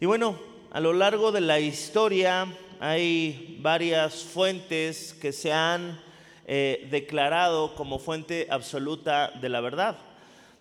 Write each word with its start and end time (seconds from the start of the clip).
Y 0.00 0.06
bueno, 0.06 0.38
a 0.70 0.78
lo 0.78 0.92
largo 0.92 1.32
de 1.32 1.40
la 1.40 1.58
historia 1.58 2.46
hay 2.78 3.58
varias 3.60 4.22
fuentes 4.22 5.12
que 5.12 5.32
se 5.32 5.52
han 5.52 6.00
eh, 6.46 6.86
declarado 6.88 7.74
como 7.74 7.98
fuente 7.98 8.46
absoluta 8.48 9.32
de 9.40 9.48
la 9.48 9.60
verdad. 9.60 9.98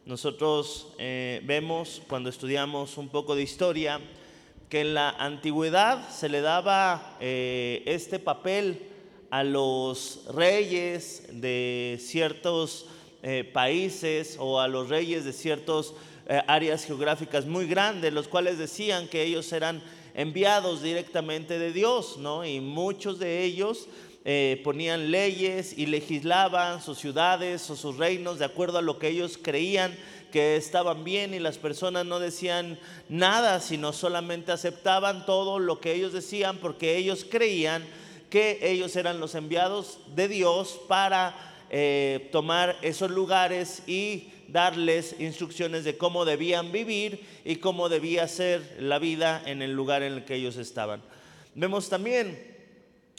Nosotros 0.08 0.88
eh, 0.98 1.40
vemos 1.44 2.02
cuando 2.08 2.32
estudiamos 2.32 2.98
un 2.98 3.10
poco 3.10 3.36
de 3.36 3.44
historia 3.44 4.00
que 4.70 4.82
en 4.82 4.96
la 4.96 5.12
antigüedad 5.12 6.10
se 6.10 6.30
le 6.30 6.42
daba 6.42 7.16
eh, 7.20 7.84
este 7.86 8.18
papel 8.18 8.88
a 9.30 9.44
los 9.44 10.26
reyes 10.34 11.28
de 11.30 12.00
ciertos 12.00 12.88
países 13.52 14.38
o 14.40 14.62
a 14.62 14.70
los 14.70 14.88
reyes 14.88 15.26
de 15.26 15.34
ciertas 16.28 16.46
áreas 16.48 16.86
geográficas 16.86 17.46
muy 17.46 17.68
grandes, 17.68 18.14
los 18.14 18.28
cuales 18.28 18.58
decían 18.58 19.08
que 19.08 19.24
ellos 19.24 19.52
eran 19.54 19.82
enviados 20.14 20.82
directamente 20.82 21.60
de 21.60 21.72
Dios, 21.72 22.18
¿no? 22.18 22.46
Y 22.46 22.60
muchos 22.60 23.20
de 23.20 23.44
ellos 23.44 23.88
eh, 24.26 24.60
ponían 24.64 25.12
leyes 25.12 25.78
y 25.78 25.86
legislaban 25.86 26.82
sus 26.82 26.98
ciudades 26.98 27.70
o 27.70 27.76
sus 27.76 27.98
reinos 27.98 28.40
de 28.40 28.46
acuerdo 28.46 28.80
a 28.80 28.82
lo 28.82 29.00
que 29.00 29.08
ellos 29.08 29.40
creían 29.42 29.96
que 30.32 30.58
estaban 30.58 31.06
bien 31.06 31.34
y 31.34 31.40
las 31.40 31.58
personas 31.58 32.06
no 32.06 32.20
decían 32.20 32.78
nada, 33.08 33.62
sino 33.62 33.94
solamente 33.94 34.52
aceptaban 34.52 35.26
todo 35.26 35.60
lo 35.60 35.80
que 35.80 35.94
ellos 35.94 36.12
decían 36.12 36.58
porque 36.58 36.98
ellos 36.98 37.26
creían 37.30 37.86
que 38.30 38.60
ellos 38.62 38.94
eran 38.98 39.22
los 39.22 39.36
enviados 39.36 40.00
de 40.14 40.28
Dios 40.28 40.82
para 40.90 41.34
eh, 41.70 42.28
tomar 42.34 42.76
esos 42.82 43.10
lugares 43.10 43.84
y 43.88 44.28
darles 44.48 45.16
instrucciones 45.20 45.84
de 45.84 45.98
cómo 45.98 46.26
debían 46.26 46.72
vivir 46.72 47.26
y 47.44 47.58
cómo 47.58 47.90
debía 47.90 48.28
ser 48.28 48.78
la 48.80 49.00
vida 49.00 49.42
en 49.46 49.62
el 49.62 49.74
lugar 49.74 50.04
en 50.04 50.14
el 50.14 50.26
que 50.26 50.36
ellos 50.36 50.58
estaban. 50.58 51.02
Vemos 51.56 51.90
también 51.90 52.40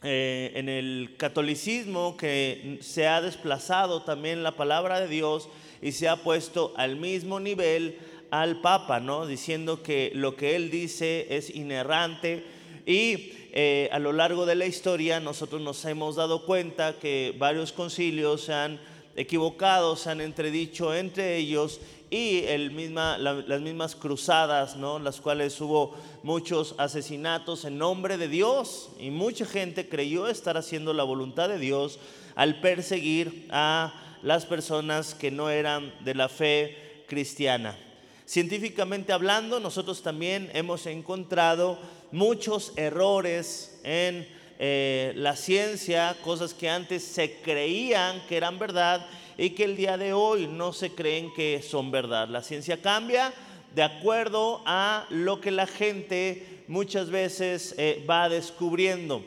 eh, 0.03 0.53
en 0.55 0.69
el 0.69 1.17
catolicismo 1.17 2.17
que 2.17 2.79
se 2.83 3.09
ha 3.09 3.21
desplazado 3.21 4.03
también 4.03 4.43
la 4.43 4.53
palabra 4.53 5.01
de 5.01 5.09
Dios 5.09 5.49
y 5.83 5.93
se 5.93 6.09
ha 6.09 6.23
puesto 6.23 6.73
al 6.77 6.97
mismo 6.97 7.41
nivel 7.41 7.99
al 8.31 8.61
Papa, 8.61 9.01
¿no? 9.01 9.27
Diciendo 9.27 9.83
que 9.83 10.13
lo 10.15 10.37
que 10.37 10.55
él 10.55 10.71
dice 10.71 11.27
es 11.31 11.51
inerrante 11.51 12.45
y 12.87 13.33
eh, 13.53 13.89
a 13.91 13.99
lo 13.99 14.13
largo 14.13 14.47
de 14.47 14.55
la 14.55 14.67
historia 14.67 15.21
nosotros 15.21 15.61
nos 15.63 15.85
hemos 15.85 16.17
dado 16.17 16.45
cuenta 16.45 16.99
que 16.99 17.35
varios 17.39 17.73
concilios 17.73 18.43
se 18.43 18.53
han 18.53 18.79
equivocados 19.19 20.07
han 20.07 20.21
entredicho 20.21 20.95
entre 20.95 21.37
ellos 21.37 21.81
y 22.09 22.45
el 22.45 22.71
misma, 22.71 23.19
las 23.19 23.61
mismas 23.61 23.97
cruzadas, 23.97 24.77
¿no? 24.77 25.01
las 25.01 25.21
cuales 25.21 25.61
hubo 25.61 25.97
muchos 26.23 26.77
asesinatos 26.79 27.65
en 27.65 27.79
nombre 27.79 28.17
de 28.17 28.29
Dios 28.29 28.91
y 29.01 29.11
mucha 29.11 29.45
gente 29.45 29.89
creyó 29.89 30.29
estar 30.29 30.57
haciendo 30.57 30.95
la 30.95 31.03
voluntad 31.03 31.49
de 31.49 31.59
Dios 31.59 31.99
al 32.37 32.61
perseguir 32.61 33.49
a 33.51 33.93
las 34.23 34.47
personas 34.47 35.15
que 35.15 35.33
no 35.33 35.51
eran 35.51 35.93
de 36.05 36.15
la 36.15 36.29
fe 36.29 37.05
cristiana. 37.09 37.77
Científicamente 38.25 39.13
hablando, 39.13 39.59
nosotros 39.59 40.03
también 40.03 40.49
hemos 40.55 40.87
encontrado 40.87 41.79
muchos 42.13 42.73
errores 42.77 43.81
en 43.83 44.29
eh, 44.59 45.13
la 45.17 45.37
ciencia, 45.37 46.17
cosas 46.23 46.53
que 46.53 46.69
antes 46.69 47.03
se 47.03 47.41
creían 47.41 48.21
que 48.29 48.37
eran 48.37 48.59
verdad 48.59 49.07
y 49.37 49.51
que 49.51 49.65
el 49.65 49.77
día 49.77 49.97
de 49.97 50.13
hoy 50.13 50.47
no 50.47 50.73
se 50.73 50.95
creen 50.95 51.33
que 51.33 51.63
son 51.63 51.91
verdad. 51.91 52.29
La 52.29 52.43
ciencia 52.43 52.83
cambia 52.83 53.33
de 53.75 53.83
acuerdo 53.83 54.63
a 54.67 55.07
lo 55.11 55.41
que 55.41 55.51
la 55.51 55.67
gente 55.67 56.65
muchas 56.67 57.11
veces 57.11 57.75
eh, 57.79 58.05
va 58.09 58.29
descubriendo 58.29 59.23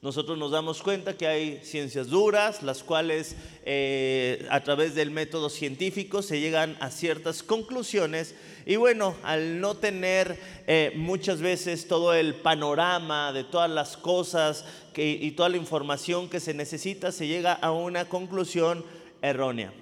nosotros 0.00 0.38
nos 0.38 0.52
damos 0.52 0.80
cuenta 0.80 1.16
que 1.16 1.26
hay 1.26 1.60
ciencias 1.64 2.06
duras, 2.06 2.62
las 2.62 2.84
cuales 2.84 3.34
eh, 3.64 4.46
a 4.48 4.62
través 4.62 4.94
del 4.94 5.10
método 5.10 5.50
científico 5.50 6.22
se 6.22 6.38
llegan 6.38 6.76
a 6.78 6.90
ciertas 6.90 7.42
conclusiones. 7.42 8.36
Y 8.68 8.76
bueno, 8.76 9.16
al 9.22 9.62
no 9.62 9.76
tener 9.76 10.38
eh, 10.66 10.92
muchas 10.94 11.40
veces 11.40 11.88
todo 11.88 12.12
el 12.12 12.34
panorama 12.34 13.32
de 13.32 13.42
todas 13.42 13.70
las 13.70 13.96
cosas 13.96 14.66
y 14.94 15.30
toda 15.30 15.48
la 15.48 15.56
información 15.56 16.28
que 16.28 16.38
se 16.38 16.52
necesita, 16.52 17.10
se 17.10 17.26
llega 17.26 17.54
a 17.54 17.72
una 17.72 18.04
conclusión 18.10 18.84
errónea. 19.22 19.72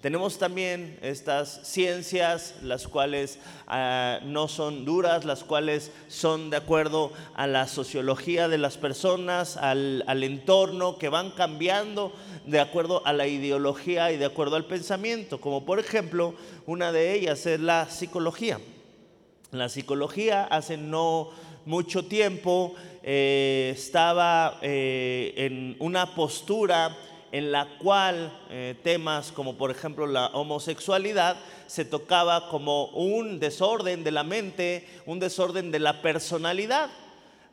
Tenemos 0.00 0.38
también 0.38 0.98
estas 1.02 1.60
ciencias, 1.64 2.54
las 2.62 2.88
cuales 2.88 3.38
ah, 3.66 4.20
no 4.24 4.48
son 4.48 4.86
duras, 4.86 5.26
las 5.26 5.44
cuales 5.44 5.92
son 6.08 6.48
de 6.48 6.56
acuerdo 6.56 7.12
a 7.34 7.46
la 7.46 7.68
sociología 7.68 8.48
de 8.48 8.56
las 8.56 8.78
personas, 8.78 9.58
al, 9.58 10.02
al 10.06 10.24
entorno, 10.24 10.96
que 10.96 11.10
van 11.10 11.32
cambiando 11.32 12.14
de 12.50 12.60
acuerdo 12.60 13.06
a 13.06 13.12
la 13.12 13.26
ideología 13.26 14.12
y 14.12 14.16
de 14.16 14.26
acuerdo 14.26 14.56
al 14.56 14.66
pensamiento. 14.66 15.40
Como 15.40 15.64
por 15.64 15.78
ejemplo, 15.78 16.34
una 16.66 16.92
de 16.92 17.14
ellas 17.14 17.46
es 17.46 17.60
la 17.60 17.88
psicología. 17.88 18.60
La 19.52 19.68
psicología 19.68 20.44
hace 20.44 20.76
no 20.76 21.30
mucho 21.64 22.04
tiempo 22.04 22.74
eh, 23.02 23.72
estaba 23.74 24.58
eh, 24.62 25.32
en 25.36 25.76
una 25.78 26.14
postura 26.14 26.96
en 27.32 27.52
la 27.52 27.78
cual 27.78 28.32
eh, 28.50 28.74
temas 28.82 29.30
como 29.30 29.56
por 29.56 29.70
ejemplo 29.70 30.06
la 30.06 30.26
homosexualidad 30.28 31.36
se 31.66 31.84
tocaba 31.84 32.48
como 32.48 32.86
un 32.86 33.38
desorden 33.38 34.02
de 34.02 34.10
la 34.10 34.24
mente, 34.24 34.86
un 35.06 35.20
desorden 35.20 35.70
de 35.70 35.78
la 35.78 36.02
personalidad, 36.02 36.90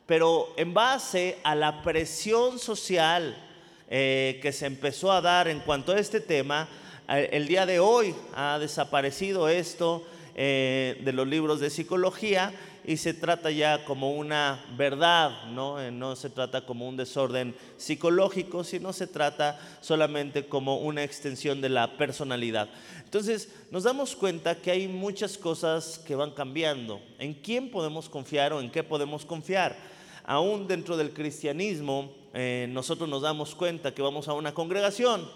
pero 0.07 0.53
en 0.57 0.73
base 0.73 1.37
a 1.43 1.53
la 1.53 1.83
presión 1.83 2.57
social 2.57 3.46
eh, 3.89 4.39
que 4.41 4.51
se 4.51 4.65
empezó 4.65 5.11
a 5.11 5.21
dar 5.21 5.47
en 5.47 5.59
cuanto 5.59 5.91
a 5.91 5.99
este 5.99 6.19
tema, 6.19 6.67
eh, 7.09 7.29
el 7.31 7.47
día 7.47 7.65
de 7.65 7.79
hoy 7.79 8.13
ha 8.35 8.57
desaparecido 8.59 9.49
esto 9.49 10.05
de 10.35 11.11
los 11.15 11.27
libros 11.27 11.59
de 11.59 11.71
psicología 11.71 12.53
y 12.87 12.95
se 12.95 13.13
trata 13.13 13.51
ya 13.51 13.83
como 13.83 14.13
una 14.13 14.65
verdad, 14.77 15.43
¿no? 15.51 15.79
Eh, 15.79 15.91
no 15.91 16.15
se 16.15 16.29
trata 16.29 16.65
como 16.65 16.87
un 16.87 16.95
desorden 16.95 17.53
psicológico, 17.75 18.63
sino 18.63 18.93
se 18.93 19.07
trata 19.07 19.59
solamente 19.81 20.47
como 20.47 20.77
una 20.77 21.03
extensión 21.03 21.59
de 21.59 21.67
la 21.67 21.97
personalidad. 21.97 22.69
Entonces 23.03 23.49
nos 23.71 23.83
damos 23.83 24.15
cuenta 24.15 24.55
que 24.55 24.71
hay 24.71 24.87
muchas 24.87 25.37
cosas 25.37 25.99
que 25.99 26.15
van 26.15 26.31
cambiando. 26.31 27.01
¿En 27.19 27.33
quién 27.33 27.69
podemos 27.71 28.07
confiar 28.07 28.53
o 28.53 28.61
en 28.61 28.71
qué 28.71 28.83
podemos 28.83 29.25
confiar? 29.25 29.75
Aún 30.23 30.65
dentro 30.65 30.95
del 30.95 31.11
cristianismo, 31.11 32.13
eh, 32.39 32.67
nosotros 32.69 33.09
nos 33.09 33.23
damos 33.23 33.55
cuenta 33.55 33.95
que 33.95 34.03
vamos 34.03 34.27
a 34.27 34.33
una 34.33 34.53
congregación 34.53 35.27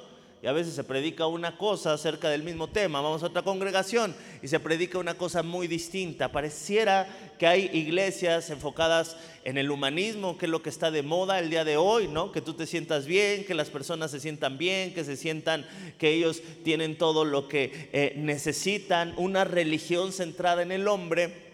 y 0.44 0.46
a 0.46 0.52
veces 0.52 0.76
se 0.76 0.84
predica 0.84 1.26
una 1.26 1.58
cosa 1.58 1.94
acerca 1.94 2.30
del 2.30 2.44
mismo 2.44 2.68
tema, 2.68 3.02
vamos 3.02 3.24
a 3.24 3.26
otra 3.26 3.42
congregación 3.42 4.16
y 4.44 4.48
se 4.48 4.60
predica 4.60 5.00
una 5.00 5.16
cosa 5.16 5.42
muy 5.42 5.68
distinta. 5.68 6.32
Pareciera 6.32 7.08
que 7.40 7.48
hay 7.48 7.72
iglesias 7.74 8.52
enfocadas 8.52 9.18
en 9.46 9.58
el 9.58 9.72
humanismo, 9.72 10.38
que 10.38 10.46
es 10.46 10.52
lo 10.52 10.62
que 10.62 10.70
está 10.70 10.92
de 10.92 11.02
moda 11.02 11.40
el 11.40 11.50
día 11.50 11.66
de 11.66 11.78
hoy, 11.78 12.08
¿no? 12.08 12.32
Que 12.32 12.42
tú 12.42 12.54
te 12.54 12.68
sientas 12.68 13.08
bien, 13.08 13.46
que 13.46 13.56
las 13.56 13.72
personas 13.72 14.12
se 14.12 14.20
sientan 14.20 14.60
bien, 14.60 14.94
que 14.94 15.04
se 15.04 15.18
sientan 15.18 15.66
que 15.98 16.12
ellos 16.12 16.44
tienen 16.64 17.00
todo 17.00 17.26
lo 17.26 17.48
que 17.48 17.90
eh, 17.94 18.14
necesitan, 18.16 19.16
una 19.18 19.44
religión 19.44 20.12
centrada 20.12 20.62
en 20.62 20.72
el 20.72 20.88
hombre. 20.88 21.50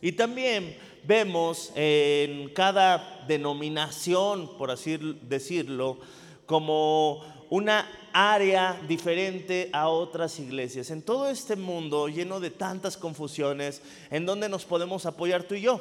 Y 0.00 0.12
también 0.12 0.76
vemos 1.04 1.72
en 1.74 2.48
cada 2.50 3.24
denominación, 3.26 4.56
por 4.58 4.70
así 4.70 4.98
decirlo, 5.22 5.98
como 6.46 7.24
una 7.50 7.88
área 8.12 8.80
diferente 8.88 9.70
a 9.72 9.88
otras 9.88 10.38
iglesias. 10.38 10.90
En 10.90 11.02
todo 11.02 11.28
este 11.28 11.56
mundo 11.56 12.08
lleno 12.08 12.40
de 12.40 12.50
tantas 12.50 12.96
confusiones, 12.96 13.82
¿en 14.10 14.26
dónde 14.26 14.48
nos 14.48 14.64
podemos 14.64 15.06
apoyar 15.06 15.42
tú 15.44 15.54
y 15.54 15.62
yo? 15.62 15.80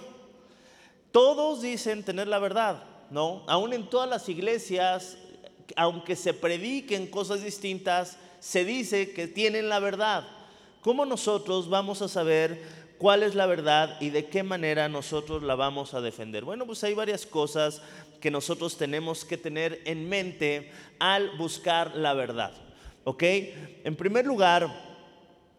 Todos 1.11 1.61
dicen 1.61 2.03
tener 2.03 2.27
la 2.27 2.39
verdad, 2.39 2.83
¿no? 3.09 3.43
Aún 3.47 3.73
en 3.73 3.89
todas 3.89 4.09
las 4.09 4.29
iglesias, 4.29 5.17
aunque 5.75 6.15
se 6.15 6.33
prediquen 6.33 7.07
cosas 7.07 7.43
distintas, 7.43 8.17
se 8.39 8.65
dice 8.65 9.11
que 9.11 9.27
tienen 9.27 9.69
la 9.69 9.79
verdad. 9.79 10.27
¿Cómo 10.81 11.05
nosotros 11.05 11.69
vamos 11.69 12.01
a 12.01 12.07
saber 12.07 12.63
cuál 12.99 13.23
es 13.23 13.33
la 13.33 13.47
verdad 13.47 13.97
y 13.99 14.09
de 14.11 14.25
qué 14.25 14.43
manera 14.43 14.89
nosotros 14.89 15.41
la 15.41 15.55
vamos 15.55 15.95
a 15.95 16.01
defender? 16.01 16.43
Bueno, 16.43 16.67
pues 16.67 16.83
hay 16.83 16.93
varias 16.93 17.25
cosas 17.25 17.81
que 18.19 18.29
nosotros 18.29 18.77
tenemos 18.77 19.25
que 19.25 19.37
tener 19.37 19.81
en 19.85 20.07
mente 20.07 20.69
al 20.99 21.31
buscar 21.37 21.95
la 21.95 22.13
verdad. 22.13 22.51
¿Ok? 23.05 23.23
En 23.85 23.95
primer 23.95 24.25
lugar, 24.25 24.69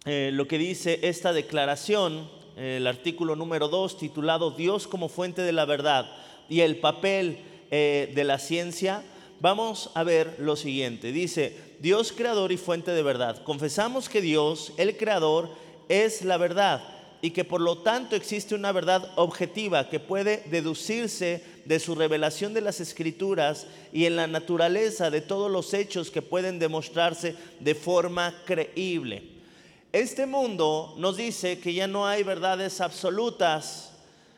eh, 0.05 0.31
lo 0.33 0.47
que 0.47 0.59
dice 0.59 1.01
esta 1.03 1.33
declaración, 1.33 2.31
el 2.57 2.87
artículo 2.87 3.35
número 3.35 3.69
2, 3.69 3.97
titulado 3.99 4.51
Dios 4.51 4.87
como 4.87 5.09
fuente 5.09 5.41
de 5.41 5.53
la 5.53 5.65
verdad 5.65 6.11
y 6.49 6.61
el 6.61 6.77
papel 6.77 7.39
eh, 7.71 8.13
de 8.15 8.25
la 8.25 8.39
ciencia, 8.39 9.03
vamos 9.41 9.91
a 9.95 10.05
ver 10.05 10.37
lo 10.39 10.57
siguiente. 10.57 11.11
Dice, 11.11 11.57
Dios 11.81 12.13
creador 12.13 12.53
y 12.53 12.59
fuente 12.59 12.91
de 12.91 13.03
verdad. 13.03 13.43
Confesamos 13.45 14.11
que 14.11 14.21
Dios, 14.21 14.75
el 14.77 14.99
creador, 14.99 15.49
es 15.89 16.23
la 16.23 16.37
verdad 16.37 17.00
y 17.23 17.31
que 17.31 17.45
por 17.45 17.61
lo 17.61 17.79
tanto 17.79 18.17
existe 18.17 18.55
una 18.55 18.73
verdad 18.73 19.13
objetiva 19.17 19.89
que 19.89 20.01
puede 20.01 20.43
deducirse 20.51 21.45
de 21.65 21.79
su 21.79 21.95
revelación 21.95 22.55
de 22.55 22.63
las 22.63 22.81
escrituras 22.81 23.67
y 23.93 24.07
en 24.07 24.17
la 24.17 24.27
naturaleza 24.27 25.11
de 25.11 25.21
todos 25.21 25.51
los 25.51 25.75
hechos 25.75 26.11
que 26.11 26.23
pueden 26.23 26.59
demostrarse 26.59 27.37
de 27.61 27.75
forma 27.75 28.35
creíble. 28.47 29.23
Este 29.93 30.25
mundo 30.25 30.95
nos 30.99 31.17
dice 31.17 31.59
que 31.59 31.75
ya 31.75 31.87
no 31.87 32.07
hay 32.07 32.23
verdades 32.23 32.81
absolutas, 32.81 33.93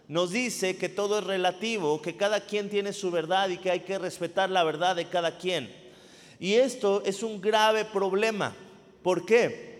nos 0.09 0.31
dice 0.31 0.77
que 0.77 0.89
todo 0.89 1.19
es 1.19 1.25
relativo, 1.25 2.03
que 2.03 2.17
cada 2.17 2.41
quien 2.41 2.69
tiene 2.69 2.93
su 2.93 3.11
verdad 3.11 3.49
y 3.51 3.59
que 3.59 3.71
hay 3.71 3.81
que 3.81 3.99
respetar 3.99 4.51
la 4.51 4.65
verdad 4.65 4.97
de 4.97 5.09
cada 5.09 5.39
quien. 5.39 5.73
Y 6.41 6.55
esto 6.55 7.03
es 7.07 7.23
un 7.23 7.41
grave 7.41 7.85
problema. 7.85 8.57
¿Por 9.03 9.25
qué? 9.25 9.73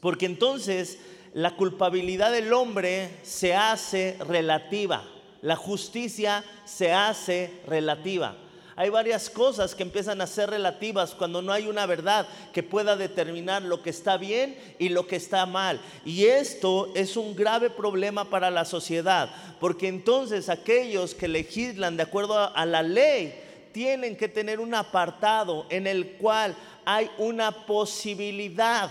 Porque 0.00 0.26
entonces 0.26 0.98
la 1.34 1.56
culpabilidad 1.56 2.30
del 2.30 2.52
hombre 2.52 3.10
se 3.24 3.54
hace 3.54 4.16
relativa, 4.20 5.04
la 5.42 5.56
justicia 5.56 6.44
se 6.64 6.92
hace 6.92 7.60
relativa. 7.66 8.36
Hay 8.76 8.88
varias 8.88 9.30
cosas 9.30 9.74
que 9.74 9.82
empiezan 9.82 10.20
a 10.20 10.28
ser 10.28 10.50
relativas 10.50 11.14
cuando 11.14 11.42
no 11.42 11.52
hay 11.52 11.66
una 11.66 11.86
verdad 11.86 12.26
que 12.52 12.62
pueda 12.62 12.96
determinar 12.96 13.62
lo 13.62 13.82
que 13.82 13.90
está 13.90 14.16
bien 14.16 14.56
y 14.78 14.88
lo 14.88 15.06
que 15.06 15.16
está 15.16 15.44
mal. 15.44 15.80
Y 16.04 16.26
esto 16.26 16.92
es 16.94 17.16
un 17.16 17.36
grave 17.36 17.68
problema 17.68 18.30
para 18.30 18.50
la 18.50 18.64
sociedad, 18.64 19.28
porque 19.60 19.88
entonces 19.88 20.48
aquellos 20.48 21.14
que 21.14 21.28
legislan 21.28 21.96
de 21.96 22.04
acuerdo 22.04 22.56
a 22.56 22.66
la 22.66 22.82
ley 22.82 23.34
tienen 23.72 24.16
que 24.16 24.28
tener 24.28 24.60
un 24.60 24.72
apartado 24.74 25.66
en 25.68 25.88
el 25.88 26.12
cual 26.12 26.54
hay 26.84 27.10
una 27.18 27.66
posibilidad 27.66 28.90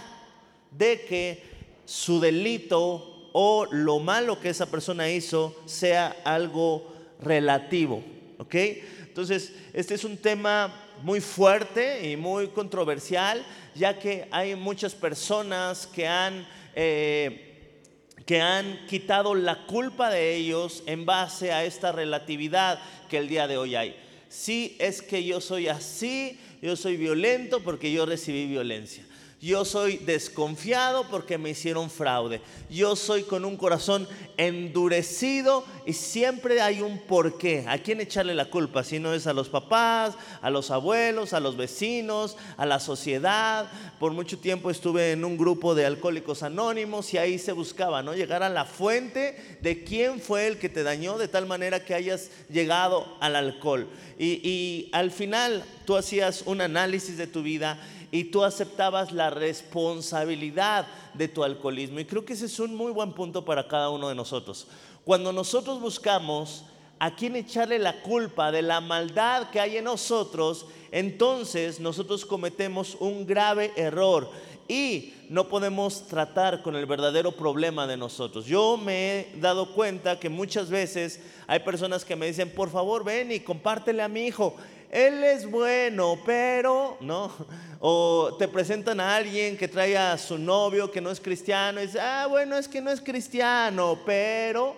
de 0.72 1.06
que 1.06 1.53
su 1.86 2.20
delito 2.20 3.30
o 3.34 3.66
lo 3.72 4.00
malo 4.00 4.40
que 4.40 4.50
esa 4.50 4.68
persona 4.68 5.10
hizo 5.10 5.56
sea 5.66 6.16
algo 6.24 6.94
relativo. 7.20 8.04
¿Ok? 8.38 8.56
Entonces, 9.02 9.54
este 9.74 9.96
es 9.96 10.04
un 10.04 10.18
tema 10.18 10.74
muy 11.02 11.20
fuerte 11.20 12.10
y 12.10 12.16
muy 12.16 12.48
controversial, 12.48 13.46
ya 13.76 14.00
que 14.00 14.28
hay 14.32 14.56
muchas 14.56 14.96
personas 14.96 15.88
que 15.88 16.08
han, 16.08 16.48
eh, 16.76 17.82
que 18.26 18.42
han 18.42 18.86
quitado 18.88 19.36
la 19.36 19.66
culpa 19.66 20.10
de 20.10 20.36
ellos 20.36 20.84
en 20.86 21.06
base 21.06 21.52
a 21.52 21.66
esta 21.66 21.92
relatividad 21.92 22.80
que 23.10 23.18
el 23.18 23.28
día 23.28 23.48
de 23.48 23.58
hoy 23.58 23.76
hay. 23.76 23.96
Si 24.30 24.76
es 24.80 25.02
que 25.02 25.24
yo 25.24 25.42
soy 25.42 25.68
así, 25.68 26.40
yo 26.62 26.76
soy 26.76 26.98
violento 26.98 27.60
porque 27.60 27.92
yo 27.92 28.06
recibí 28.06 28.48
violencia. 28.48 29.06
Yo 29.44 29.66
soy 29.66 29.98
desconfiado 29.98 31.06
porque 31.12 31.38
me 31.38 31.50
hicieron 31.50 31.90
fraude. 31.90 32.40
Yo 32.70 32.96
soy 32.96 33.24
con 33.24 33.44
un 33.44 33.58
corazón 33.58 34.08
endurecido 34.38 35.66
y 35.86 35.92
siempre 35.92 36.62
hay 36.62 36.80
un 36.80 36.98
porqué. 36.98 37.66
¿A 37.68 37.78
quién 37.78 38.00
echarle 38.00 38.36
la 38.36 38.50
culpa? 38.50 38.86
Si 38.86 39.00
no 39.00 39.14
es 39.14 39.28
a 39.28 39.34
los 39.34 39.50
papás, 39.50 40.16
a 40.42 40.50
los 40.50 40.72
abuelos, 40.72 41.34
a 41.34 41.42
los 41.42 41.58
vecinos, 41.58 42.38
a 42.56 42.66
la 42.66 42.80
sociedad. 42.80 43.70
Por 44.00 44.14
mucho 44.14 44.40
tiempo 44.40 44.72
estuve 44.72 45.12
en 45.12 45.26
un 45.26 45.38
grupo 45.38 45.76
de 45.76 45.86
alcohólicos 45.88 46.42
anónimos 46.42 47.14
y 47.14 47.18
ahí 47.18 47.38
se 47.38 47.52
buscaba, 47.52 48.02
¿no? 48.02 48.16
Llegar 48.16 48.44
a 48.44 48.50
la 48.50 48.64
fuente 48.64 49.58
de 49.62 49.84
quién 49.84 50.22
fue 50.22 50.48
el 50.48 50.58
que 50.58 50.70
te 50.70 50.84
dañó 50.84 51.18
de 51.18 51.28
tal 51.28 51.48
manera 51.48 51.84
que 51.84 51.94
hayas 51.94 52.30
llegado 52.50 53.18
al 53.20 53.36
alcohol. 53.36 53.90
Y, 54.18 54.40
y 54.48 54.90
al 54.94 55.12
final 55.12 55.66
tú 55.84 55.98
hacías 55.98 56.44
un 56.46 56.62
análisis 56.62 57.18
de 57.18 57.28
tu 57.28 57.44
vida 57.44 57.78
y 58.14 58.26
tú 58.26 58.44
aceptabas 58.44 59.12
la 59.12 59.32
responsabilidad 59.32 60.86
de 61.16 61.28
tu 61.28 61.44
alcoholismo. 61.44 62.00
Y 62.00 62.06
creo 62.06 62.24
que 62.24 62.34
ese 62.34 62.46
es 62.46 62.60
un 62.60 62.76
muy 62.76 62.92
buen 62.92 63.12
punto 63.14 63.44
para 63.44 63.68
cada 63.68 63.90
uno 63.90 64.08
de 64.08 64.14
nosotros. 64.14 64.68
Cuando 65.04 65.34
nosotros 65.34 65.82
buscamos 65.82 66.64
a 67.00 67.16
quién 67.16 67.36
echarle 67.36 67.80
la 67.80 68.04
culpa 68.04 68.52
de 68.52 68.62
la 68.62 68.82
maldad 68.82 69.50
que 69.50 69.60
hay 69.60 69.78
en 69.78 69.86
nosotros, 69.86 70.68
entonces 70.92 71.80
nosotros 71.80 72.24
cometemos 72.24 72.96
un 73.00 73.26
grave 73.26 73.74
error 73.76 74.30
y 74.68 75.16
no 75.30 75.48
podemos 75.48 76.08
tratar 76.08 76.62
con 76.62 76.76
el 76.76 76.86
verdadero 76.86 77.32
problema 77.32 77.88
de 77.88 77.98
nosotros. 77.98 78.46
Yo 78.46 78.78
me 78.78 79.22
he 79.22 79.40
dado 79.40 79.74
cuenta 79.74 80.20
que 80.20 80.30
muchas 80.30 80.70
veces 80.70 81.20
hay 81.48 81.62
personas 81.62 82.06
que 82.06 82.16
me 82.16 82.28
dicen, 82.28 82.52
por 82.52 82.70
favor 82.70 83.04
ven 83.04 83.32
y 83.32 83.40
compártele 83.40 84.04
a 84.04 84.08
mi 84.08 84.28
hijo 84.28 84.56
él 84.94 85.24
es 85.24 85.50
bueno, 85.50 86.22
pero, 86.24 86.98
¿no? 87.02 87.34
O 87.80 88.36
te 88.38 88.48
presentan 88.48 89.00
a 89.00 89.16
alguien 89.16 89.58
que 89.58 89.68
trae 89.68 89.98
a 89.98 90.16
su 90.20 90.38
novio 90.38 90.92
que 90.92 91.02
no 91.02 91.10
es 91.10 91.20
cristiano 91.20 91.82
y 91.82 91.88
dice, 91.88 92.00
ah, 92.00 92.28
bueno, 92.30 92.56
es 92.56 92.68
que 92.68 92.80
no 92.80 92.92
es 92.92 93.02
cristiano, 93.02 94.00
pero 94.06 94.78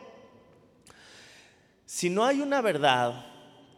si 1.85 2.09
no 2.09 2.23
hay 2.23 2.39
una 2.39 2.61
verdad 2.61 3.25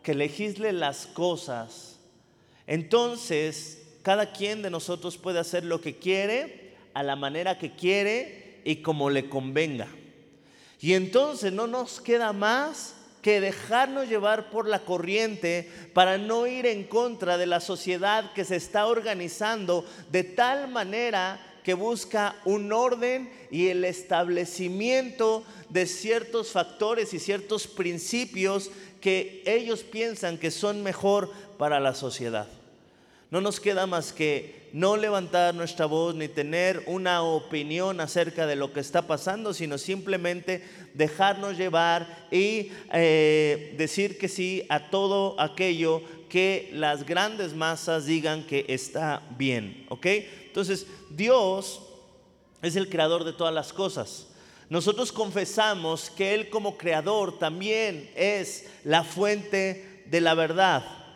que 0.04 0.14
legisle 0.14 0.74
las 0.74 1.08
cosas, 1.08 1.98
entonces 2.68 3.82
cada 4.04 4.32
quien 4.32 4.62
de 4.62 4.70
nosotros 4.70 5.18
puede 5.18 5.40
hacer 5.40 5.66
lo 5.66 5.82
que 5.82 5.98
quiere, 5.98 6.76
a 6.94 7.02
la 7.02 7.16
manera 7.16 7.58
que 7.58 7.76
quiere 7.76 8.62
y 8.64 8.78
como 8.78 9.10
le 9.10 9.28
convenga. 9.28 9.88
Y 10.80 10.94
entonces 10.94 11.52
no 11.52 11.66
nos 11.66 12.00
queda 12.00 12.32
más 12.32 12.97
que 13.28 13.42
dejarnos 13.42 14.08
llevar 14.08 14.50
por 14.50 14.70
la 14.70 14.86
corriente 14.86 15.70
para 15.94 16.18
no 16.18 16.48
ir 16.48 16.66
en 16.66 16.86
contra 16.86 17.38
de 17.38 17.46
la 17.46 17.60
sociedad 17.60 18.32
que 18.32 18.46
se 18.46 18.56
está 18.56 18.86
organizando 18.86 19.84
de 20.10 20.24
tal 20.24 20.70
manera 20.70 21.38
que 21.62 21.74
busca 21.74 22.38
un 22.46 22.72
orden 22.72 23.30
y 23.52 23.68
el 23.68 23.84
establecimiento 23.84 25.44
de 25.68 25.88
ciertos 25.88 26.54
factores 26.54 27.14
y 27.14 27.20
ciertos 27.20 27.68
principios 27.68 28.72
que 29.02 29.44
ellos 29.46 29.84
piensan 29.84 30.38
que 30.38 30.50
son 30.50 30.82
mejor 30.82 31.30
para 31.58 31.82
la 31.82 31.96
sociedad. 31.96 32.48
No 33.30 33.42
nos 33.42 33.60
queda 33.60 33.88
más 33.88 34.14
que 34.14 34.67
no 34.78 34.96
levantar 34.96 35.56
nuestra 35.56 35.88
voz 35.88 36.14
ni 36.14 36.28
tener 36.28 36.84
una 36.86 37.24
opinión 37.24 38.00
acerca 38.00 38.46
de 38.46 38.56
lo 38.56 38.74
que 38.74 38.80
está 38.80 39.08
pasando, 39.08 39.52
sino 39.52 39.80
simplemente 39.80 40.64
dejarnos 40.94 41.58
llevar 41.58 42.28
y 42.30 42.70
eh, 42.94 43.74
decir 43.76 44.20
que 44.20 44.28
sí 44.28 44.68
a 44.70 44.92
todo 44.92 45.36
aquello 45.42 46.04
que 46.30 46.70
las 46.74 47.08
grandes 47.08 47.56
masas 47.56 48.06
digan 48.06 48.46
que 48.46 48.66
está 48.68 49.24
bien. 49.36 49.84
¿Ok? 49.90 50.06
Entonces, 50.46 50.86
Dios 51.10 51.82
es 52.62 52.76
el 52.76 52.88
creador 52.88 53.24
de 53.24 53.34
todas 53.34 53.56
las 53.56 53.74
cosas. 53.74 54.28
Nosotros 54.70 55.12
confesamos 55.12 56.12
que 56.12 56.36
Él 56.36 56.52
como 56.52 56.78
creador 56.78 57.40
también 57.40 58.12
es 58.16 58.68
la 58.84 59.04
fuente 59.04 60.04
de 60.06 60.22
la 60.22 60.36
verdad. 60.36 61.07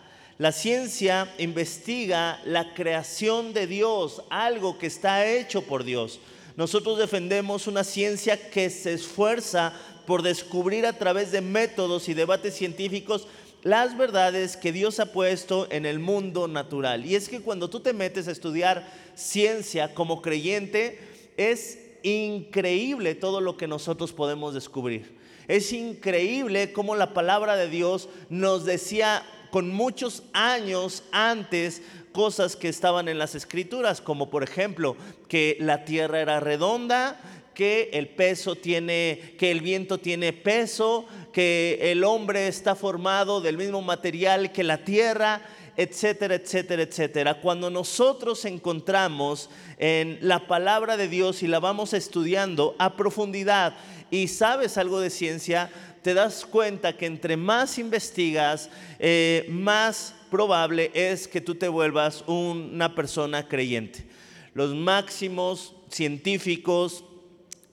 La 0.42 0.52
ciencia 0.52 1.32
investiga 1.38 2.42
la 2.46 2.74
creación 2.74 3.54
de 3.54 3.68
Dios, 3.68 4.24
algo 4.32 4.80
que 4.80 4.88
está 4.88 5.28
hecho 5.28 5.62
por 5.62 5.84
Dios. 5.84 6.20
Nosotros 6.58 6.98
defendemos 6.98 7.68
una 7.68 7.84
ciencia 7.84 8.50
que 8.50 8.72
se 8.72 8.94
esfuerza 8.94 9.72
por 10.08 10.24
descubrir 10.24 10.88
a 10.88 10.98
través 10.98 11.32
de 11.32 11.42
métodos 11.42 12.10
y 12.10 12.16
debates 12.16 12.56
científicos 12.56 13.28
las 13.62 13.96
verdades 13.96 14.58
que 14.58 14.72
Dios 14.72 15.00
ha 15.00 15.12
puesto 15.12 15.68
en 15.70 15.86
el 15.86 16.00
mundo 16.00 16.48
natural. 16.48 17.06
Y 17.06 17.14
es 17.14 17.30
que 17.30 17.42
cuando 17.42 17.70
tú 17.70 17.82
te 17.82 17.94
metes 17.94 18.28
a 18.28 18.32
estudiar 18.32 18.92
ciencia 19.14 19.94
como 19.94 20.24
creyente, 20.24 20.98
es 21.38 21.78
increíble 22.02 23.14
todo 23.14 23.42
lo 23.42 23.58
que 23.58 23.68
nosotros 23.68 24.12
podemos 24.12 24.56
descubrir. 24.56 25.20
Es 25.48 25.72
increíble 25.72 26.74
cómo 26.74 26.96
la 26.96 27.14
palabra 27.14 27.56
de 27.58 27.70
Dios 27.70 28.10
nos 28.30 28.66
decía 28.66 29.24
con 29.52 29.70
muchos 29.70 30.24
años 30.34 31.04
antes 31.12 31.82
cosas 32.12 32.56
que 32.56 32.70
estaban 32.70 33.08
en 33.08 33.20
las 33.20 33.36
escrituras, 33.36 34.02
como 34.02 34.30
por 34.30 34.44
ejemplo 34.44 34.96
que 35.28 35.58
la 35.60 35.86
tierra 35.86 36.20
era 36.20 36.40
redonda, 36.40 37.20
que 37.54 37.90
el 37.94 38.08
peso 38.08 38.56
tiene, 38.56 39.36
que 39.38 39.52
el 39.52 39.62
viento 39.62 39.98
tiene 39.98 40.34
peso, 40.34 41.06
que 41.34 41.92
el 41.92 42.04
hombre 42.04 42.48
está 42.48 42.76
formado 42.76 43.42
del 43.42 43.58
mismo 43.58 43.82
material 43.82 44.52
que 44.52 44.64
la 44.64 44.84
tierra, 44.84 45.42
etcétera, 45.78 46.36
etcétera, 46.36 46.84
etcétera. 46.84 47.42
Cuando 47.42 47.70
nosotros 47.70 48.46
encontramos 48.46 49.50
en 49.78 50.18
la 50.22 50.48
palabra 50.48 50.98
de 50.98 51.08
Dios 51.08 51.44
y 51.44 51.48
la 51.48 51.60
vamos 51.60 51.94
estudiando 51.94 52.76
a 52.78 52.96
profundidad 52.96 53.76
y 54.10 54.28
sabes 54.28 54.78
algo 54.78 55.00
de 55.00 55.10
ciencia, 55.10 55.72
te 56.02 56.14
das 56.14 56.46
cuenta 56.46 56.98
que 56.98 57.06
entre 57.06 57.38
más 57.38 57.78
investigas, 57.78 58.70
eh, 59.00 59.46
más 59.50 60.16
probable 60.30 60.92
es 60.94 61.28
que 61.28 61.42
tú 61.42 61.56
te 61.56 61.68
vuelvas 61.68 62.24
una 62.28 62.96
persona 62.96 63.48
creyente. 63.48 64.06
Los 64.54 64.74
máximos 64.74 65.76
científicos 65.90 67.04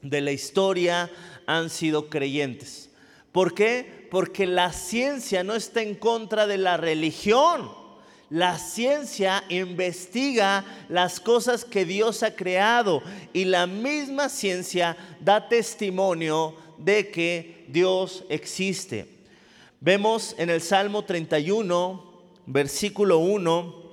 de 0.03 0.21
la 0.21 0.33
historia 0.33 1.11
han 1.47 1.71
sido 1.71 2.09
creyentes. 2.11 2.91
¿Por 3.33 3.55
qué? 3.55 4.09
Porque 4.11 4.47
la 4.47 4.73
ciencia 4.73 5.43
no 5.45 5.55
está 5.55 5.83
en 5.83 5.95
contra 5.95 6.47
de 6.47 6.59
la 6.59 6.77
religión. 6.77 7.71
La 8.31 8.59
ciencia 8.59 9.43
investiga 9.49 10.65
las 10.91 11.19
cosas 11.19 11.65
que 11.65 11.87
Dios 11.87 12.23
ha 12.23 12.35
creado 12.35 13.03
y 13.33 13.47
la 13.47 13.67
misma 13.67 14.29
ciencia 14.29 14.97
da 15.21 15.49
testimonio 15.49 16.55
de 16.79 17.11
que 17.11 17.65
Dios 17.69 18.25
existe. 18.29 19.07
Vemos 19.81 20.35
en 20.39 20.51
el 20.51 20.61
Salmo 20.61 21.05
31, 21.05 22.21
versículo 22.47 23.19
1, 23.19 23.89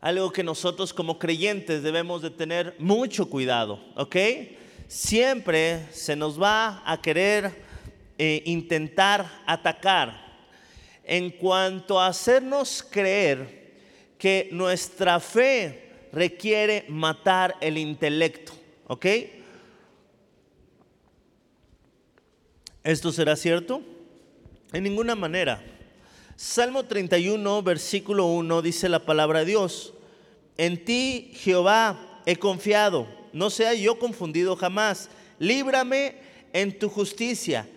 algo 0.00 0.32
que 0.32 0.42
nosotros 0.42 0.92
como 0.92 1.18
creyentes 1.18 1.82
debemos 1.82 2.22
de 2.22 2.30
tener 2.30 2.74
mucho 2.78 3.30
cuidado, 3.30 3.80
¿ok? 3.94 4.16
Siempre 4.88 5.86
se 5.92 6.16
nos 6.16 6.40
va 6.40 6.82
a 6.84 7.00
querer 7.00 7.62
eh, 8.18 8.42
intentar 8.46 9.42
atacar 9.46 10.20
en 11.04 11.30
cuanto 11.30 12.00
a 12.00 12.08
hacernos 12.08 12.82
creer 12.82 13.72
que 14.18 14.48
nuestra 14.52 15.18
fe 15.18 16.08
requiere 16.12 16.84
matar 16.88 17.56
el 17.60 17.78
intelecto, 17.78 18.52
¿ok? 18.86 19.06
¿Esto 22.84 23.12
será 23.12 23.36
cierto? 23.36 23.80
En 24.72 24.82
ninguna 24.82 25.14
manera. 25.14 25.62
Salmo 26.34 26.82
31, 26.82 27.62
versículo 27.62 28.26
1 28.26 28.60
dice 28.60 28.88
la 28.88 29.04
palabra 29.04 29.40
de 29.40 29.44
Dios, 29.44 29.94
en 30.56 30.84
ti 30.84 31.30
Jehová 31.34 32.20
he 32.26 32.36
confiado, 32.36 33.06
no 33.32 33.50
sea 33.50 33.74
yo 33.74 34.00
confundido 34.00 34.56
jamás, 34.56 35.10
líbrame 35.38 36.16
en 36.52 36.76
tu 36.76 36.88
justicia, 36.88 37.68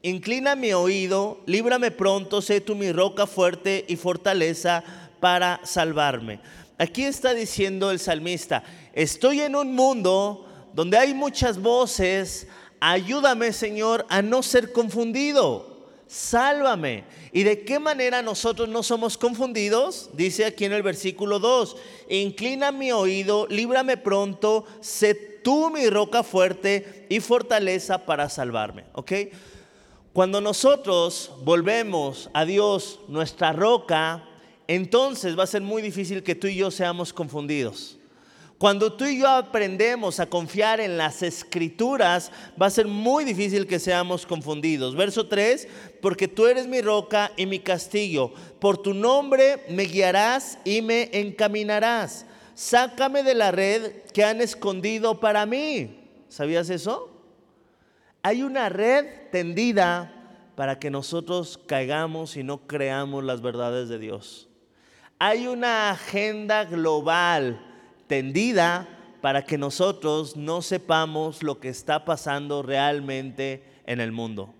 inclina 0.00 0.56
mi 0.56 0.72
oído, 0.72 1.42
líbrame 1.44 1.90
pronto, 1.90 2.40
sé 2.40 2.62
tú 2.62 2.74
mi 2.74 2.90
roca 2.90 3.26
fuerte 3.26 3.84
y 3.86 3.96
fortaleza 3.96 4.82
para 5.20 5.60
salvarme. 5.64 6.40
Aquí 6.78 7.04
está 7.04 7.34
diciendo 7.34 7.90
el 7.90 7.98
salmista, 7.98 8.64
estoy 8.94 9.42
en 9.42 9.56
un 9.56 9.74
mundo 9.74 10.70
donde 10.72 10.96
hay 10.96 11.12
muchas 11.12 11.60
voces, 11.60 12.48
ayúdame 12.92 13.52
Señor 13.52 14.06
a 14.08 14.22
no 14.22 14.42
ser 14.42 14.72
confundido 14.72 15.74
sálvame. 16.06 17.04
¿Y 17.32 17.42
de 17.42 17.64
qué 17.64 17.78
manera 17.78 18.22
nosotros 18.22 18.68
no 18.68 18.82
somos 18.82 19.18
confundidos? 19.18 20.10
Dice 20.12 20.44
aquí 20.44 20.64
en 20.64 20.72
el 20.72 20.82
versículo 20.82 21.40
2, 21.40 21.76
inclina 22.08 22.70
mi 22.70 22.92
oído, 22.92 23.46
líbrame 23.48 23.96
pronto, 23.96 24.64
sé 24.80 25.14
tú 25.14 25.70
mi 25.70 25.90
roca 25.90 26.22
fuerte 26.22 27.06
y 27.08 27.20
fortaleza 27.20 28.06
para 28.06 28.28
salvarme. 28.28 28.84
¿Ok? 28.92 29.12
Cuando 30.12 30.40
nosotros 30.40 31.32
volvemos 31.42 32.30
a 32.32 32.44
Dios, 32.44 33.00
nuestra 33.08 33.52
roca, 33.52 34.28
entonces 34.68 35.36
va 35.36 35.42
a 35.42 35.48
ser 35.48 35.62
muy 35.62 35.82
difícil 35.82 36.22
que 36.22 36.36
tú 36.36 36.46
y 36.46 36.54
yo 36.54 36.70
seamos 36.70 37.12
confundidos. 37.12 37.98
Cuando 38.58 38.92
tú 38.92 39.04
y 39.04 39.18
yo 39.18 39.28
aprendemos 39.28 40.20
a 40.20 40.26
confiar 40.26 40.80
en 40.80 40.96
las 40.96 41.22
escrituras, 41.22 42.30
va 42.60 42.66
a 42.66 42.70
ser 42.70 42.86
muy 42.86 43.24
difícil 43.24 43.66
que 43.66 43.80
seamos 43.80 44.26
confundidos. 44.26 44.94
Verso 44.94 45.26
3, 45.26 45.66
porque 46.00 46.28
tú 46.28 46.46
eres 46.46 46.66
mi 46.68 46.80
roca 46.80 47.32
y 47.36 47.46
mi 47.46 47.58
castillo, 47.58 48.32
por 48.60 48.78
tu 48.78 48.94
nombre 48.94 49.64
me 49.68 49.84
guiarás 49.84 50.58
y 50.64 50.82
me 50.82 51.10
encaminarás. 51.12 52.26
Sácame 52.54 53.24
de 53.24 53.34
la 53.34 53.50
red 53.50 54.02
que 54.12 54.22
han 54.22 54.40
escondido 54.40 55.18
para 55.18 55.44
mí. 55.46 56.08
¿Sabías 56.28 56.70
eso? 56.70 57.10
Hay 58.22 58.42
una 58.42 58.68
red 58.68 59.30
tendida 59.32 60.12
para 60.54 60.78
que 60.78 60.90
nosotros 60.90 61.58
caigamos 61.66 62.36
y 62.36 62.44
no 62.44 62.66
creamos 62.68 63.24
las 63.24 63.42
verdades 63.42 63.88
de 63.88 63.98
Dios. 63.98 64.48
Hay 65.18 65.48
una 65.48 65.90
agenda 65.90 66.64
global 66.64 67.73
tendida 68.06 68.88
para 69.20 69.44
que 69.44 69.58
nosotros 69.58 70.36
no 70.36 70.62
sepamos 70.62 71.42
lo 71.42 71.58
que 71.60 71.68
está 71.68 72.04
pasando 72.04 72.62
realmente 72.62 73.64
en 73.86 74.00
el 74.00 74.12
mundo. 74.12 74.54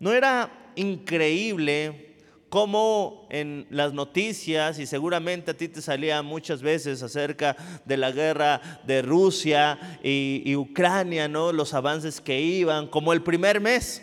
¿No 0.00 0.12
era 0.12 0.50
increíble 0.76 2.12
cómo 2.52 3.26
en 3.30 3.66
las 3.70 3.94
noticias, 3.94 4.78
y 4.78 4.84
seguramente 4.84 5.52
a 5.52 5.56
ti 5.56 5.68
te 5.68 5.80
salía 5.80 6.20
muchas 6.20 6.60
veces 6.60 7.02
acerca 7.02 7.56
de 7.86 7.96
la 7.96 8.10
guerra 8.10 8.60
de 8.86 9.00
Rusia 9.00 9.98
y, 10.02 10.54
Ucrania, 10.54 11.28
¿no? 11.28 11.50
los 11.50 11.72
avances 11.72 12.20
que 12.20 12.42
iban, 12.42 12.88
como 12.88 13.14
el 13.14 13.22
primer 13.22 13.62
mes, 13.62 14.02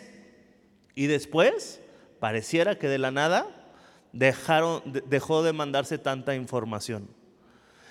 y 0.96 1.06
después 1.06 1.80
pareciera 2.18 2.76
que 2.76 2.88
de 2.88 2.98
la 2.98 3.12
nada 3.12 3.46
dejaron, 4.12 4.82
dejó 5.06 5.44
de 5.44 5.52
mandarse 5.52 5.96
tanta 5.98 6.34
información. 6.34 7.08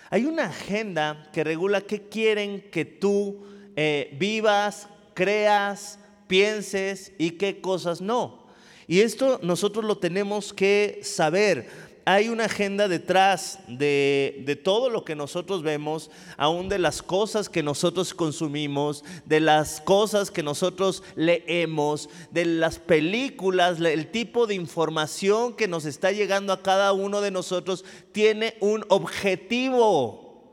Hay 0.09 0.25
una 0.25 0.45
agenda 0.45 1.29
que 1.31 1.43
regula 1.43 1.81
qué 1.81 2.09
quieren 2.09 2.61
que 2.71 2.85
tú 2.85 3.43
eh, 3.75 4.15
vivas, 4.19 4.87
creas, 5.13 5.99
pienses 6.27 7.11
y 7.17 7.31
qué 7.31 7.61
cosas 7.61 8.01
no. 8.01 8.47
Y 8.87 9.01
esto 9.01 9.39
nosotros 9.43 9.85
lo 9.85 9.99
tenemos 9.99 10.51
que 10.51 10.99
saber 11.03 11.88
hay 12.11 12.29
una 12.29 12.45
agenda 12.45 12.87
detrás 12.87 13.59
de, 13.67 14.59
todo 14.63 14.89
lo 14.89 15.05
que 15.05 15.15
nosotros 15.15 15.61
vemos, 15.61 16.09
aún 16.37 16.67
de 16.67 16.79
las 16.79 17.03
cosas 17.03 17.49
que 17.49 17.61
nosotros 17.61 18.15
consumimos, 18.15 19.03
de 19.25 19.39
las 19.39 19.79
cosas 19.79 20.31
que 20.31 20.41
nosotros 20.41 21.03
leemos, 21.15 22.09
de 22.31 22.45
las 22.45 22.79
películas, 22.79 23.79
el 23.79 24.07
tipo 24.07 24.47
de 24.47 24.55
información 24.55 25.55
que 25.55 25.67
nos 25.67 25.85
está 25.85 26.11
llegando 26.11 26.51
a 26.51 26.63
cada 26.63 26.93
uno 26.93 27.21
de 27.21 27.29
nosotros, 27.29 27.85
tiene 28.11 28.55
un 28.59 28.83
objetivo. 28.89 30.49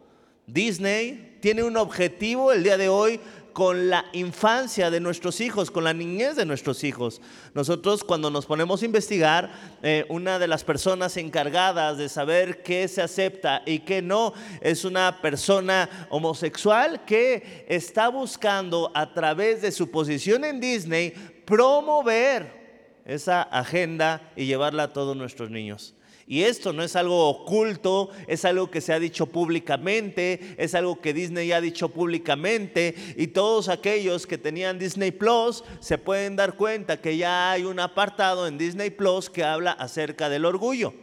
Disney 0.46 1.38
tiene 1.40 1.62
un 1.62 1.78
objetivo 1.78 2.52
el 2.52 2.64
día 2.64 2.76
de 2.76 2.90
hoy 2.90 3.18
con 3.56 3.88
la 3.88 4.04
infancia 4.12 4.90
de 4.90 5.00
nuestros 5.00 5.40
hijos, 5.40 5.70
con 5.70 5.82
la 5.84 5.94
niñez 5.94 6.36
de 6.36 6.44
nuestros 6.44 6.84
hijos. 6.84 7.22
Nosotros 7.54 8.04
cuando 8.04 8.30
nos 8.30 8.44
ponemos 8.44 8.82
a 8.82 8.84
investigar, 8.84 9.50
eh, 9.82 10.04
una 10.10 10.38
de 10.38 10.46
las 10.46 10.62
personas 10.62 11.16
encargadas 11.16 11.96
de 11.96 12.10
saber 12.10 12.62
qué 12.62 12.86
se 12.86 13.00
acepta 13.00 13.62
y 13.64 13.78
qué 13.78 14.02
no 14.02 14.34
es 14.60 14.84
una 14.84 15.22
persona 15.22 15.88
homosexual 16.10 17.06
que 17.06 17.64
está 17.66 18.08
buscando 18.08 18.92
a 18.92 19.14
través 19.14 19.62
de 19.62 19.72
su 19.72 19.90
posición 19.90 20.44
en 20.44 20.60
Disney 20.60 21.12
promover 21.46 23.00
esa 23.06 23.40
agenda 23.40 24.20
y 24.36 24.44
llevarla 24.44 24.82
a 24.82 24.92
todos 24.92 25.16
nuestros 25.16 25.48
niños. 25.48 25.95
Y 26.28 26.42
esto 26.42 26.72
no 26.72 26.82
es 26.82 26.96
algo 26.96 27.28
oculto, 27.28 28.10
es 28.26 28.44
algo 28.44 28.68
que 28.68 28.80
se 28.80 28.92
ha 28.92 28.98
dicho 28.98 29.26
públicamente, 29.26 30.56
es 30.58 30.74
algo 30.74 31.00
que 31.00 31.14
Disney 31.14 31.52
ha 31.52 31.60
dicho 31.60 31.88
públicamente 31.90 32.96
y 33.16 33.28
todos 33.28 33.68
aquellos 33.68 34.26
que 34.26 34.36
tenían 34.36 34.76
Disney 34.76 35.12
Plus 35.12 35.62
se 35.78 35.98
pueden 35.98 36.34
dar 36.34 36.56
cuenta 36.56 37.00
que 37.00 37.16
ya 37.16 37.52
hay 37.52 37.62
un 37.62 37.78
apartado 37.78 38.48
en 38.48 38.58
Disney 38.58 38.90
Plus 38.90 39.30
que 39.30 39.44
habla 39.44 39.70
acerca 39.70 40.28
del 40.28 40.44
orgullo, 40.44 40.94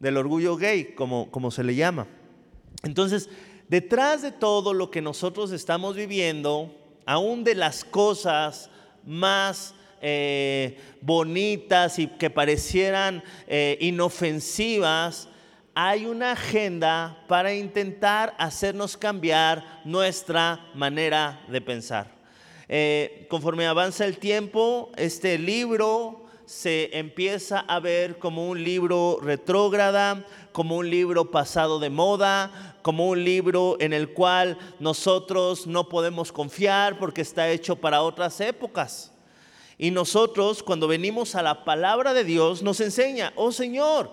del 0.00 0.18
orgullo 0.18 0.56
gay, 0.56 0.92
como, 0.94 1.30
como 1.30 1.50
se 1.50 1.64
le 1.64 1.74
llama. 1.74 2.06
Entonces, 2.82 3.30
detrás 3.68 4.20
de 4.20 4.32
todo 4.32 4.74
lo 4.74 4.90
que 4.90 5.00
nosotros 5.00 5.50
estamos 5.50 5.96
viviendo, 5.96 6.74
aún 7.06 7.42
de 7.42 7.54
las 7.54 7.84
cosas 7.84 8.68
más 9.06 9.74
eh, 10.00 10.78
bonitas 11.00 11.98
y 11.98 12.06
que 12.06 12.30
parecieran 12.30 13.22
eh, 13.46 13.76
inofensivas, 13.80 15.28
hay 15.74 16.06
una 16.06 16.32
agenda 16.32 17.24
para 17.28 17.54
intentar 17.54 18.34
hacernos 18.38 18.96
cambiar 18.96 19.80
nuestra 19.84 20.66
manera 20.74 21.44
de 21.48 21.60
pensar. 21.60 22.20
Eh, 22.68 23.26
conforme 23.28 23.66
avanza 23.66 24.04
el 24.04 24.18
tiempo, 24.18 24.90
este 24.96 25.38
libro 25.38 26.26
se 26.46 26.98
empieza 26.98 27.60
a 27.60 27.78
ver 27.78 28.18
como 28.18 28.48
un 28.48 28.62
libro 28.62 29.18
retrógrada, 29.22 30.26
como 30.52 30.76
un 30.76 30.90
libro 30.90 31.30
pasado 31.30 31.78
de 31.78 31.90
moda, 31.90 32.76
como 32.82 33.08
un 33.08 33.24
libro 33.24 33.76
en 33.80 33.92
el 33.92 34.12
cual 34.12 34.58
nosotros 34.80 35.66
no 35.66 35.88
podemos 35.88 36.32
confiar 36.32 36.98
porque 36.98 37.20
está 37.20 37.48
hecho 37.50 37.76
para 37.76 38.02
otras 38.02 38.40
épocas. 38.40 39.09
Y 39.82 39.92
nosotros 39.92 40.62
cuando 40.62 40.86
venimos 40.88 41.34
a 41.34 41.42
la 41.42 41.64
palabra 41.64 42.12
de 42.12 42.22
Dios 42.22 42.62
nos 42.62 42.82
enseña, 42.82 43.32
oh 43.34 43.50
Señor, 43.50 44.10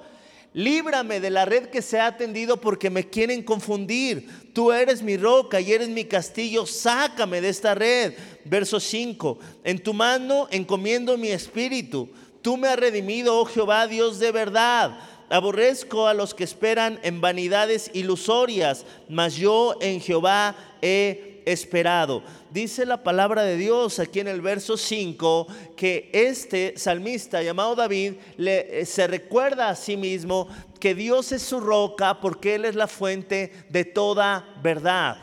líbrame 0.53 1.19
de 1.19 1.29
la 1.29 1.43
red 1.43 1.65
que 1.65 1.81
se 1.81 1.99
ha 1.99 2.15
tendido 2.15 2.55
porque 2.55 2.89
me 2.89 3.09
quieren 3.09 3.43
confundir. 3.43 4.29
Tú 4.53 4.71
eres 4.71 5.01
mi 5.01 5.17
roca 5.17 5.59
y 5.59 5.73
eres 5.73 5.89
mi 5.89 6.05
castillo, 6.05 6.65
sácame 6.65 7.41
de 7.41 7.49
esta 7.49 7.75
red. 7.75 8.13
Verso 8.45 8.79
5, 8.79 9.39
en 9.65 9.83
tu 9.83 9.93
mano 9.93 10.47
encomiendo 10.51 11.17
mi 11.17 11.31
espíritu. 11.31 12.07
Tú 12.41 12.55
me 12.55 12.69
has 12.69 12.79
redimido, 12.79 13.37
oh 13.37 13.43
Jehová, 13.43 13.87
Dios 13.87 14.19
de 14.19 14.31
verdad. 14.31 14.97
Aborrezco 15.29 16.07
a 16.07 16.13
los 16.13 16.33
que 16.33 16.45
esperan 16.45 16.97
en 17.03 17.19
vanidades 17.19 17.91
ilusorias, 17.93 18.85
mas 19.09 19.35
yo 19.35 19.75
en 19.81 19.99
Jehová 19.99 20.55
he 20.81 21.36
esperado. 21.51 22.23
Dice 22.51 22.85
la 22.85 23.03
palabra 23.03 23.43
de 23.43 23.55
Dios 23.55 23.99
aquí 23.99 24.19
en 24.19 24.27
el 24.27 24.41
verso 24.41 24.75
5 24.75 25.47
que 25.75 26.09
este 26.13 26.77
salmista 26.77 27.41
llamado 27.41 27.75
David 27.75 28.15
le, 28.35 28.81
eh, 28.81 28.85
se 28.85 29.07
recuerda 29.07 29.69
a 29.69 29.75
sí 29.75 29.95
mismo 29.95 30.49
que 30.79 30.93
Dios 30.93 31.31
es 31.31 31.41
su 31.41 31.59
roca 31.59 32.19
porque 32.19 32.55
Él 32.55 32.65
es 32.65 32.75
la 32.75 32.87
fuente 32.87 33.51
de 33.69 33.85
toda 33.85 34.45
verdad. 34.61 35.17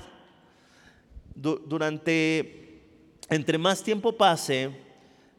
durante, 1.34 2.80
entre 3.28 3.58
más 3.58 3.82
tiempo 3.82 4.12
pase, 4.12 4.70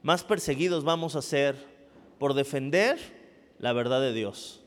más 0.03 0.23
perseguidos 0.23 0.83
vamos 0.83 1.15
a 1.15 1.21
ser 1.21 1.55
por 2.19 2.33
defender 2.33 2.99
la 3.59 3.73
verdad 3.73 4.01
de 4.01 4.13
Dios. 4.13 4.61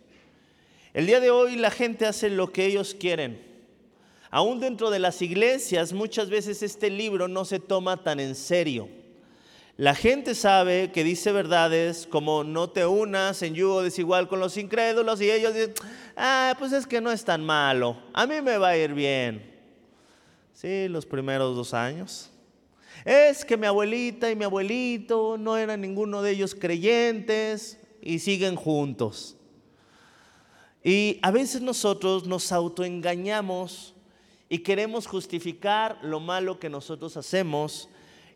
El 0.94 1.06
día 1.06 1.20
de 1.20 1.30
hoy 1.30 1.56
la 1.56 1.70
gente 1.70 2.06
hace 2.06 2.28
lo 2.28 2.52
que 2.52 2.66
ellos 2.66 2.96
quieren. 2.98 3.47
Aún 4.30 4.60
dentro 4.60 4.90
de 4.90 4.98
las 4.98 5.22
iglesias 5.22 5.92
muchas 5.92 6.28
veces 6.28 6.62
este 6.62 6.90
libro 6.90 7.28
no 7.28 7.44
se 7.44 7.60
toma 7.60 8.02
tan 8.02 8.20
en 8.20 8.34
serio. 8.34 8.88
La 9.78 9.94
gente 9.94 10.34
sabe 10.34 10.90
que 10.90 11.04
dice 11.04 11.30
verdades 11.30 12.06
como 12.10 12.42
no 12.42 12.68
te 12.68 12.84
unas 12.84 13.40
en 13.42 13.54
yugo 13.54 13.82
desigual 13.82 14.26
con 14.26 14.40
los 14.40 14.56
incrédulos 14.56 15.20
y 15.20 15.30
ellos 15.30 15.54
dicen, 15.54 15.72
ah, 16.16 16.56
pues 16.58 16.72
es 16.72 16.86
que 16.86 17.00
no 17.00 17.12
es 17.12 17.24
tan 17.24 17.44
malo, 17.44 17.96
a 18.12 18.26
mí 18.26 18.40
me 18.42 18.58
va 18.58 18.70
a 18.70 18.76
ir 18.76 18.92
bien. 18.92 19.56
Sí, 20.52 20.88
los 20.88 21.06
primeros 21.06 21.54
dos 21.54 21.72
años. 21.72 22.32
Es 23.04 23.44
que 23.44 23.56
mi 23.56 23.66
abuelita 23.66 24.28
y 24.28 24.34
mi 24.34 24.44
abuelito 24.44 25.38
no 25.38 25.56
eran 25.56 25.80
ninguno 25.80 26.22
de 26.22 26.32
ellos 26.32 26.56
creyentes 26.56 27.78
y 28.02 28.18
siguen 28.18 28.56
juntos. 28.56 29.36
Y 30.82 31.20
a 31.22 31.30
veces 31.30 31.62
nosotros 31.62 32.26
nos 32.26 32.50
autoengañamos 32.50 33.94
y 34.48 34.60
queremos 34.60 35.06
justificar 35.06 35.98
lo 36.02 36.20
malo 36.20 36.58
que 36.58 36.70
nosotros 36.70 37.16
hacemos 37.16 37.88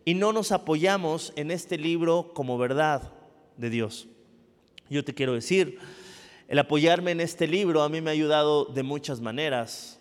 y 0.04 0.14
no 0.14 0.32
nos 0.32 0.52
apoyamos 0.52 1.32
en 1.36 1.50
este 1.50 1.78
libro 1.78 2.32
como 2.34 2.58
verdad 2.58 3.12
de 3.56 3.70
Dios. 3.70 4.08
Yo 4.90 5.04
te 5.04 5.14
quiero 5.14 5.32
decir, 5.32 5.78
el 6.48 6.58
apoyarme 6.58 7.12
en 7.12 7.20
este 7.20 7.46
libro 7.46 7.82
a 7.82 7.88
mí 7.88 8.00
me 8.00 8.10
ha 8.10 8.12
ayudado 8.12 8.66
de 8.66 8.82
muchas 8.82 9.20
maneras. 9.20 10.00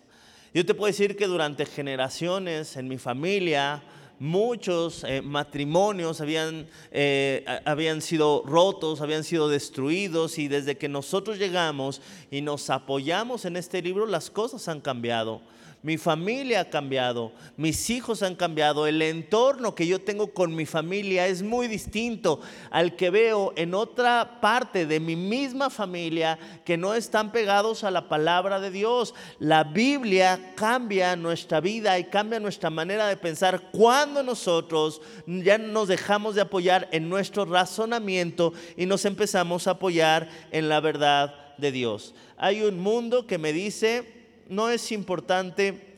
Yo 0.52 0.66
te 0.66 0.74
puedo 0.74 0.88
decir 0.88 1.16
que 1.16 1.26
durante 1.26 1.64
generaciones 1.64 2.76
en 2.76 2.88
mi 2.88 2.98
familia, 2.98 3.82
muchos 4.18 5.02
eh, 5.04 5.22
matrimonios 5.22 6.20
habían, 6.20 6.66
eh, 6.90 7.44
habían 7.64 8.02
sido 8.02 8.42
rotos, 8.44 9.00
habían 9.00 9.24
sido 9.24 9.48
destruidos 9.48 10.38
y 10.38 10.48
desde 10.48 10.76
que 10.76 10.90
nosotros 10.90 11.38
llegamos 11.38 12.02
y 12.30 12.42
nos 12.42 12.68
apoyamos 12.68 13.46
en 13.46 13.56
este 13.56 13.80
libro, 13.80 14.04
las 14.04 14.28
cosas 14.28 14.68
han 14.68 14.82
cambiado 14.82 15.40
mi 15.82 15.98
familia 15.98 16.60
ha 16.60 16.70
cambiado, 16.70 17.32
mis 17.56 17.90
hijos 17.90 18.22
han 18.22 18.36
cambiado, 18.36 18.86
el 18.86 19.02
entorno 19.02 19.74
que 19.74 19.86
yo 19.86 20.00
tengo 20.00 20.32
con 20.32 20.54
mi 20.54 20.64
familia 20.64 21.26
es 21.26 21.42
muy 21.42 21.66
distinto 21.66 22.40
al 22.70 22.94
que 22.94 23.10
veo 23.10 23.52
en 23.56 23.74
otra 23.74 24.38
parte 24.40 24.86
de 24.86 25.00
mi 25.00 25.16
misma 25.16 25.70
familia 25.70 26.38
que 26.64 26.76
no 26.76 26.94
están 26.94 27.32
pegados 27.32 27.82
a 27.82 27.90
la 27.90 28.08
palabra 28.08 28.60
de 28.60 28.70
Dios. 28.70 29.12
La 29.40 29.64
Biblia 29.64 30.52
cambia 30.54 31.16
nuestra 31.16 31.60
vida 31.60 31.98
y 31.98 32.04
cambia 32.04 32.38
nuestra 32.38 32.70
manera 32.70 33.08
de 33.08 33.16
pensar 33.16 33.70
cuando 33.72 34.22
nosotros 34.22 35.00
ya 35.26 35.58
nos 35.58 35.88
dejamos 35.88 36.36
de 36.36 36.42
apoyar 36.42 36.88
en 36.92 37.08
nuestro 37.08 37.44
razonamiento 37.44 38.52
y 38.76 38.86
nos 38.86 39.04
empezamos 39.04 39.66
a 39.66 39.72
apoyar 39.72 40.28
en 40.52 40.68
la 40.68 40.78
verdad 40.78 41.56
de 41.58 41.72
Dios. 41.72 42.14
Hay 42.36 42.62
un 42.62 42.78
mundo 42.78 43.26
que 43.26 43.38
me 43.38 43.52
dice 43.52 44.21
no 44.48 44.68
es 44.68 44.92
importante 44.92 45.92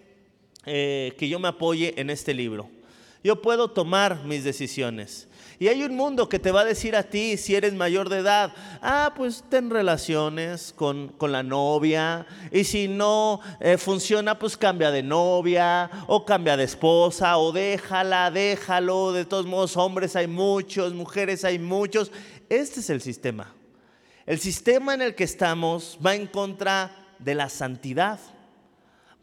eh, 0.66 1.14
que 1.18 1.28
yo 1.28 1.38
me 1.38 1.48
apoye 1.48 1.98
en 2.00 2.10
este 2.10 2.32
libro. 2.32 2.68
Yo 3.22 3.40
puedo 3.40 3.70
tomar 3.70 4.24
mis 4.24 4.44
decisiones. 4.44 5.28
Y 5.58 5.68
hay 5.68 5.82
un 5.82 5.96
mundo 5.96 6.28
que 6.28 6.38
te 6.38 6.50
va 6.50 6.60
a 6.62 6.64
decir 6.64 6.96
a 6.96 7.04
ti, 7.04 7.36
si 7.36 7.54
eres 7.54 7.72
mayor 7.72 8.08
de 8.08 8.18
edad, 8.18 8.52
ah, 8.82 9.14
pues 9.16 9.44
ten 9.48 9.70
relaciones 9.70 10.74
con, 10.76 11.14
la 11.20 11.42
novia. 11.42 12.26
Y 12.50 12.64
si 12.64 12.88
no 12.88 13.40
eh, 13.60 13.78
funciona, 13.78 14.38
pues 14.38 14.56
cambia 14.56 14.90
de 14.90 15.02
novia 15.02 15.90
o 16.06 16.24
cambia 16.26 16.56
de 16.56 16.64
esposa 16.64 17.38
o 17.38 17.52
déjala, 17.52 18.30
déjalo. 18.30 19.12
De 19.12 19.24
todos 19.24 19.46
modos, 19.46 19.76
hombres 19.76 20.16
hay 20.16 20.26
muchos, 20.26 20.92
mujeres 20.92 21.44
hay 21.44 21.58
muchos. 21.58 22.10
Este 22.50 22.80
es 22.80 22.90
el 22.90 23.00
sistema. 23.00 23.54
El 24.26 24.38
sistema 24.38 24.92
en 24.92 25.02
el 25.02 25.14
que 25.14 25.24
estamos 25.24 25.98
va 26.04 26.14
en 26.14 26.26
contra 26.26 26.94
de 27.18 27.34
la 27.34 27.48
santidad 27.48 28.18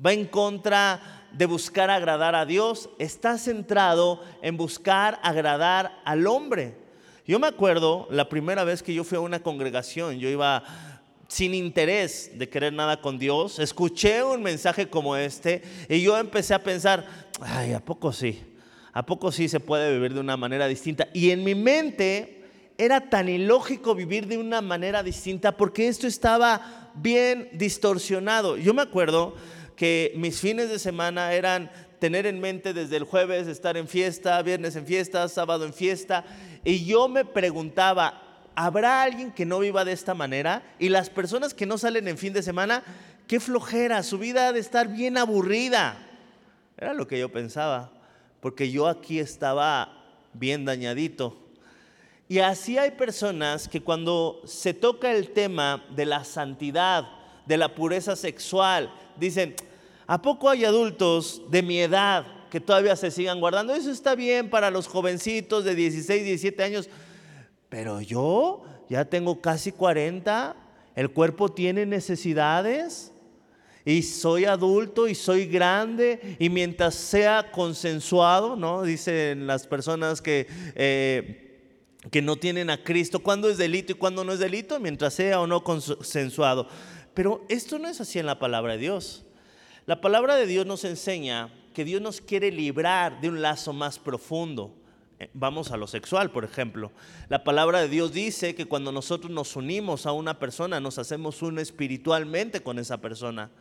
va 0.03 0.13
en 0.13 0.25
contra 0.25 1.27
de 1.31 1.45
buscar 1.45 1.89
agradar 1.89 2.35
a 2.35 2.45
Dios, 2.45 2.89
está 2.99 3.37
centrado 3.37 4.21
en 4.41 4.57
buscar 4.57 5.19
agradar 5.23 6.01
al 6.03 6.27
hombre. 6.27 6.75
Yo 7.25 7.39
me 7.39 7.47
acuerdo 7.47 8.07
la 8.11 8.27
primera 8.27 8.63
vez 8.63 8.83
que 8.83 8.93
yo 8.93 9.03
fui 9.03 9.17
a 9.17 9.21
una 9.21 9.41
congregación, 9.41 10.19
yo 10.19 10.27
iba 10.27 10.63
sin 11.27 11.53
interés 11.53 12.31
de 12.37 12.49
querer 12.49 12.73
nada 12.73 12.99
con 12.99 13.17
Dios, 13.17 13.59
escuché 13.59 14.21
un 14.21 14.43
mensaje 14.43 14.89
como 14.89 15.15
este 15.15 15.61
y 15.87 16.01
yo 16.01 16.17
empecé 16.17 16.53
a 16.53 16.61
pensar, 16.61 17.05
ay, 17.39 17.71
¿a 17.71 17.79
poco 17.79 18.11
sí? 18.11 18.43
¿A 18.91 19.05
poco 19.05 19.31
sí 19.31 19.47
se 19.47 19.61
puede 19.61 19.93
vivir 19.93 20.13
de 20.13 20.19
una 20.19 20.35
manera 20.35 20.67
distinta? 20.67 21.07
Y 21.13 21.29
en 21.29 21.45
mi 21.45 21.55
mente 21.55 22.43
era 22.77 23.09
tan 23.09 23.29
ilógico 23.29 23.95
vivir 23.95 24.27
de 24.27 24.37
una 24.37 24.59
manera 24.59 25.03
distinta 25.03 25.55
porque 25.55 25.87
esto 25.87 26.07
estaba 26.07 26.91
bien 26.95 27.49
distorsionado. 27.53 28.57
Yo 28.57 28.73
me 28.73 28.81
acuerdo 28.81 29.35
que 29.81 30.11
mis 30.15 30.39
fines 30.39 30.69
de 30.69 30.77
semana 30.77 31.33
eran 31.33 31.71
tener 31.97 32.27
en 32.27 32.39
mente 32.39 32.71
desde 32.71 32.97
el 32.97 33.03
jueves 33.03 33.47
estar 33.47 33.77
en 33.77 33.87
fiesta, 33.87 34.39
viernes 34.43 34.75
en 34.75 34.85
fiesta, 34.85 35.27
sábado 35.27 35.65
en 35.65 35.73
fiesta. 35.73 36.23
Y 36.63 36.85
yo 36.85 37.07
me 37.07 37.25
preguntaba, 37.25 38.21
¿habrá 38.53 39.01
alguien 39.01 39.31
que 39.31 39.43
no 39.43 39.57
viva 39.57 39.83
de 39.83 39.93
esta 39.93 40.13
manera? 40.13 40.61
Y 40.77 40.89
las 40.89 41.09
personas 41.09 41.55
que 41.55 41.65
no 41.65 41.79
salen 41.79 42.07
en 42.07 42.19
fin 42.19 42.31
de 42.31 42.43
semana, 42.43 42.83
qué 43.25 43.39
flojera, 43.39 44.03
su 44.03 44.19
vida 44.19 44.49
ha 44.49 44.53
de 44.53 44.59
estar 44.59 44.87
bien 44.87 45.17
aburrida. 45.17 45.97
Era 46.77 46.93
lo 46.93 47.07
que 47.07 47.17
yo 47.17 47.31
pensaba, 47.31 47.89
porque 48.39 48.69
yo 48.69 48.87
aquí 48.87 49.17
estaba 49.17 50.05
bien 50.33 50.63
dañadito. 50.63 51.39
Y 52.29 52.37
así 52.37 52.77
hay 52.77 52.91
personas 52.91 53.67
que 53.67 53.81
cuando 53.81 54.43
se 54.45 54.75
toca 54.75 55.11
el 55.11 55.31
tema 55.31 55.83
de 55.89 56.05
la 56.05 56.23
santidad, 56.23 57.07
de 57.47 57.57
la 57.57 57.73
pureza 57.73 58.15
sexual, 58.15 58.93
dicen, 59.17 59.55
¿A 60.11 60.21
poco 60.21 60.49
hay 60.49 60.65
adultos 60.65 61.41
de 61.49 61.63
mi 61.63 61.79
edad 61.79 62.25
que 62.49 62.59
todavía 62.59 62.97
se 62.97 63.11
sigan 63.11 63.39
guardando? 63.39 63.73
Eso 63.73 63.89
está 63.89 64.13
bien 64.13 64.49
para 64.49 64.69
los 64.69 64.85
jovencitos 64.85 65.63
de 65.63 65.73
16, 65.73 66.25
17 66.25 66.63
años, 66.63 66.89
pero 67.69 68.01
yo 68.01 68.61
ya 68.89 69.05
tengo 69.05 69.39
casi 69.39 69.71
40, 69.71 70.57
el 70.97 71.11
cuerpo 71.11 71.47
tiene 71.47 71.85
necesidades 71.85 73.13
y 73.85 74.03
soy 74.03 74.43
adulto 74.43 75.07
y 75.07 75.15
soy 75.15 75.45
grande 75.45 76.35
y 76.39 76.49
mientras 76.49 76.95
sea 76.95 77.49
consensuado, 77.49 78.57
¿no? 78.57 78.83
Dicen 78.83 79.47
las 79.47 79.65
personas 79.65 80.21
que... 80.21 80.45
Eh, 80.75 81.47
que 82.09 82.21
no 82.21 82.35
tienen 82.35 82.69
a 82.69 82.83
Cristo, 82.83 83.19
cuándo 83.19 83.47
es 83.47 83.57
delito 83.57 83.91
y 83.93 83.95
cuándo 83.95 84.25
no 84.25 84.33
es 84.33 84.39
delito, 84.39 84.77
mientras 84.79 85.13
sea 85.13 85.39
o 85.39 85.45
no 85.47 85.63
consensuado. 85.63 86.67
Pero 87.13 87.45
esto 87.47 87.77
no 87.77 87.87
es 87.87 88.01
así 88.01 88.17
en 88.17 88.25
la 88.25 88.39
palabra 88.39 88.73
de 88.73 88.79
Dios. 88.79 89.23
La 89.91 89.99
palabra 89.99 90.37
de 90.37 90.47
Dios 90.47 90.65
nos 90.65 90.85
enseña 90.85 91.49
que 91.73 91.83
Dios 91.83 92.01
nos 92.01 92.21
quiere 92.21 92.49
librar 92.49 93.19
de 93.19 93.27
un 93.27 93.41
lazo 93.41 93.73
más 93.73 93.99
profundo. 93.99 94.73
Eh, 95.19 95.29
vamos 95.33 95.69
a 95.71 95.75
lo 95.75 95.85
sexual, 95.85 96.31
por 96.31 96.45
ejemplo. 96.45 96.93
La 97.27 97.43
palabra 97.43 97.81
de 97.81 97.89
Dios 97.89 98.13
dice 98.13 98.55
que 98.55 98.67
cuando 98.67 98.93
nosotros 98.93 99.33
nos 99.33 99.57
unimos 99.57 100.05
a 100.05 100.13
una 100.13 100.39
persona, 100.39 100.79
nos 100.79 100.97
hacemos 100.97 101.41
uno 101.41 101.59
espiritualmente 101.59 102.63
con 102.63 102.79
esa 102.79 103.01
persona 103.01 103.51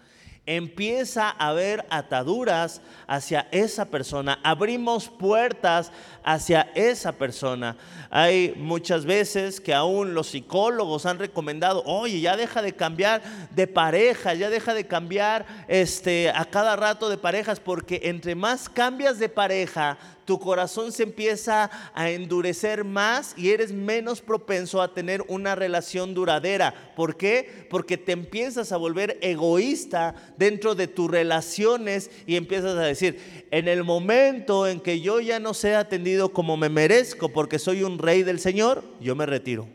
empieza 0.47 1.29
a 1.29 1.49
haber 1.49 1.87
ataduras 1.91 2.81
hacia 3.07 3.47
esa 3.53 3.85
persona, 3.85 4.39
abrimos 4.43 5.09
puertas 5.09 5.93
hacia 6.25 6.71
esa 6.75 7.13
persona. 7.13 7.77
Hay 8.11 8.55
muchas 8.57 9.05
veces 9.05 9.61
que 9.61 9.75
aún 9.75 10.15
los 10.15 10.29
psicólogos 10.29 11.07
han 11.07 11.19
recomendado, 11.19 11.83
oye, 11.87 12.21
ya 12.21 12.37
deja 12.37 12.63
de 12.63 12.73
cambiar 12.73 13.23
de 13.51 13.67
pareja, 13.67 14.35
ya 14.35 14.51
deja 14.51 14.75
de 14.75 14.87
cambiar 14.87 15.47
este, 15.69 16.31
a 16.31 16.45
cada 16.45 16.77
rato 16.77 17.09
de 17.09 17.19
parejas, 17.19 17.61
porque 17.61 18.01
entre 18.05 18.35
más 18.35 18.69
cambias 18.69 19.19
de 19.19 19.29
pareja, 19.29 19.99
tu 20.31 20.39
corazón 20.39 20.93
se 20.93 21.03
empieza 21.03 21.69
a 21.93 22.09
endurecer 22.09 22.85
más 22.85 23.35
y 23.37 23.51
eres 23.51 23.73
menos 23.73 24.21
propenso 24.21 24.81
a 24.81 24.95
tener 24.95 25.25
una 25.27 25.57
relación 25.57 26.15
duradera. 26.15 26.93
¿Por 26.95 27.17
qué? 27.17 27.67
Porque 27.69 27.99
te 27.99 28.13
empiezas 28.13 28.71
a 28.71 28.77
volver 28.77 29.19
egoísta 29.23 30.15
dentro 30.39 30.77
de 30.77 30.87
tus 30.87 31.11
relaciones 31.11 32.13
y 32.29 32.37
empiezas 32.37 32.79
a 32.79 32.83
decir, 32.83 33.49
en 33.51 33.67
el 33.67 33.83
momento 33.83 34.69
en 34.69 34.79
que 34.79 35.01
yo 35.01 35.19
ya 35.19 35.41
no 35.41 35.53
sea 35.53 35.81
atendido 35.81 36.33
como 36.33 36.57
me 36.57 36.69
merezco 36.69 37.31
porque 37.31 37.59
soy 37.59 37.83
un 37.83 37.99
rey 37.99 38.23
del 38.23 38.39
Señor, 38.39 38.85
yo 39.01 39.17
me 39.17 39.27
retiro. 39.27 39.67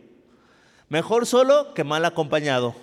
Mejor 0.87 1.25
solo 1.25 1.73
que 1.73 1.83
mal 1.83 2.05
acompañado. 2.05 2.73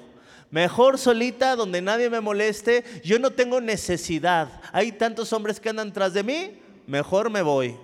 Mejor 0.50 0.98
solita, 0.98 1.56
donde 1.56 1.80
nadie 1.80 2.10
me 2.10 2.20
moleste. 2.20 2.84
Yo 3.02 3.18
no 3.18 3.30
tengo 3.30 3.62
necesidad. 3.62 4.60
Hay 4.72 4.92
tantos 4.92 5.32
hombres 5.32 5.58
que 5.58 5.70
andan 5.70 5.90
tras 5.90 6.12
de 6.12 6.22
mí. 6.22 6.61
Mejor 6.86 7.30
me 7.30 7.42
voy. 7.42 7.76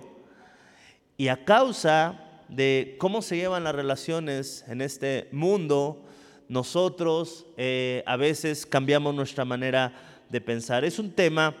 Y 1.17 1.27
a 1.27 1.45
causa 1.45 2.19
de 2.47 2.95
cómo 2.99 3.21
se 3.21 3.37
llevan 3.37 3.63
las 3.63 3.75
relaciones 3.75 4.65
en 4.67 4.81
este 4.81 5.29
mundo, 5.31 6.05
nosotros 6.47 7.45
eh, 7.57 8.03
a 8.05 8.17
veces 8.17 8.65
cambiamos 8.65 9.13
nuestra 9.13 9.45
manera 9.45 9.93
de 10.29 10.41
pensar. 10.41 10.83
Es 10.83 10.99
un 10.99 11.11
tema 11.11 11.55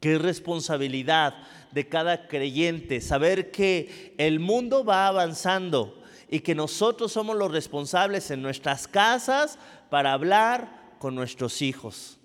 que 0.00 0.14
es 0.14 0.22
responsabilidad 0.22 1.34
de 1.72 1.88
cada 1.88 2.28
creyente, 2.28 3.00
saber 3.00 3.50
que 3.50 4.14
el 4.18 4.40
mundo 4.40 4.84
va 4.84 5.06
avanzando 5.06 6.02
y 6.30 6.40
que 6.40 6.54
nosotros 6.54 7.12
somos 7.12 7.36
los 7.36 7.50
responsables 7.50 8.30
en 8.30 8.42
nuestras 8.42 8.86
casas 8.86 9.58
para 9.90 10.12
hablar 10.12 10.96
con 10.98 11.14
nuestros 11.14 11.62
hijos, 11.62 12.17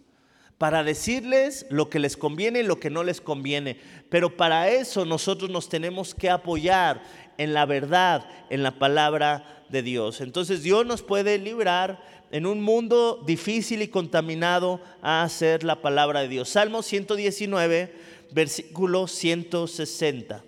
para 0.63 0.81
decirles 0.81 1.65
lo 1.69 1.89
que 1.89 1.99
les 1.99 2.15
conviene 2.15 2.61
y 2.61 2.63
lo 2.63 2.79
que 2.79 2.89
no 2.89 3.03
les 3.03 3.19
conviene. 3.19 3.77
Pero 4.07 4.37
para 4.37 4.69
eso 4.69 5.03
nosotros 5.03 5.51
nos 5.51 5.67
tenemos 5.67 6.15
que 6.15 6.29
apoyar 6.29 7.03
en 7.37 7.53
la 7.53 7.65
verdad, 7.65 8.25
en 8.49 8.63
la 8.63 8.79
palabra 8.79 9.65
de 9.67 9.81
Dios. 9.81 10.21
Entonces 10.21 10.63
Dios 10.63 10.85
nos 10.85 11.01
puede 11.01 11.37
librar 11.37 12.01
en 12.31 12.45
un 12.45 12.61
mundo 12.61 13.21
difícil 13.27 13.81
y 13.81 13.89
contaminado 13.89 14.79
a 15.01 15.23
hacer 15.23 15.65
la 15.65 15.81
palabra 15.81 16.21
de 16.21 16.29
Dios. 16.29 16.47
Salmo 16.47 16.81
119, 16.81 17.93
versículo 18.31 19.07
160. 19.07 20.45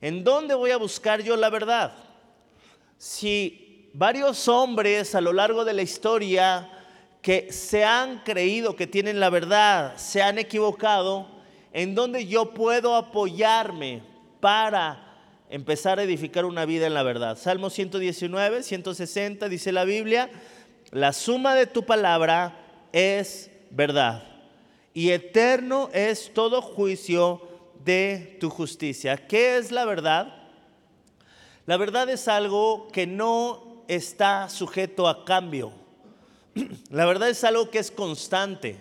¿En 0.00 0.24
dónde 0.24 0.56
voy 0.56 0.72
a 0.72 0.78
buscar 0.78 1.22
yo 1.22 1.36
la 1.36 1.50
verdad? 1.50 1.94
si 2.98 3.90
varios 3.92 4.48
hombres 4.48 5.14
a 5.14 5.20
lo 5.20 5.32
largo 5.32 5.64
de 5.64 5.74
la 5.74 5.82
historia 5.82 6.68
que 7.24 7.50
se 7.50 7.84
han 7.84 8.18
creído 8.18 8.76
que 8.76 8.86
tienen 8.86 9.18
la 9.18 9.30
verdad, 9.30 9.96
se 9.96 10.20
han 10.20 10.38
equivocado, 10.38 11.26
en 11.72 11.94
donde 11.94 12.26
yo 12.26 12.52
puedo 12.52 12.94
apoyarme 12.94 14.02
para 14.40 15.40
empezar 15.48 15.98
a 15.98 16.02
edificar 16.02 16.44
una 16.44 16.66
vida 16.66 16.86
en 16.86 16.92
la 16.92 17.02
verdad. 17.02 17.38
Salmo 17.38 17.70
119, 17.70 18.62
160 18.62 19.48
dice 19.48 19.72
la 19.72 19.84
Biblia, 19.84 20.28
la 20.90 21.14
suma 21.14 21.54
de 21.54 21.66
tu 21.66 21.86
palabra 21.86 22.60
es 22.92 23.50
verdad 23.70 24.22
y 24.92 25.08
eterno 25.08 25.88
es 25.94 26.30
todo 26.34 26.60
juicio 26.60 27.40
de 27.86 28.36
tu 28.38 28.50
justicia. 28.50 29.16
¿Qué 29.16 29.56
es 29.56 29.72
la 29.72 29.86
verdad? 29.86 30.42
La 31.64 31.78
verdad 31.78 32.06
es 32.10 32.28
algo 32.28 32.88
que 32.88 33.06
no 33.06 33.82
está 33.88 34.50
sujeto 34.50 35.08
a 35.08 35.24
cambio. 35.24 35.83
La 36.90 37.04
verdad 37.06 37.28
es 37.28 37.44
algo 37.44 37.70
que 37.70 37.78
es 37.78 37.90
constante. 37.90 38.78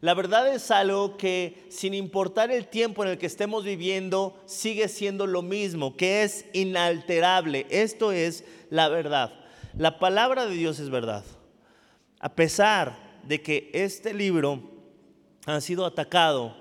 La 0.00 0.14
verdad 0.14 0.52
es 0.54 0.70
algo 0.70 1.16
que 1.16 1.66
sin 1.70 1.94
importar 1.94 2.50
el 2.50 2.66
tiempo 2.66 3.02
en 3.02 3.10
el 3.10 3.18
que 3.18 3.26
estemos 3.26 3.64
viviendo, 3.64 4.38
sigue 4.44 4.88
siendo 4.88 5.26
lo 5.26 5.42
mismo, 5.42 5.96
que 5.96 6.22
es 6.22 6.44
inalterable. 6.52 7.66
Esto 7.70 8.12
es 8.12 8.44
la 8.70 8.88
verdad. 8.88 9.32
La 9.76 9.98
palabra 9.98 10.46
de 10.46 10.54
Dios 10.54 10.78
es 10.78 10.90
verdad. 10.90 11.24
A 12.20 12.34
pesar 12.34 13.20
de 13.22 13.40
que 13.40 13.70
este 13.72 14.12
libro 14.12 14.62
ha 15.46 15.60
sido 15.60 15.86
atacado 15.86 16.54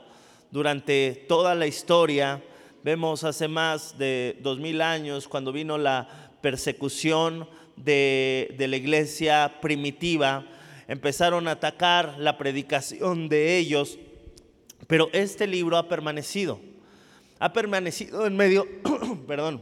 durante 0.52 1.26
toda 1.28 1.56
la 1.56 1.68
historia, 1.68 2.42
Vemos 2.84 3.24
hace 3.24 3.48
más 3.48 3.98
de 3.98 4.38
dos 4.42 4.60
mil 4.60 4.82
años, 4.82 5.30
cuando 5.30 5.54
vino 5.54 5.78
la 5.78 6.06
persecución 6.42 7.48
de, 7.76 8.56
la 8.60 8.78
iglesia 8.78 9.58
primitiva, 9.62 10.46
empezaron 10.88 11.48
a 11.48 11.52
atacar 11.52 12.16
la 12.20 12.38
predicación 12.38 13.30
de 13.30 13.58
ellos, 13.58 14.00
pero 14.88 15.10
este 15.14 15.48
libro 15.48 15.78
ha 15.78 15.88
permanecido. 15.88 16.60
Ha 17.40 17.54
permanecido 17.54 18.26
en 18.26 18.38
medio, 18.38 18.68
perdón, 19.28 19.62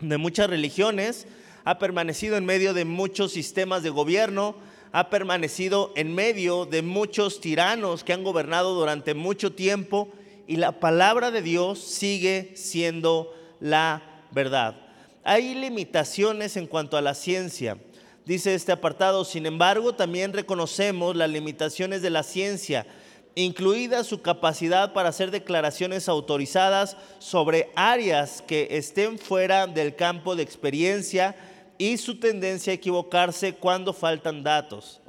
de 0.00 0.18
muchas 0.18 0.48
religiones, 0.48 1.26
ha 1.64 1.78
permanecido 1.78 2.36
en 2.36 2.44
medio 2.44 2.74
de 2.74 2.84
muchos 2.84 3.32
sistemas 3.32 3.82
de 3.82 3.90
gobierno, 3.90 4.56
ha 4.92 5.10
permanecido 5.10 5.92
en 5.96 6.14
medio 6.14 6.64
de 6.64 6.82
muchos 6.82 7.40
tiranos 7.40 8.04
que 8.04 8.12
han 8.12 8.24
gobernado 8.24 8.74
durante 8.74 9.14
mucho 9.14 9.52
tiempo 9.52 10.12
y 10.46 10.56
la 10.56 10.80
palabra 10.80 11.30
de 11.30 11.42
Dios 11.42 11.80
sigue 11.80 12.52
siendo 12.54 13.34
la 13.60 14.24
verdad. 14.30 14.85
Hay 15.28 15.56
limitaciones 15.56 16.56
en 16.56 16.68
cuanto 16.68 16.96
a 16.96 17.00
la 17.02 17.12
ciencia. 17.12 17.78
Dice 18.24 18.54
este 18.54 18.70
apartado, 18.70 19.24
sin 19.24 19.44
embargo, 19.44 19.92
también 19.92 20.32
reconocemos 20.32 21.16
las 21.16 21.28
limitaciones 21.28 22.00
de 22.00 22.10
la 22.10 22.22
ciencia, 22.22 22.86
incluida 23.34 24.04
su 24.04 24.22
capacidad 24.22 24.92
para 24.92 25.08
hacer 25.08 25.32
declaraciones 25.32 26.08
autorizadas 26.08 26.96
sobre 27.18 27.72
áreas 27.74 28.40
que 28.40 28.68
estén 28.70 29.18
fuera 29.18 29.66
del 29.66 29.96
campo 29.96 30.36
de 30.36 30.44
experiencia 30.44 31.34
y 31.76 31.96
su 31.96 32.20
tendencia 32.20 32.70
a 32.70 32.74
equivocarse 32.74 33.54
cuando 33.54 33.92
faltan 33.92 34.44
datos. 34.44 35.00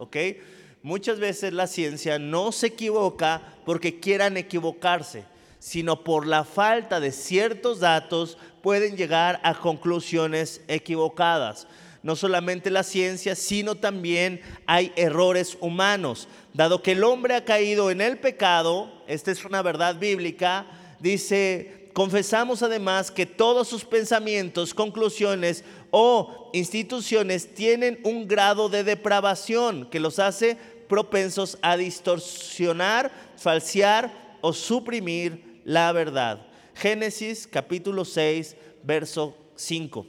Muchas 0.82 1.20
veces 1.20 1.54
la 1.54 1.68
ciencia 1.68 2.18
no 2.18 2.52
se 2.52 2.68
equivoca 2.68 3.54
porque 3.68 4.00
quieran 4.00 4.36
equivocarse, 4.36 5.26
sino 5.60 6.04
por 6.04 6.26
la 6.26 6.44
falta 6.44 7.00
de 7.00 7.12
ciertos 7.12 7.80
datos 7.80 8.40
pueden 8.68 8.98
llegar 8.98 9.40
a 9.44 9.54
conclusiones 9.54 10.60
equivocadas. 10.68 11.68
No 12.04 12.18
solamente 12.18 12.70
la 12.70 12.84
ciencia, 12.84 13.34
sino 13.34 13.76
también 13.76 14.42
hay 14.66 14.92
errores 14.98 15.58
humanos. 15.62 16.28
Dado 16.54 16.84
que 16.84 16.92
el 16.92 17.06
hombre 17.06 17.36
ha 17.36 17.46
caído 17.46 17.92
en 17.92 18.02
el 18.02 18.18
pecado, 18.18 18.92
esta 19.08 19.32
es 19.32 19.46
una 19.46 19.62
verdad 19.62 19.96
bíblica, 19.96 20.66
dice, 21.00 21.92
confesamos 21.94 22.62
además 22.62 23.10
que 23.10 23.26
todos 23.26 23.70
sus 23.70 23.86
pensamientos, 23.86 24.74
conclusiones 24.74 25.64
o 25.90 26.50
instituciones 26.52 27.56
tienen 27.56 28.02
un 28.04 28.28
grado 28.28 28.68
de 28.68 28.84
depravación 28.84 29.90
que 29.90 30.02
los 30.02 30.20
hace 30.20 30.58
propensos 30.90 31.58
a 31.62 31.78
distorsionar, 31.78 33.14
falsear 33.38 34.36
o 34.42 34.52
suprimir 34.52 35.62
la 35.64 35.94
verdad. 35.94 36.47
Génesis 36.80 37.48
capítulo 37.48 38.06
6, 38.06 38.56
verso 38.84 39.36
5. 39.56 40.06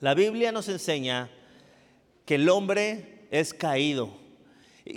La 0.00 0.14
Biblia 0.14 0.52
nos 0.52 0.70
enseña 0.70 1.28
que 2.24 2.36
el 2.36 2.48
hombre 2.48 3.26
es 3.30 3.52
caído, 3.52 4.10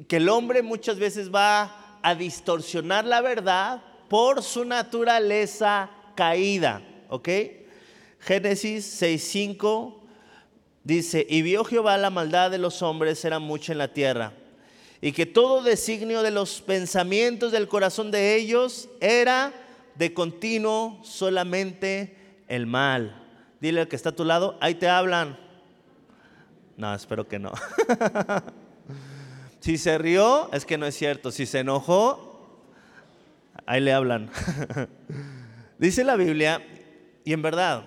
que 0.07 0.17
el 0.17 0.29
hombre 0.29 0.61
muchas 0.61 0.97
veces 0.97 1.33
va 1.33 1.99
a 2.01 2.15
distorsionar 2.15 3.03
la 3.03 3.19
verdad 3.19 3.83
por 4.07 4.41
su 4.41 4.63
naturaleza 4.63 5.89
caída, 6.15 6.81
¿ok? 7.09 7.29
Génesis 8.21 8.85
5 8.85 10.01
dice, 10.85 11.27
y 11.29 11.41
vio 11.41 11.65
Jehová 11.65 11.97
la 11.97 12.09
maldad 12.09 12.51
de 12.51 12.57
los 12.57 12.81
hombres 12.81 13.25
era 13.25 13.39
mucha 13.39 13.73
en 13.73 13.79
la 13.79 13.93
tierra 13.93 14.31
y 15.01 15.11
que 15.11 15.25
todo 15.25 15.61
designio 15.61 16.21
de 16.21 16.31
los 16.31 16.61
pensamientos 16.61 17.51
del 17.51 17.67
corazón 17.67 18.09
de 18.09 18.35
ellos 18.35 18.87
era 19.01 19.51
de 19.95 20.13
continuo 20.13 20.99
solamente 21.03 22.43
el 22.47 22.65
mal. 22.65 23.21
Dile 23.59 23.81
al 23.81 23.87
que 23.87 23.95
está 23.95 24.09
a 24.09 24.15
tu 24.15 24.25
lado, 24.25 24.57
ahí 24.59 24.75
te 24.75 24.89
hablan. 24.89 25.37
No, 26.77 26.93
espero 26.93 27.27
que 27.27 27.39
no. 27.39 27.51
si 29.59 29.77
se 29.77 29.97
rió, 29.97 30.51
es 30.51 30.65
que 30.65 30.77
no 30.77 30.85
es 30.85 30.95
cierto. 30.95 31.31
Si 31.31 31.45
se 31.45 31.59
enojó, 31.59 32.61
ahí 33.65 33.81
le 33.81 33.93
hablan. 33.93 34.29
Dice 35.77 36.03
la 36.03 36.15
Biblia, 36.15 36.65
y 37.23 37.33
en 37.33 37.41
verdad, 37.41 37.85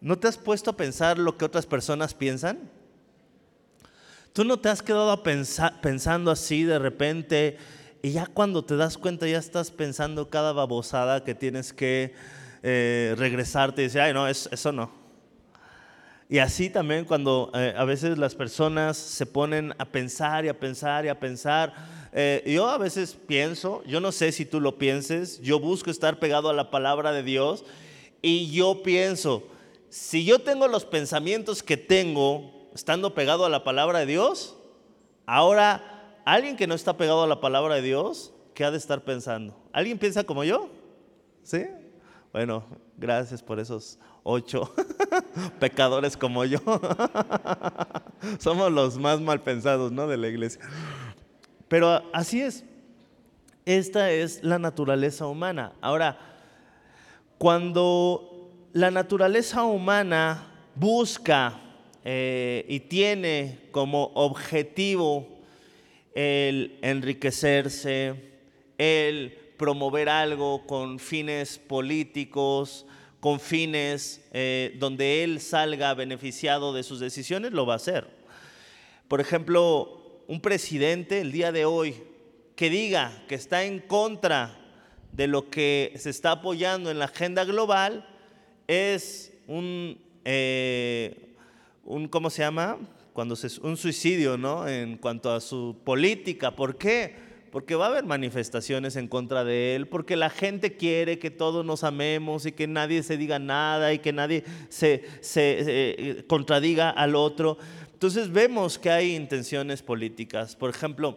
¿no 0.00 0.18
te 0.18 0.28
has 0.28 0.38
puesto 0.38 0.70
a 0.70 0.76
pensar 0.76 1.18
lo 1.18 1.36
que 1.36 1.44
otras 1.44 1.66
personas 1.66 2.14
piensan? 2.14 2.70
¿Tú 4.32 4.44
no 4.44 4.58
te 4.58 4.68
has 4.68 4.82
quedado 4.82 5.22
pensando 5.22 6.30
así 6.30 6.64
de 6.64 6.78
repente 6.78 7.56
y 8.06 8.12
ya 8.12 8.24
cuando 8.24 8.64
te 8.64 8.76
das 8.76 8.96
cuenta 8.96 9.26
ya 9.26 9.38
estás 9.38 9.72
pensando 9.72 10.30
cada 10.30 10.52
babosada 10.52 11.24
que 11.24 11.34
tienes 11.34 11.72
que 11.72 12.14
eh, 12.62 13.16
regresarte 13.18 13.82
y 13.82 13.86
decir, 13.86 14.00
ay 14.00 14.14
no, 14.14 14.28
eso, 14.28 14.70
no. 14.70 14.92
Y 16.28 16.38
así 16.38 16.70
también 16.70 17.04
cuando 17.04 17.50
eh, 17.52 17.74
a 17.76 17.84
veces 17.84 18.16
las 18.16 18.36
personas 18.36 18.96
se 18.96 19.26
ponen 19.26 19.74
a 19.78 19.86
pensar 19.86 20.44
y 20.44 20.48
a 20.48 20.56
pensar 20.56 21.04
y 21.04 21.08
a 21.08 21.18
pensar. 21.18 21.74
Eh, 22.12 22.44
yo 22.46 22.68
a 22.68 22.78
veces 22.78 23.16
pienso, 23.26 23.82
yo 23.86 24.00
no 24.00 24.12
sé 24.12 24.30
si 24.30 24.46
tú 24.46 24.60
lo 24.60 24.78
pienses, 24.78 25.40
yo 25.40 25.58
busco 25.58 25.90
estar 25.90 26.20
pegado 26.20 26.48
a 26.48 26.54
la 26.54 26.70
palabra 26.70 27.10
de 27.10 27.24
Dios 27.24 27.64
y 28.22 28.52
yo 28.52 28.84
pienso, 28.84 29.48
si 29.88 30.24
yo 30.24 30.38
tengo 30.38 30.68
los 30.68 30.84
pensamientos 30.84 31.60
que 31.60 31.76
tengo, 31.76 32.70
estando 32.72 33.14
pegado 33.14 33.44
a 33.44 33.50
la 33.50 33.64
palabra 33.64 33.98
de 33.98 34.06
Dios, 34.06 34.54
ahora 35.26 35.95
alguien 36.26 36.56
que 36.56 36.66
no 36.66 36.74
está 36.74 36.96
pegado 36.96 37.22
a 37.22 37.26
la 37.26 37.40
palabra 37.40 37.76
de 37.76 37.82
Dios, 37.82 38.34
¿qué 38.52 38.64
ha 38.64 38.70
de 38.70 38.76
estar 38.76 39.02
pensando? 39.04 39.56
¿Alguien 39.72 39.98
piensa 39.98 40.24
como 40.24 40.44
yo? 40.44 40.68
¿Sí? 41.42 41.64
Bueno, 42.32 42.64
gracias 42.98 43.42
por 43.42 43.60
esos 43.60 43.98
ocho 44.24 44.74
pecadores 45.60 46.16
como 46.16 46.44
yo. 46.44 46.58
Somos 48.38 48.72
los 48.72 48.98
más 48.98 49.20
mal 49.20 49.40
pensados, 49.40 49.92
¿no? 49.92 50.08
De 50.08 50.16
la 50.16 50.26
iglesia. 50.26 50.60
Pero 51.68 52.02
así 52.12 52.42
es. 52.42 52.64
Esta 53.64 54.10
es 54.10 54.42
la 54.42 54.58
naturaleza 54.58 55.26
humana. 55.26 55.72
Ahora, 55.80 56.18
cuando 57.38 58.50
la 58.72 58.90
naturaleza 58.90 59.62
humana 59.62 60.46
busca 60.74 61.60
eh, 62.04 62.64
y 62.68 62.80
tiene 62.80 63.68
como 63.70 64.10
objetivo 64.14 65.35
el 66.16 66.78
enriquecerse, 66.80 68.14
el 68.78 69.38
promover 69.58 70.08
algo 70.08 70.66
con 70.66 70.98
fines 70.98 71.58
políticos, 71.58 72.86
con 73.20 73.38
fines 73.38 74.26
eh, 74.32 74.74
donde 74.78 75.22
él 75.24 75.40
salga 75.40 75.92
beneficiado 75.92 76.72
de 76.72 76.82
sus 76.82 77.00
decisiones, 77.00 77.52
lo 77.52 77.66
va 77.66 77.74
a 77.74 77.76
hacer. 77.76 78.08
Por 79.08 79.20
ejemplo, 79.20 80.22
un 80.26 80.40
presidente 80.40 81.20
el 81.20 81.32
día 81.32 81.52
de 81.52 81.66
hoy 81.66 81.94
que 82.56 82.70
diga 82.70 83.22
que 83.28 83.34
está 83.34 83.64
en 83.64 83.80
contra 83.80 84.58
de 85.12 85.26
lo 85.26 85.50
que 85.50 85.92
se 85.96 86.08
está 86.08 86.30
apoyando 86.30 86.90
en 86.90 86.98
la 86.98 87.04
agenda 87.04 87.44
global 87.44 88.08
es 88.68 89.34
un, 89.46 90.00
eh, 90.24 91.34
un 91.84 92.08
¿cómo 92.08 92.30
se 92.30 92.40
llama? 92.40 92.78
Cuando 93.16 93.34
se, 93.34 93.48
un 93.62 93.78
suicidio, 93.78 94.36
¿no? 94.36 94.68
En 94.68 94.98
cuanto 94.98 95.32
a 95.32 95.40
su 95.40 95.74
política. 95.84 96.54
¿Por 96.54 96.76
qué? 96.76 97.24
porque 97.50 97.74
va 97.74 97.86
a 97.86 97.88
haber 97.88 98.04
manifestaciones 98.04 98.96
en 98.96 99.08
contra 99.08 99.42
de 99.42 99.74
él, 99.74 99.88
porque 99.88 100.14
la 100.14 100.28
gente 100.28 100.76
quiere 100.76 101.18
que 101.18 101.30
todos 101.30 101.64
nos 101.64 101.84
amemos 101.84 102.44
y 102.44 102.52
que 102.52 102.66
nadie 102.66 103.02
se 103.02 103.16
diga 103.16 103.38
nada 103.38 103.94
y 103.94 104.00
que 104.00 104.12
nadie 104.12 104.44
se, 104.68 105.02
eh, 105.36 106.24
contradiga 106.26 106.90
al 106.90 107.14
otro. 107.14 107.56
Entonces 107.94 108.30
vemos 108.30 108.78
que 108.78 108.90
hay 108.90 109.16
intenciones 109.16 109.80
políticas. 109.80 110.54
Por 110.54 110.68
ejemplo, 110.68 111.16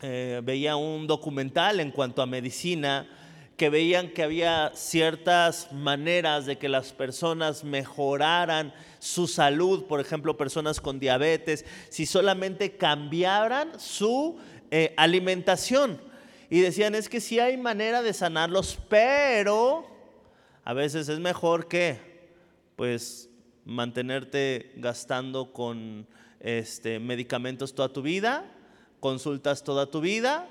eh, 0.00 0.40
veía 0.42 0.76
un 0.76 1.06
documental 1.06 1.80
en 1.80 1.90
cuanto 1.90 2.22
a 2.22 2.26
medicina 2.26 3.06
que 3.56 3.70
veían 3.70 4.08
que 4.10 4.22
había 4.22 4.72
ciertas 4.74 5.72
maneras 5.72 6.46
de 6.46 6.58
que 6.58 6.68
las 6.68 6.92
personas 6.92 7.64
mejoraran 7.64 8.72
su 8.98 9.26
salud, 9.26 9.84
por 9.84 10.00
ejemplo, 10.00 10.36
personas 10.36 10.80
con 10.80 10.98
diabetes, 10.98 11.64
si 11.88 12.06
solamente 12.06 12.76
cambiaran 12.76 13.78
su 13.78 14.38
eh, 14.70 14.94
alimentación. 14.96 16.00
Y 16.48 16.60
decían, 16.60 16.94
es 16.94 17.08
que 17.08 17.20
sí 17.20 17.38
hay 17.38 17.56
manera 17.56 18.02
de 18.02 18.12
sanarlos, 18.12 18.78
pero 18.88 19.86
a 20.64 20.74
veces 20.74 21.08
es 21.08 21.18
mejor 21.18 21.68
que, 21.68 21.98
pues, 22.76 23.28
mantenerte 23.64 24.72
gastando 24.76 25.52
con 25.52 26.06
este, 26.40 26.98
medicamentos 26.98 27.74
toda 27.74 27.92
tu 27.92 28.02
vida, 28.02 28.44
consultas 29.00 29.62
toda 29.64 29.90
tu 29.90 30.00
vida. 30.00 30.48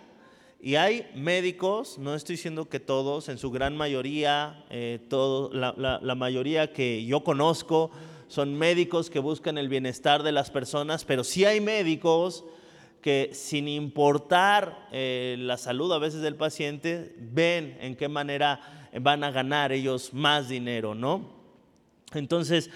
Y 0.62 0.76
hay 0.76 1.10
médicos, 1.16 1.98
no 1.98 2.14
estoy 2.14 2.36
diciendo 2.36 2.70
que 2.70 2.80
todos, 2.80 3.30
en 3.30 3.38
su 3.40 3.50
gran 3.50 3.76
mayoría, 3.76 4.64
eh, 4.70 5.00
todo, 5.10 5.52
la, 5.52 5.74
la 6.02 6.16
mayoría 6.16 6.72
que 6.72 7.04
yo 7.04 7.24
conozco 7.24 7.90
son 8.28 8.54
médicos 8.56 9.10
que 9.10 9.20
buscan 9.20 9.58
el 9.58 9.70
bienestar 9.70 10.24
de 10.24 10.32
las 10.32 10.52
personas, 10.52 11.04
pero 11.04 11.24
sí 11.24 11.46
hay 11.46 11.60
médicos 11.60 12.46
que 13.02 13.32
sin 13.34 13.68
importar 13.68 14.88
eh, 14.92 15.36
la 15.40 15.58
salud 15.58 15.92
a 15.92 15.98
veces 15.98 16.22
del 16.22 16.36
paciente, 16.36 17.16
ven 17.18 17.78
en 17.82 17.96
qué 17.96 18.08
manera 18.08 18.90
van 19.02 19.24
a 19.24 19.32
ganar 19.32 19.72
ellos 19.72 20.14
más 20.14 20.48
dinero, 20.48 20.94
¿no? 20.94 21.42
Entonces, 22.14 22.70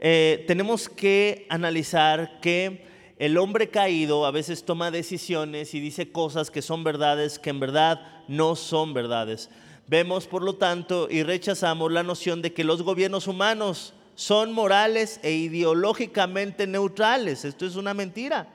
eh, 0.00 0.44
tenemos 0.46 0.88
que 0.88 1.46
analizar 1.48 2.40
que 2.40 2.84
el 3.18 3.36
hombre 3.36 3.68
caído 3.68 4.26
a 4.26 4.30
veces 4.30 4.64
toma 4.64 4.90
decisiones 4.90 5.74
y 5.74 5.80
dice 5.80 6.12
cosas 6.12 6.50
que 6.50 6.62
son 6.62 6.84
verdades 6.84 7.38
que 7.38 7.50
en 7.50 7.58
verdad 7.58 8.00
no 8.28 8.54
son 8.54 8.94
verdades. 8.94 9.50
Vemos, 9.88 10.26
por 10.26 10.42
lo 10.42 10.54
tanto, 10.54 11.08
y 11.10 11.24
rechazamos 11.24 11.90
la 11.90 12.02
noción 12.04 12.42
de 12.42 12.52
que 12.52 12.62
los 12.62 12.82
gobiernos 12.82 13.26
humanos 13.26 13.94
son 14.14 14.52
morales 14.52 15.18
e 15.22 15.32
ideológicamente 15.32 16.66
neutrales. 16.66 17.44
Esto 17.44 17.66
es 17.66 17.74
una 17.74 17.92
mentira. 17.92 18.48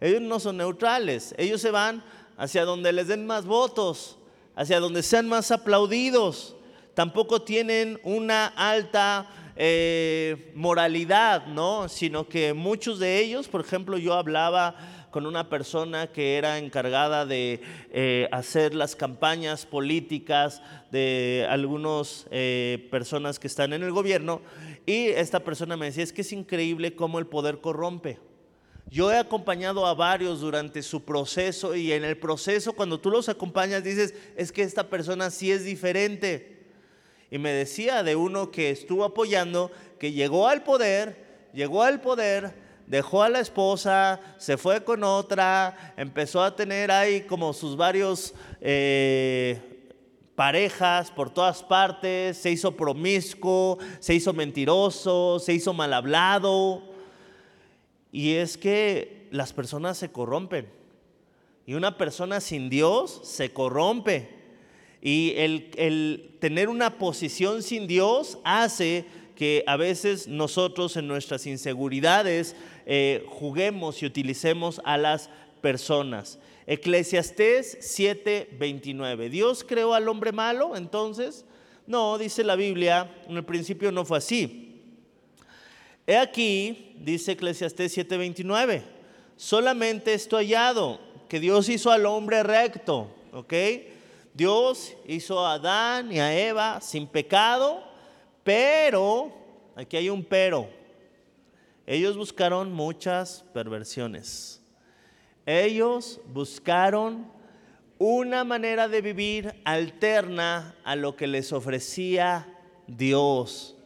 Ellos 0.00 0.20
no 0.20 0.38
son 0.38 0.58
neutrales, 0.58 1.34
ellos 1.38 1.60
se 1.60 1.70
van 1.70 2.02
hacia 2.36 2.64
donde 2.64 2.92
les 2.92 3.08
den 3.08 3.26
más 3.26 3.46
votos, 3.46 4.18
hacia 4.54 4.80
donde 4.80 5.02
sean 5.02 5.28
más 5.28 5.50
aplaudidos. 5.50 6.54
Tampoco 6.94 7.42
tienen 7.42 7.98
una 8.04 8.46
alta 8.46 9.26
eh, 9.56 10.52
moralidad, 10.54 11.46
¿no? 11.46 11.88
Sino 11.88 12.28
que 12.28 12.52
muchos 12.52 12.98
de 12.98 13.20
ellos, 13.20 13.48
por 13.48 13.60
ejemplo, 13.60 13.98
yo 13.98 14.14
hablaba 14.14 14.76
con 15.14 15.26
una 15.26 15.48
persona 15.48 16.08
que 16.08 16.36
era 16.38 16.58
encargada 16.58 17.24
de 17.24 17.60
eh, 17.92 18.28
hacer 18.32 18.74
las 18.74 18.96
campañas 18.96 19.64
políticas 19.64 20.60
de 20.90 21.46
algunas 21.48 22.26
eh, 22.32 22.88
personas 22.90 23.38
que 23.38 23.46
están 23.46 23.72
en 23.72 23.84
el 23.84 23.92
gobierno 23.92 24.42
y 24.86 25.06
esta 25.06 25.38
persona 25.38 25.76
me 25.76 25.86
decía, 25.86 26.02
es 26.02 26.12
que 26.12 26.22
es 26.22 26.32
increíble 26.32 26.96
cómo 26.96 27.20
el 27.20 27.28
poder 27.28 27.60
corrompe. 27.60 28.18
Yo 28.90 29.12
he 29.12 29.16
acompañado 29.16 29.86
a 29.86 29.94
varios 29.94 30.40
durante 30.40 30.82
su 30.82 31.04
proceso 31.04 31.76
y 31.76 31.92
en 31.92 32.02
el 32.02 32.16
proceso 32.16 32.72
cuando 32.72 32.98
tú 32.98 33.10
los 33.10 33.28
acompañas 33.28 33.84
dices, 33.84 34.14
es 34.36 34.50
que 34.50 34.62
esta 34.62 34.88
persona 34.90 35.30
sí 35.30 35.52
es 35.52 35.64
diferente. 35.64 36.53
Y 37.34 37.38
me 37.38 37.50
decía 37.50 38.04
de 38.04 38.14
uno 38.14 38.52
que 38.52 38.70
estuvo 38.70 39.02
apoyando, 39.02 39.72
que 39.98 40.12
llegó 40.12 40.46
al 40.46 40.62
poder, 40.62 41.48
llegó 41.52 41.82
al 41.82 42.00
poder, 42.00 42.54
dejó 42.86 43.24
a 43.24 43.28
la 43.28 43.40
esposa, 43.40 44.20
se 44.38 44.56
fue 44.56 44.84
con 44.84 45.02
otra, 45.02 45.94
empezó 45.96 46.44
a 46.44 46.54
tener 46.54 46.92
ahí 46.92 47.22
como 47.22 47.52
sus 47.52 47.76
varios 47.76 48.34
eh, 48.60 49.90
parejas 50.36 51.10
por 51.10 51.28
todas 51.28 51.60
partes, 51.64 52.38
se 52.38 52.52
hizo 52.52 52.76
promiscuo, 52.76 53.78
se 53.98 54.14
hizo 54.14 54.32
mentiroso, 54.32 55.40
se 55.40 55.54
hizo 55.54 55.74
mal 55.74 55.92
hablado 55.92 56.84
y 58.12 58.34
es 58.34 58.56
que 58.56 59.26
las 59.32 59.52
personas 59.52 59.98
se 59.98 60.12
corrompen. 60.12 60.70
Y 61.66 61.74
una 61.74 61.98
persona 61.98 62.40
sin 62.40 62.70
Dios 62.70 63.22
se 63.24 63.52
corrompe. 63.52 64.43
Y 65.04 65.34
el, 65.36 66.30
tener 66.40 66.70
una 66.70 66.96
posición 66.96 67.62
sin 67.62 67.86
Dios 67.86 68.38
hace 68.42 69.04
que 69.36 69.62
a 69.66 69.76
veces 69.76 70.28
nosotros 70.28 70.96
en 70.96 71.06
nuestras 71.06 71.46
inseguridades 71.46 72.56
eh, 72.86 73.22
juguemos 73.28 74.02
y 74.02 74.06
utilicemos 74.06 74.80
a 74.82 74.96
las 74.96 75.28
personas. 75.60 76.38
Eclesiastés 76.66 77.98
7:29. 77.98 79.28
¿Dios 79.28 79.62
creó 79.62 79.92
al 79.92 80.08
hombre 80.08 80.32
malo 80.32 80.74
entonces? 80.74 81.44
No, 81.86 82.16
dice 82.16 82.42
la 82.42 82.56
Biblia, 82.56 83.14
en 83.28 83.36
el 83.36 83.44
principio 83.44 83.92
no 83.92 84.06
fue 84.06 84.16
así. 84.16 84.80
He 86.06 86.16
aquí, 86.16 86.96
dice 86.98 87.32
Eclesiastés 87.32 87.94
7:29, 87.94 88.80
solamente 89.36 90.14
esto 90.14 90.38
hallado, 90.38 90.98
que 91.28 91.40
Dios 91.40 91.68
hizo 91.68 91.90
al 91.90 92.06
hombre 92.06 92.42
recto, 92.42 93.10
¿ok? 93.32 93.52
Dios 94.34 94.96
hizo 95.06 95.46
a 95.46 95.54
Adán 95.54 96.10
y 96.10 96.18
a 96.18 96.36
Eva 96.36 96.80
sin 96.80 97.06
pecado, 97.06 97.84
pero, 98.42 99.32
aquí 99.76 99.96
hay 99.96 100.10
un 100.10 100.24
pero, 100.24 100.68
ellos 101.86 102.16
buscaron 102.16 102.72
muchas 102.72 103.44
perversiones. 103.54 104.60
Ellos 105.46 106.20
buscaron 106.32 107.30
una 107.98 108.42
manera 108.42 108.88
de 108.88 109.02
vivir 109.02 109.54
alterna 109.64 110.74
a 110.82 110.96
lo 110.96 111.14
que 111.14 111.26
les 111.26 111.52
ofrecía 111.52 112.48
Dios 112.88 113.76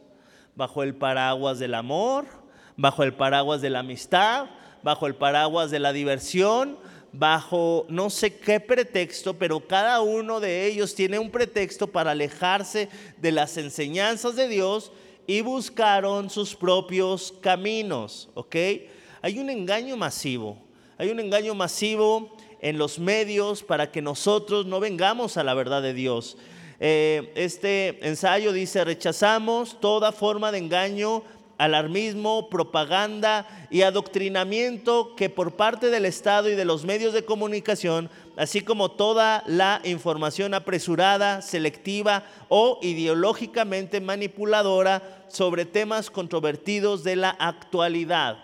bajo 0.55 0.81
el 0.81 0.95
paraguas 0.95 1.59
del 1.59 1.75
amor, 1.75 2.25
bajo 2.75 3.03
el 3.03 3.13
paraguas 3.13 3.61
de 3.61 3.69
la 3.69 3.79
amistad, 3.79 4.47
bajo 4.81 5.05
el 5.05 5.15
paraguas 5.15 5.69
de 5.69 5.79
la 5.79 5.93
diversión, 5.93 6.77
bajo 7.11 7.85
no 7.89 8.09
sé 8.09 8.35
qué 8.35 8.59
pretexto, 8.59 9.37
pero 9.37 9.65
cada 9.67 10.01
uno 10.01 10.39
de 10.39 10.67
ellos 10.67 10.95
tiene 10.95 11.19
un 11.19 11.31
pretexto 11.31 11.87
para 11.87 12.11
alejarse 12.11 12.89
de 13.17 13.31
las 13.31 13.57
enseñanzas 13.57 14.35
de 14.35 14.47
Dios 14.47 14.91
y 15.27 15.41
buscaron 15.41 16.29
sus 16.29 16.55
propios 16.55 17.33
caminos, 17.41 18.29
¿ok? 18.33 18.55
Hay 19.21 19.39
un 19.39 19.49
engaño 19.49 19.97
masivo, 19.97 20.57
hay 20.97 21.09
un 21.09 21.19
engaño 21.19 21.53
masivo 21.55 22.35
en 22.61 22.77
los 22.77 22.99
medios 22.99 23.63
para 23.63 23.91
que 23.91 24.01
nosotros 24.01 24.65
no 24.65 24.79
vengamos 24.79 25.37
a 25.37 25.43
la 25.43 25.53
verdad 25.53 25.81
de 25.81 25.93
Dios. 25.93 26.37
Eh, 26.79 27.31
este 27.35 28.07
ensayo 28.07 28.53
dice, 28.53 28.83
rechazamos 28.85 29.79
toda 29.81 30.11
forma 30.11 30.51
de 30.51 30.59
engaño 30.59 31.23
alarmismo, 31.59 32.49
propaganda 32.49 33.45
y 33.69 33.83
adoctrinamiento 33.83 35.15
que 35.15 35.29
por 35.29 35.55
parte 35.55 35.91
del 35.91 36.05
Estado 36.05 36.49
y 36.49 36.55
de 36.55 36.65
los 36.65 36.85
medios 36.85 37.13
de 37.13 37.25
comunicación, 37.25 38.09
así 38.37 38.61
como 38.61 38.89
toda 38.91 39.43
la 39.45 39.81
información 39.83 40.55
apresurada, 40.55 41.43
selectiva 41.43 42.23
o 42.47 42.79
ideológicamente 42.81 44.01
manipuladora 44.01 45.25
sobre 45.27 45.65
temas 45.65 46.09
controvertidos 46.09 47.03
de 47.03 47.17
la 47.17 47.29
actualidad. 47.29 48.37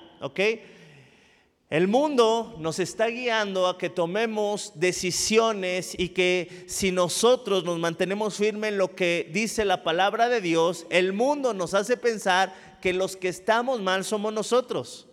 El 1.72 1.88
mundo 1.88 2.56
nos 2.60 2.78
está 2.78 3.08
guiando 3.08 3.66
a 3.68 3.78
que 3.80 3.90
tomemos 3.90 4.74
decisiones 4.76 5.96
y 5.98 6.10
que 6.10 6.66
si 6.68 6.92
nosotros 6.92 7.64
nos 7.64 7.80
mantenemos 7.80 8.36
firmes 8.36 8.72
en 8.72 8.78
lo 8.78 8.94
que 8.94 9.30
dice 9.34 9.66
la 9.66 9.84
palabra 9.84 10.30
de 10.30 10.42
Dios, 10.42 10.86
el 10.92 11.12
mundo 11.12 11.56
nos 11.56 11.74
hace 11.74 11.98
pensar 11.98 12.54
que 12.86 12.94
los 12.94 13.16
que 13.16 13.30
estamos 13.30 13.82
mal 13.82 14.06
somos 14.06 14.32
nosotros, 14.32 15.08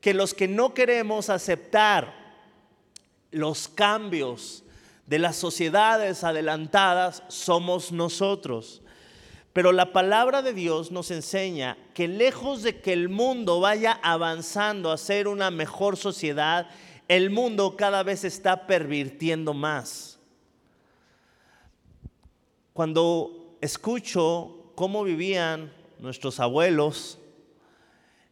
que 0.00 0.12
los 0.12 0.34
que 0.34 0.48
no 0.48 0.74
queremos 0.74 1.30
aceptar 1.30 2.12
los 3.30 3.68
cambios 3.68 4.64
de 5.06 5.20
las 5.20 5.36
sociedades 5.36 6.24
adelantadas 6.24 7.22
somos 7.28 7.92
nosotros. 7.92 8.82
Pero 9.52 9.70
la 9.70 9.92
palabra 9.92 10.42
de 10.42 10.52
Dios 10.52 10.90
nos 10.90 11.12
enseña 11.12 11.78
que 11.94 12.08
lejos 12.08 12.64
de 12.64 12.80
que 12.80 12.94
el 12.94 13.08
mundo 13.08 13.60
vaya 13.60 14.00
avanzando 14.02 14.90
a 14.90 14.98
ser 14.98 15.28
una 15.28 15.52
mejor 15.52 15.96
sociedad, 15.96 16.68
el 17.06 17.30
mundo 17.30 17.76
cada 17.76 18.02
vez 18.02 18.24
está 18.24 18.66
pervirtiendo 18.66 19.54
más. 19.54 20.18
Cuando 22.72 23.56
escucho 23.60 24.72
cómo 24.74 25.04
vivían 25.04 25.77
nuestros 25.98 26.40
abuelos, 26.40 27.18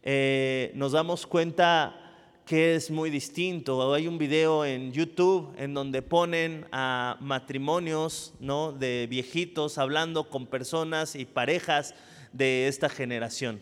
eh, 0.03 0.71
nos 0.75 0.93
damos 0.93 1.27
cuenta 1.27 2.07
que 2.47 2.77
es 2.77 2.93
muy 2.93 3.11
distinto. 3.11 3.93
Hay 3.93 4.07
un 4.07 4.19
video 4.19 4.65
en 4.65 4.93
YouTube 4.93 5.53
en 5.59 5.75
donde 5.75 6.01
ponen 6.01 6.67
a 6.71 7.17
matrimonios 7.21 8.33
¿no? 8.39 8.73
de 8.73 9.09
viejitos 9.11 9.79
hablando 9.79 10.31
con 10.31 10.47
personas 10.47 11.17
y 11.17 11.25
parejas 11.25 11.95
de 12.33 12.69
esta 12.69 12.89
generación. 12.89 13.61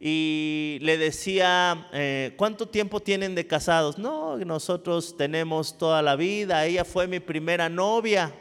Y 0.00 0.78
le 0.82 0.98
decía, 0.98 1.86
eh, 1.92 2.34
¿cuánto 2.36 2.66
tiempo 2.66 2.98
tienen 2.98 3.36
de 3.36 3.46
casados? 3.46 3.98
No, 3.98 4.36
nosotros 4.38 5.16
tenemos 5.16 5.78
toda 5.78 6.02
la 6.02 6.16
vida, 6.16 6.66
ella 6.66 6.84
fue 6.84 7.06
mi 7.06 7.20
primera 7.20 7.68
novia. 7.68 8.34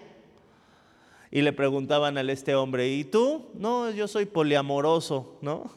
Y 1.32 1.42
le 1.42 1.54
preguntaban 1.54 2.18
a 2.18 2.22
este 2.22 2.56
hombre, 2.56 2.90
¿y 2.90 3.06
tú? 3.06 3.50
No, 3.54 3.90
yo 3.90 4.08
soy 4.08 4.26
poliamoroso, 4.26 5.38
¿no? 5.42 5.72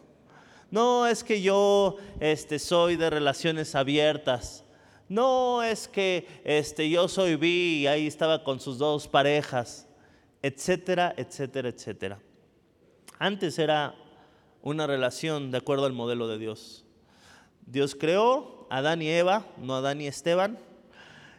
No, 0.71 1.07
es 1.07 1.23
que 1.23 1.41
yo 1.41 1.97
este, 2.19 2.59
soy 2.59 2.97
de 2.97 3.09
relaciones 3.09 3.77
abiertas. 3.77 4.65
No, 5.09 5.63
es 5.63 5.87
que 5.87 6.27
este, 6.43 6.91
yo 6.91 7.07
soy 7.07 7.37
bi 7.37 7.83
y 7.83 7.87
ahí 7.87 8.09
estaba 8.09 8.43
con 8.43 8.59
sus 8.59 8.79
dos 8.79 9.07
parejas, 9.07 9.87
etcétera, 10.43 11.15
etcétera, 11.17 11.69
etcétera. 11.69 12.19
Antes 13.21 13.59
era 13.61 13.95
una 14.63 14.89
relación 14.89 15.53
de 15.53 15.59
acuerdo 15.59 15.87
al 15.87 15.93
modelo 15.93 16.27
de 16.27 16.39
Dios. 16.39 16.85
Dios 17.67 17.95
creó 17.95 18.67
a 18.71 18.79
Adán 18.79 19.03
y 19.03 19.09
Eva, 19.09 19.47
no 19.59 19.77
a 19.77 19.79
Adán 19.79 20.01
y 20.01 20.09
Esteban. 20.09 20.59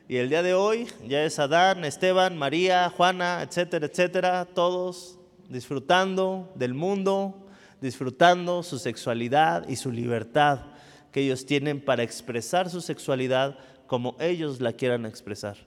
Y 0.07 0.17
el 0.17 0.29
día 0.29 0.43
de 0.43 0.53
hoy 0.53 0.87
ya 1.07 1.23
es 1.23 1.39
Adán, 1.39 1.83
Esteban, 1.83 2.37
María, 2.37 2.91
Juana, 2.91 3.41
etcétera, 3.41 3.87
etcétera, 3.87 4.45
todos 4.45 5.17
disfrutando 5.49 6.53
del 6.53 6.75
mundo, 6.75 7.47
disfrutando 7.81 8.61
su 8.61 8.77
sexualidad 8.77 9.67
y 9.67 9.77
su 9.77 9.91
libertad 9.91 10.67
que 11.11 11.21
ellos 11.21 11.47
tienen 11.47 11.83
para 11.83 12.03
expresar 12.03 12.69
su 12.69 12.81
sexualidad 12.81 13.57
como 13.87 14.15
ellos 14.19 14.61
la 14.61 14.73
quieran 14.73 15.07
expresar. 15.07 15.57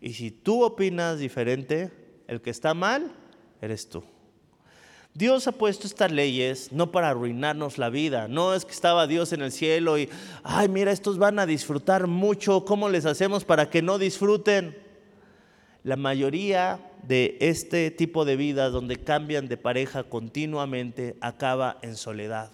Y 0.00 0.12
si 0.12 0.30
tú 0.30 0.62
opinas 0.62 1.18
diferente, 1.18 1.90
el 2.28 2.40
que 2.42 2.50
está 2.50 2.74
mal, 2.74 3.10
eres 3.60 3.88
tú. 3.88 4.04
Dios 5.14 5.46
ha 5.46 5.52
puesto 5.52 5.86
estas 5.86 6.10
leyes 6.10 6.72
no 6.72 6.90
para 6.90 7.10
arruinarnos 7.10 7.78
la 7.78 7.88
vida, 7.88 8.26
no 8.26 8.52
es 8.52 8.64
que 8.64 8.72
estaba 8.72 9.06
Dios 9.06 9.32
en 9.32 9.42
el 9.42 9.52
cielo 9.52 9.96
y, 9.96 10.10
ay, 10.42 10.68
mira, 10.68 10.90
estos 10.90 11.18
van 11.18 11.38
a 11.38 11.46
disfrutar 11.46 12.08
mucho, 12.08 12.64
¿cómo 12.64 12.88
les 12.88 13.06
hacemos 13.06 13.44
para 13.44 13.70
que 13.70 13.80
no 13.80 13.98
disfruten? 13.98 14.76
La 15.84 15.94
mayoría 15.94 16.80
de 17.06 17.36
este 17.40 17.92
tipo 17.92 18.24
de 18.24 18.34
vida 18.34 18.70
donde 18.70 18.96
cambian 18.96 19.46
de 19.46 19.56
pareja 19.56 20.02
continuamente 20.02 21.16
acaba 21.20 21.78
en 21.82 21.94
soledad. 21.94 22.50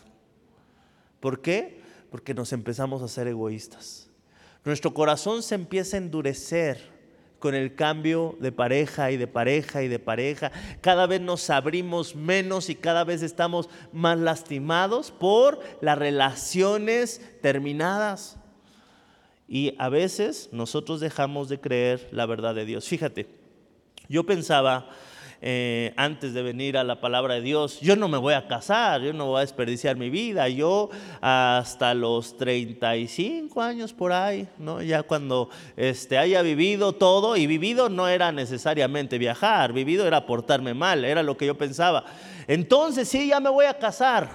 ¿Por 1.21 1.41
qué? 1.41 1.81
Porque 2.11 2.35
nos 2.35 2.53
empezamos 2.53 3.01
a 3.01 3.09
ser 3.09 3.27
egoístas. 3.27 4.11
Nuestro 4.67 4.93
corazón 4.93 5.43
se 5.43 5.55
empieza 5.55 5.97
a 5.97 6.01
endurecer 6.01 7.00
con 7.41 7.57
el 7.57 7.75
cambio 7.75 8.37
de 8.39 8.53
pareja 8.53 9.11
y 9.11 9.17
de 9.17 9.27
pareja 9.27 9.83
y 9.83 9.89
de 9.89 9.99
pareja. 9.99 10.53
Cada 10.81 11.07
vez 11.07 11.21
nos 11.21 11.51
abrimos 11.51 12.15
menos 12.15 12.71
y 12.71 12.77
cada 12.77 13.03
vez 13.03 13.23
estamos 13.23 13.69
más 13.93 14.19
lastimados 14.19 15.11
por 15.11 15.59
las 15.81 15.99
relaciones 15.99 17.21
terminadas. 17.43 18.37
Y 19.49 19.75
a 19.79 19.89
veces 19.89 20.51
nosotros 20.53 21.01
dejamos 21.01 21.49
de 21.49 21.59
creer 21.59 22.09
la 22.13 22.27
verdad 22.27 22.55
de 22.55 22.67
Dios. 22.67 22.87
Fíjate, 22.87 23.27
yo 24.09 24.25
pensaba 24.25 24.91
eh, 25.43 25.95
antes 25.97 26.35
de 26.35 26.43
venir 26.43 26.77
a 26.77 26.85
la 26.85 27.01
palabra 27.01 27.35
de 27.35 27.41
Dios, 27.41 27.81
yo 27.81 27.97
no 27.97 28.09
me 28.09 28.19
voy 28.19 28.35
a 28.35 28.47
casar, 28.47 29.01
yo 29.01 29.15
no 29.15 29.27
voy 29.27 29.39
a 29.39 29.41
desperdiciar 29.41 29.97
mi 29.97 30.11
vida, 30.11 30.49
yo 30.49 30.91
hasta 31.23 31.95
los 31.95 32.37
35 32.37 33.63
años 33.63 33.95
por 33.95 34.13
ahí, 34.13 34.47
¿no? 34.59 34.83
ya 34.83 35.03
cuando 35.03 35.49
este, 35.77 36.19
haya 36.19 36.43
vivido 36.43 36.93
todo, 36.93 37.39
y 37.39 37.47
vivido 37.47 37.89
no 37.89 38.07
era 38.07 38.33
necesariamente 38.33 39.17
viajar, 39.17 39.73
vivido 39.73 40.07
era 40.07 40.27
portarme 40.27 40.75
mal, 40.75 41.07
era 41.07 41.23
lo 41.23 41.39
que 41.39 41.47
yo 41.47 41.57
pensaba. 41.57 42.05
Entonces 42.47 43.09
sí, 43.09 43.29
ya 43.29 43.41
me 43.41 43.49
voy 43.49 43.65
a 43.65 43.79
casar. 43.79 44.29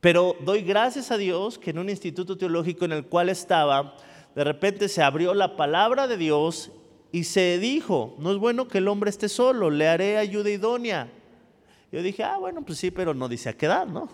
Pero 0.00 0.36
doy 0.40 0.62
gracias 0.62 1.10
a 1.10 1.18
Dios 1.18 1.58
que 1.58 1.70
en 1.70 1.78
un 1.78 1.88
instituto 1.88 2.36
teológico 2.36 2.84
en 2.84 2.92
el 2.92 3.06
cual 3.06 3.28
estaba, 3.28 3.96
de 4.34 4.44
repente 4.44 4.88
se 4.88 5.02
abrió 5.02 5.34
la 5.34 5.56
palabra 5.56 6.06
de 6.06 6.16
Dios 6.16 6.70
y 7.12 7.24
se 7.24 7.58
dijo, 7.58 8.14
no 8.18 8.32
es 8.32 8.38
bueno 8.38 8.68
que 8.68 8.78
el 8.78 8.88
hombre 8.88 9.10
esté 9.10 9.28
solo, 9.28 9.70
le 9.70 9.88
haré 9.88 10.18
ayuda 10.18 10.50
idónea. 10.50 11.08
Yo 11.92 12.02
dije, 12.02 12.24
ah, 12.24 12.36
bueno, 12.38 12.62
pues 12.62 12.78
sí, 12.78 12.90
pero 12.90 13.14
no 13.14 13.28
dice 13.28 13.48
a 13.48 13.56
qué 13.56 13.66
edad, 13.66 13.86
¿no? 13.86 14.08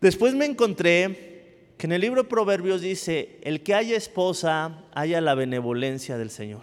Después 0.00 0.34
me 0.34 0.44
encontré 0.44 1.74
que 1.78 1.86
en 1.86 1.92
el 1.92 2.00
libro 2.00 2.22
de 2.22 2.28
Proverbios 2.28 2.80
dice, 2.80 3.38
el 3.42 3.62
que 3.62 3.74
haya 3.74 3.96
esposa, 3.96 4.84
haya 4.94 5.20
la 5.20 5.34
benevolencia 5.34 6.18
del 6.18 6.30
Señor. 6.30 6.62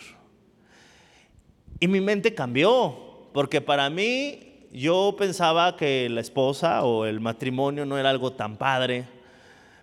Y 1.80 1.88
mi 1.88 2.02
mente 2.02 2.34
cambió, 2.34 3.30
porque 3.34 3.62
para 3.62 3.90
mí 3.90 4.68
yo 4.72 5.16
pensaba 5.18 5.78
que 5.78 6.10
la 6.10 6.22
esposa 6.22 6.84
o 6.84 7.06
el 7.06 7.20
matrimonio 7.20 7.86
no 7.86 7.98
era 7.98 8.10
algo 8.10 8.34
tan 8.34 8.58
padre, 8.58 9.06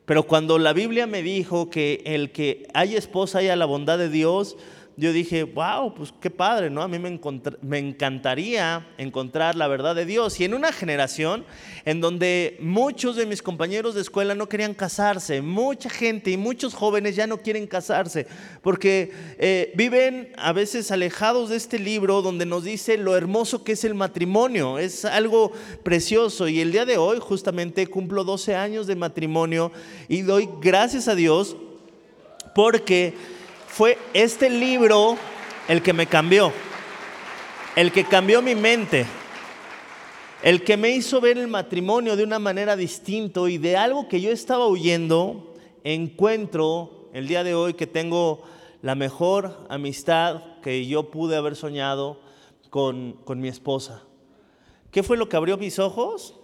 pero 0.04 0.22
cuando 0.22 0.58
la 0.58 0.72
Biblia 0.72 1.06
me 1.06 1.22
dijo 1.22 1.68
que 1.68 2.02
el 2.06 2.30
que 2.30 2.68
haya 2.74 2.96
esposa 2.96 3.38
haya 3.38 3.56
la 3.56 3.64
bondad 3.64 3.98
de 3.98 4.08
Dios, 4.08 4.56
yo 4.98 5.12
dije, 5.12 5.42
wow, 5.42 5.94
pues 5.94 6.14
qué 6.20 6.30
padre, 6.30 6.70
¿no? 6.70 6.80
A 6.80 6.88
mí 6.88 6.98
me, 6.98 7.78
encantaría 7.78 8.86
encontrar 8.96 9.54
la 9.54 9.68
verdad 9.68 9.94
de 9.94 10.06
Dios. 10.06 10.40
Y 10.40 10.44
en 10.44 10.54
una 10.54 10.72
generación 10.72 11.44
en 11.84 12.00
donde 12.00 12.56
muchos 12.60 13.14
de 13.16 13.26
mis 13.26 13.42
compañeros 13.42 13.94
de 13.94 14.00
escuela 14.00 14.34
no 14.34 14.48
querían 14.48 14.72
casarse, 14.72 15.42
mucha 15.42 15.90
gente 15.90 16.30
y 16.30 16.38
muchos 16.38 16.72
jóvenes 16.72 17.14
ya 17.14 17.26
no 17.26 17.36
quieren 17.42 17.66
casarse, 17.66 18.26
porque 18.62 19.12
eh, 19.38 19.70
viven 19.76 20.32
a 20.38 20.54
veces 20.54 20.90
alejados 20.90 21.50
de 21.50 21.56
este 21.56 21.78
libro 21.78 22.22
donde 22.22 22.46
nos 22.46 22.64
dice 22.64 22.96
lo 22.96 23.16
hermoso 23.16 23.64
que 23.64 23.72
es 23.72 23.84
el 23.84 23.94
matrimonio. 23.94 24.78
Es 24.78 25.04
algo 25.04 25.52
precioso. 25.82 26.48
Y 26.48 26.60
el 26.60 26.72
día 26.72 26.86
de 26.86 26.96
hoy 26.96 27.18
justamente 27.20 27.86
cumplo 27.86 28.24
12 28.24 28.56
años 28.56 28.86
de 28.86 28.96
matrimonio 28.96 29.72
y 30.08 30.22
doy 30.22 30.48
gracias 30.62 31.06
a 31.06 31.14
Dios 31.14 31.54
porque 32.54 33.35
fue 33.76 33.98
este 34.14 34.48
libro 34.48 35.18
el 35.68 35.82
que 35.82 35.92
me 35.92 36.06
cambió, 36.06 36.50
el 37.76 37.92
que 37.92 38.06
cambió 38.06 38.40
mi 38.40 38.54
mente, 38.54 39.04
el 40.42 40.64
que 40.64 40.78
me 40.78 40.92
hizo 40.92 41.20
ver 41.20 41.36
el 41.36 41.46
matrimonio 41.46 42.16
de 42.16 42.24
una 42.24 42.38
manera 42.38 42.74
distinta 42.74 43.42
y 43.50 43.58
de 43.58 43.76
algo 43.76 44.08
que 44.08 44.22
yo 44.22 44.30
estaba 44.30 44.66
huyendo, 44.66 45.52
encuentro 45.84 47.10
el 47.12 47.28
día 47.28 47.44
de 47.44 47.54
hoy 47.54 47.74
que 47.74 47.86
tengo 47.86 48.44
la 48.80 48.94
mejor 48.94 49.66
amistad 49.68 50.40
que 50.62 50.86
yo 50.86 51.10
pude 51.10 51.36
haber 51.36 51.54
soñado 51.54 52.22
con, 52.70 53.12
con 53.24 53.40
mi 53.40 53.48
esposa. 53.48 54.04
¿Qué 54.90 55.02
fue 55.02 55.18
lo 55.18 55.28
que 55.28 55.36
abrió 55.36 55.58
mis 55.58 55.78
ojos? 55.78 56.34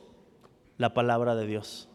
La 0.77 0.93
palabra 0.93 1.35
de 1.35 1.47
Dios. 1.47 1.89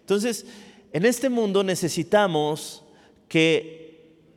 Entonces, 0.00 0.44
en 0.92 1.06
este 1.06 1.30
mundo 1.30 1.64
necesitamos 1.64 2.84
que 3.26 3.85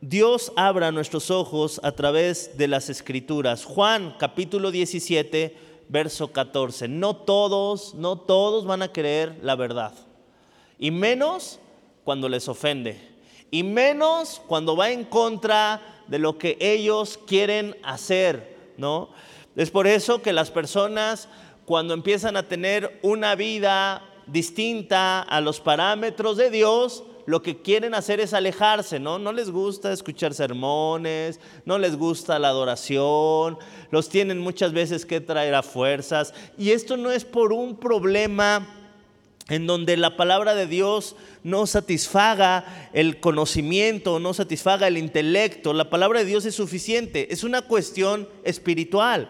Dios 0.02 0.50
abra 0.56 0.92
nuestros 0.92 1.30
ojos 1.30 1.78
a 1.84 1.92
través 1.92 2.56
de 2.56 2.68
las 2.68 2.88
escrituras. 2.88 3.66
Juan 3.66 4.16
capítulo 4.18 4.70
17, 4.70 5.54
verso 5.90 6.32
14. 6.32 6.88
No 6.88 7.16
todos, 7.16 7.94
no 7.94 8.16
todos 8.16 8.64
van 8.64 8.80
a 8.80 8.92
querer 8.92 9.38
la 9.42 9.56
verdad. 9.56 9.92
Y 10.78 10.90
menos 10.90 11.58
cuando 12.02 12.30
les 12.30 12.48
ofende. 12.48 12.98
Y 13.50 13.62
menos 13.62 14.40
cuando 14.46 14.74
va 14.74 14.90
en 14.90 15.04
contra 15.04 16.02
de 16.06 16.18
lo 16.18 16.38
que 16.38 16.56
ellos 16.60 17.18
quieren 17.26 17.76
hacer, 17.82 18.56
¿no? 18.78 19.10
Es 19.54 19.70
por 19.70 19.86
eso 19.86 20.22
que 20.22 20.32
las 20.32 20.50
personas 20.50 21.28
cuando 21.66 21.92
empiezan 21.92 22.38
a 22.38 22.48
tener 22.48 22.98
una 23.02 23.34
vida 23.34 24.02
distinta 24.26 25.20
a 25.20 25.42
los 25.42 25.60
parámetros 25.60 26.38
de 26.38 26.50
Dios, 26.50 27.04
lo 27.30 27.42
que 27.42 27.62
quieren 27.62 27.94
hacer 27.94 28.18
es 28.18 28.34
alejarse, 28.34 28.98
¿no? 28.98 29.20
No 29.20 29.32
les 29.32 29.50
gusta 29.50 29.92
escuchar 29.92 30.34
sermones, 30.34 31.38
no 31.64 31.78
les 31.78 31.94
gusta 31.96 32.40
la 32.40 32.48
adoración, 32.48 33.56
los 33.92 34.08
tienen 34.08 34.38
muchas 34.38 34.72
veces 34.72 35.06
que 35.06 35.20
traer 35.20 35.54
a 35.54 35.62
fuerzas. 35.62 36.34
Y 36.58 36.72
esto 36.72 36.96
no 36.96 37.12
es 37.12 37.24
por 37.24 37.52
un 37.52 37.76
problema 37.76 38.68
en 39.48 39.68
donde 39.68 39.96
la 39.96 40.16
palabra 40.16 40.56
de 40.56 40.66
Dios 40.66 41.14
no 41.44 41.68
satisfaga 41.68 42.90
el 42.92 43.20
conocimiento, 43.20 44.18
no 44.18 44.34
satisfaga 44.34 44.88
el 44.88 44.98
intelecto. 44.98 45.72
La 45.72 45.88
palabra 45.88 46.18
de 46.18 46.26
Dios 46.26 46.44
es 46.46 46.56
suficiente, 46.56 47.32
es 47.32 47.44
una 47.44 47.62
cuestión 47.62 48.28
espiritual. 48.42 49.28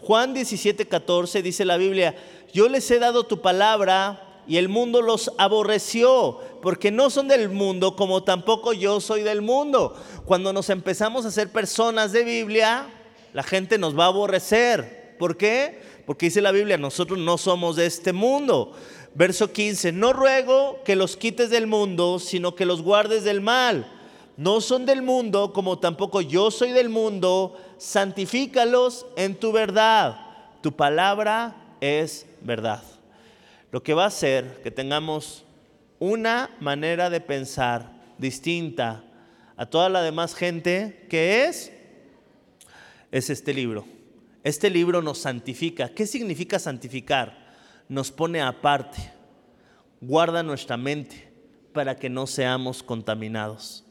Juan 0.00 0.32
17, 0.32 0.88
14 0.88 1.42
dice 1.42 1.66
la 1.66 1.76
Biblia, 1.76 2.14
yo 2.54 2.70
les 2.70 2.90
he 2.90 2.98
dado 2.98 3.24
tu 3.24 3.42
palabra 3.42 4.21
y 4.46 4.56
el 4.56 4.68
mundo 4.68 5.02
los 5.02 5.32
aborreció, 5.38 6.38
porque 6.62 6.90
no 6.90 7.10
son 7.10 7.28
del 7.28 7.48
mundo 7.48 7.94
como 7.96 8.22
tampoco 8.24 8.72
yo 8.72 9.00
soy 9.00 9.22
del 9.22 9.42
mundo. 9.42 9.96
Cuando 10.24 10.52
nos 10.52 10.70
empezamos 10.70 11.24
a 11.24 11.30
ser 11.30 11.50
personas 11.50 12.12
de 12.12 12.24
Biblia, 12.24 12.86
la 13.32 13.42
gente 13.42 13.78
nos 13.78 13.98
va 13.98 14.04
a 14.04 14.08
aborrecer. 14.08 15.16
¿Por 15.18 15.36
qué? 15.36 15.80
Porque 16.06 16.26
dice 16.26 16.40
la 16.40 16.50
Biblia, 16.50 16.76
nosotros 16.76 17.18
no 17.18 17.38
somos 17.38 17.76
de 17.76 17.86
este 17.86 18.12
mundo. 18.12 18.72
Verso 19.14 19.52
15, 19.52 19.92
no 19.92 20.12
ruego 20.12 20.80
que 20.84 20.96
los 20.96 21.16
quites 21.16 21.50
del 21.50 21.66
mundo, 21.66 22.18
sino 22.18 22.54
que 22.54 22.66
los 22.66 22.82
guardes 22.82 23.24
del 23.24 23.40
mal. 23.40 23.86
No 24.36 24.60
son 24.60 24.86
del 24.86 25.02
mundo 25.02 25.52
como 25.52 25.78
tampoco 25.78 26.20
yo 26.20 26.50
soy 26.50 26.72
del 26.72 26.88
mundo. 26.88 27.56
Santifícalos 27.78 29.06
en 29.16 29.36
tu 29.36 29.52
verdad. 29.52 30.16
Tu 30.62 30.72
palabra 30.72 31.76
es 31.80 32.26
verdad 32.40 32.91
lo 33.72 33.82
que 33.82 33.94
va 33.94 34.04
a 34.04 34.08
hacer 34.08 34.60
que 34.62 34.70
tengamos 34.70 35.44
una 35.98 36.50
manera 36.60 37.10
de 37.10 37.20
pensar 37.20 37.90
distinta 38.18 39.02
a 39.56 39.66
toda 39.66 39.88
la 39.88 40.02
demás 40.02 40.34
gente, 40.34 41.06
que 41.08 41.46
es, 41.46 41.72
es 43.10 43.30
este 43.30 43.54
libro. 43.54 43.86
Este 44.44 44.68
libro 44.68 45.00
nos 45.00 45.18
santifica. 45.18 45.88
¿Qué 45.88 46.06
significa 46.06 46.58
santificar? 46.58 47.54
Nos 47.88 48.10
pone 48.10 48.42
aparte, 48.42 49.10
guarda 50.00 50.42
nuestra 50.42 50.76
mente 50.76 51.32
para 51.72 51.96
que 51.96 52.10
no 52.10 52.26
seamos 52.26 52.82
contaminados. 52.82 53.84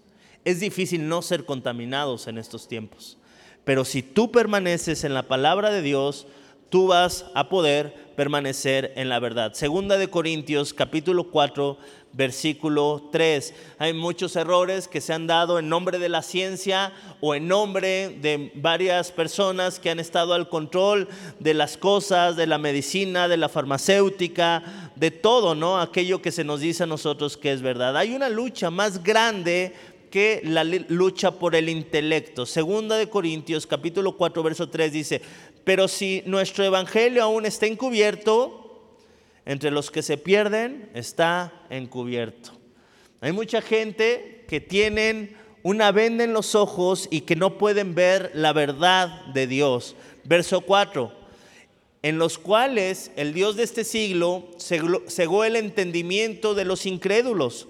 Es 0.46 0.60
difícil 0.60 1.08
no 1.08 1.22
ser 1.22 1.46
contaminados 1.46 2.28
en 2.28 2.38
estos 2.38 2.68
tiempos, 2.68 3.18
pero 3.64 3.86
si 3.86 4.04
tú 4.04 4.32
permaneces 4.32 5.04
en 5.04 5.14
la 5.14 5.28
palabra 5.28 5.72
de 5.72 5.82
Dios, 5.82 6.28
tú 6.72 6.88
vas 6.88 7.26
a 7.36 7.50
poder 7.50 7.94
permanecer 8.16 8.94
en 8.96 9.10
la 9.10 9.20
verdad. 9.20 9.54
Segunda 9.54 9.98
de 9.98 10.08
Corintios 10.08 10.74
capítulo 10.74 11.26
4 11.26 11.78
versículo 12.14 13.10
3. 13.12 13.54
Hay 13.78 13.94
muchos 13.94 14.36
errores 14.36 14.88
que 14.88 15.02
se 15.02 15.14
han 15.14 15.28
dado 15.28 15.60
en 15.60 15.70
nombre 15.70 16.00
de 16.00 16.10
la 16.10 16.22
ciencia 16.22 16.94
o 17.20 17.36
en 17.36 17.48
nombre 17.48 18.10
de 18.22 18.52
varias 18.56 19.12
personas 19.12 19.80
que 19.80 19.90
han 19.90 20.00
estado 20.00 20.34
al 20.34 20.50
control 20.50 21.08
de 21.40 21.54
las 21.54 21.78
cosas, 21.78 22.36
de 22.36 22.48
la 22.48 22.58
medicina, 22.58 23.28
de 23.28 23.38
la 23.38 23.50
farmacéutica, 23.50 24.92
de 24.96 25.12
todo, 25.12 25.56
¿no? 25.56 25.80
Aquello 25.80 26.22
que 26.22 26.32
se 26.32 26.44
nos 26.44 26.60
dice 26.60 26.84
a 26.84 26.88
nosotros 26.88 27.38
que 27.38 27.52
es 27.52 27.62
verdad. 27.62 27.98
Hay 27.98 28.14
una 28.14 28.30
lucha 28.30 28.70
más 28.70 29.04
grande 29.04 29.74
que 30.12 30.42
la 30.44 30.64
lucha 30.64 31.32
por 31.32 31.56
el 31.56 31.70
intelecto. 31.70 32.46
Segunda 32.46 32.98
de 32.98 33.10
Corintios 33.10 33.66
capítulo 33.66 34.18
4 34.18 34.44
verso 34.44 34.70
3 34.70 34.92
dice, 34.92 35.22
pero 35.64 35.88
si 35.88 36.22
nuestro 36.28 36.64
evangelio 36.64 37.24
aún 37.24 37.46
está 37.48 37.66
encubierto, 37.66 38.62
entre 39.46 39.72
los 39.72 39.90
que 39.90 40.04
se 40.04 40.18
pierden 40.18 40.92
está 40.94 41.52
encubierto. 41.70 42.52
Hay 43.22 43.32
mucha 43.32 43.62
gente 43.62 44.46
que 44.48 44.60
tienen 44.60 45.36
una 45.64 45.92
venda 45.92 46.24
en 46.24 46.34
los 46.34 46.56
ojos 46.56 47.08
y 47.10 47.22
que 47.22 47.36
no 47.36 47.58
pueden 47.58 47.96
ver 47.96 48.32
la 48.34 48.54
verdad 48.54 49.26
de 49.28 49.48
Dios. 49.48 49.96
Verso 50.24 50.62
4, 50.62 51.12
en 52.04 52.18
los 52.18 52.38
cuales 52.38 53.12
el 53.16 53.34
Dios 53.34 53.56
de 53.56 53.64
este 53.64 53.84
siglo 53.84 54.50
cegó 55.08 55.44
el 55.44 55.56
entendimiento 55.56 56.54
de 56.54 56.66
los 56.66 56.86
incrédulos 56.86 57.68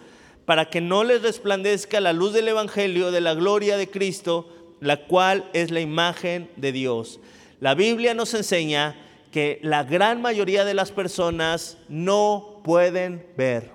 para 0.52 0.70
que 0.70 0.82
no 0.82 1.06
les 1.06 1.22
resplandezca 1.22 2.02
la 2.02 2.12
luz 2.12 2.34
del 2.34 2.50
Evangelio 2.50 3.10
de 3.12 3.22
la 3.22 3.36
gloria 3.36 3.78
de 3.78 3.90
Cristo, 3.90 4.50
la 4.82 5.06
cual 5.06 5.50
es 5.54 5.72
la 5.72 5.80
imagen 5.80 6.52
de 6.58 6.74
Dios. 6.74 7.22
La 7.62 7.74
Biblia 7.74 8.14
nos 8.14 8.34
enseña 8.34 8.98
que 9.32 9.60
la 9.64 9.86
gran 9.86 10.22
mayoría 10.22 10.66
de 10.66 10.74
las 10.74 10.92
personas 10.92 11.78
no 11.88 12.60
pueden 12.66 13.26
ver, 13.38 13.72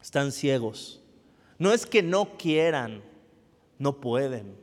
están 0.00 0.30
ciegos. 0.30 1.00
No 1.58 1.72
es 1.72 1.86
que 1.86 2.04
no 2.04 2.36
quieran, 2.38 3.02
no 3.76 4.00
pueden. 4.00 4.54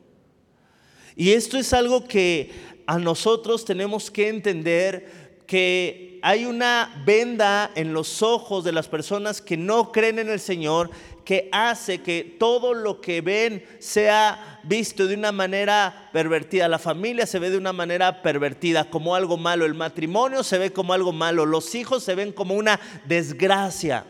Y 1.18 1.32
esto 1.32 1.58
es 1.58 1.74
algo 1.74 2.08
que 2.08 2.52
a 2.86 3.00
nosotros 3.00 3.66
tenemos 3.66 4.10
que 4.10 4.30
entender 4.30 5.42
que 5.46 6.07
hay 6.22 6.46
una 6.46 7.02
venda 7.06 7.72
en 7.76 7.94
los 7.94 8.22
ojos 8.22 8.64
de 8.64 8.72
las 8.72 8.88
personas 8.88 9.42
que 9.42 9.58
no 9.58 9.92
creen 9.92 10.20
en 10.20 10.30
el 10.30 10.40
Señor 10.40 10.90
que 11.28 11.50
hace 11.52 12.02
que 12.02 12.38
todo 12.40 12.74
lo 12.74 13.02
que 13.02 13.20
ven 13.20 13.62
sea 13.80 14.62
visto 14.64 15.08
de 15.08 15.16
una 15.16 15.34
manera 15.34 16.10
pervertida. 16.14 16.70
La 16.70 16.80
familia 16.80 17.26
se 17.26 17.40
ve 17.40 17.50
de 17.50 17.58
una 17.58 17.74
manera 17.74 18.22
pervertida, 18.22 18.90
como 18.90 19.14
algo 19.14 19.36
malo. 19.36 19.66
El 19.66 19.74
matrimonio 19.74 20.42
se 20.44 20.58
ve 20.58 20.72
como 20.72 20.94
algo 20.94 21.12
malo. 21.12 21.46
Los 21.46 21.76
hijos 21.76 22.04
se 22.04 22.16
ven 22.16 22.32
como 22.32 22.56
una 22.56 22.80
desgracia, 23.08 24.06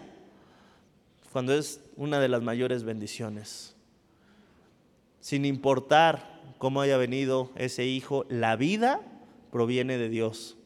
cuando 1.32 1.56
es 1.56 1.80
una 1.96 2.20
de 2.20 2.28
las 2.28 2.44
mayores 2.44 2.84
bendiciones. 2.84 3.76
Sin 5.20 5.44
importar 5.44 6.40
cómo 6.60 6.82
haya 6.82 6.98
venido 6.98 7.52
ese 7.56 7.86
hijo, 7.86 8.26
la 8.30 8.56
vida 8.56 9.02
proviene 9.52 9.98
de 9.98 10.10
Dios. 10.10 10.57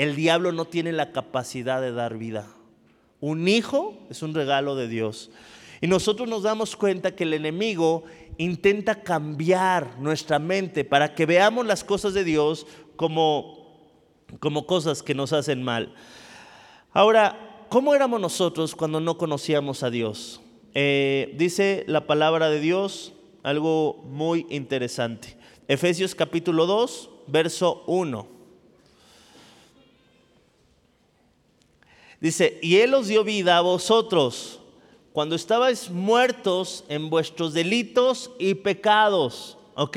El 0.00 0.16
diablo 0.16 0.50
no 0.50 0.64
tiene 0.64 0.92
la 0.92 1.12
capacidad 1.12 1.78
de 1.82 1.92
dar 1.92 2.16
vida. 2.16 2.46
Un 3.20 3.46
hijo 3.48 3.98
es 4.08 4.22
un 4.22 4.32
regalo 4.32 4.74
de 4.74 4.88
Dios. 4.88 5.30
Y 5.82 5.88
nosotros 5.88 6.26
nos 6.26 6.42
damos 6.42 6.74
cuenta 6.74 7.14
que 7.14 7.24
el 7.24 7.34
enemigo 7.34 8.04
intenta 8.38 9.02
cambiar 9.02 9.98
nuestra 9.98 10.38
mente 10.38 10.86
para 10.86 11.14
que 11.14 11.26
veamos 11.26 11.66
las 11.66 11.84
cosas 11.84 12.14
de 12.14 12.24
Dios 12.24 12.66
como, 12.96 13.76
como 14.38 14.64
cosas 14.64 15.02
que 15.02 15.14
nos 15.14 15.34
hacen 15.34 15.62
mal. 15.62 15.92
Ahora, 16.94 17.66
¿cómo 17.68 17.94
éramos 17.94 18.22
nosotros 18.22 18.74
cuando 18.74 19.00
no 19.00 19.18
conocíamos 19.18 19.82
a 19.82 19.90
Dios? 19.90 20.40
Eh, 20.72 21.34
dice 21.36 21.84
la 21.88 22.06
palabra 22.06 22.48
de 22.48 22.60
Dios 22.60 23.12
algo 23.42 24.02
muy 24.06 24.46
interesante. 24.48 25.36
Efesios 25.68 26.14
capítulo 26.14 26.64
2, 26.64 27.10
verso 27.26 27.84
1. 27.86 28.39
Dice, 32.20 32.58
y 32.62 32.76
Él 32.76 32.92
os 32.94 33.08
dio 33.08 33.24
vida 33.24 33.56
a 33.56 33.62
vosotros 33.62 34.60
cuando 35.12 35.34
estabais 35.34 35.90
muertos 35.90 36.84
en 36.88 37.10
vuestros 37.10 37.52
delitos 37.52 38.30
y 38.38 38.54
pecados, 38.54 39.56
¿ok? 39.74 39.96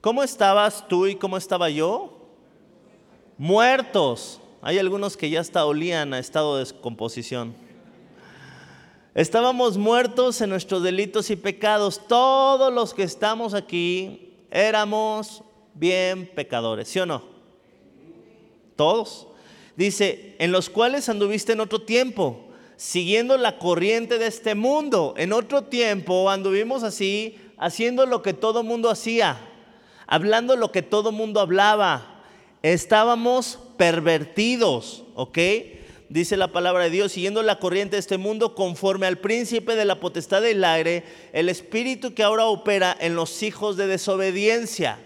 ¿Cómo 0.00 0.22
estabas 0.22 0.86
tú 0.86 1.06
y 1.06 1.16
cómo 1.16 1.36
estaba 1.36 1.70
yo? 1.70 2.12
Muertos. 3.38 4.40
Hay 4.60 4.78
algunos 4.78 5.16
que 5.16 5.30
ya 5.30 5.40
hasta 5.40 5.64
olían 5.64 6.14
a 6.14 6.18
estado 6.18 6.54
de 6.54 6.60
descomposición. 6.60 7.54
Estábamos 9.14 9.78
muertos 9.78 10.40
en 10.40 10.50
nuestros 10.50 10.82
delitos 10.82 11.30
y 11.30 11.36
pecados. 11.36 12.00
Todos 12.06 12.72
los 12.72 12.92
que 12.92 13.02
estamos 13.02 13.54
aquí 13.54 14.32
éramos 14.50 15.42
bien 15.74 16.30
pecadores, 16.34 16.88
¿sí 16.88 17.00
o 17.00 17.06
no? 17.06 17.22
Todos. 18.76 19.28
Dice, 19.76 20.36
en 20.38 20.52
los 20.52 20.70
cuales 20.70 21.08
anduviste 21.08 21.52
en 21.52 21.60
otro 21.60 21.82
tiempo 21.82 22.44
siguiendo 22.76 23.36
la 23.36 23.58
corriente 23.58 24.18
de 24.18 24.26
este 24.26 24.54
mundo. 24.54 25.14
En 25.16 25.32
otro 25.32 25.64
tiempo 25.64 26.30
anduvimos 26.30 26.82
así, 26.82 27.36
haciendo 27.58 28.06
lo 28.06 28.22
que 28.22 28.32
todo 28.32 28.62
mundo 28.62 28.90
hacía, 28.90 29.38
hablando 30.06 30.56
lo 30.56 30.72
que 30.72 30.82
todo 30.82 31.12
mundo 31.12 31.40
hablaba. 31.40 32.22
Estábamos 32.62 33.58
pervertidos, 33.76 35.04
¿ok? 35.14 35.38
Dice 36.08 36.36
la 36.36 36.52
palabra 36.52 36.84
de 36.84 36.90
Dios, 36.90 37.12
siguiendo 37.12 37.42
la 37.42 37.58
corriente 37.58 37.96
de 37.96 38.00
este 38.00 38.18
mundo 38.18 38.54
conforme 38.54 39.06
al 39.06 39.18
príncipe 39.18 39.74
de 39.74 39.84
la 39.84 40.00
potestad 40.00 40.42
del 40.42 40.62
aire, 40.64 41.02
el 41.32 41.48
espíritu 41.48 42.14
que 42.14 42.22
ahora 42.22 42.46
opera 42.46 42.96
en 43.00 43.16
los 43.16 43.42
hijos 43.42 43.76
de 43.76 43.86
desobediencia 43.86 44.98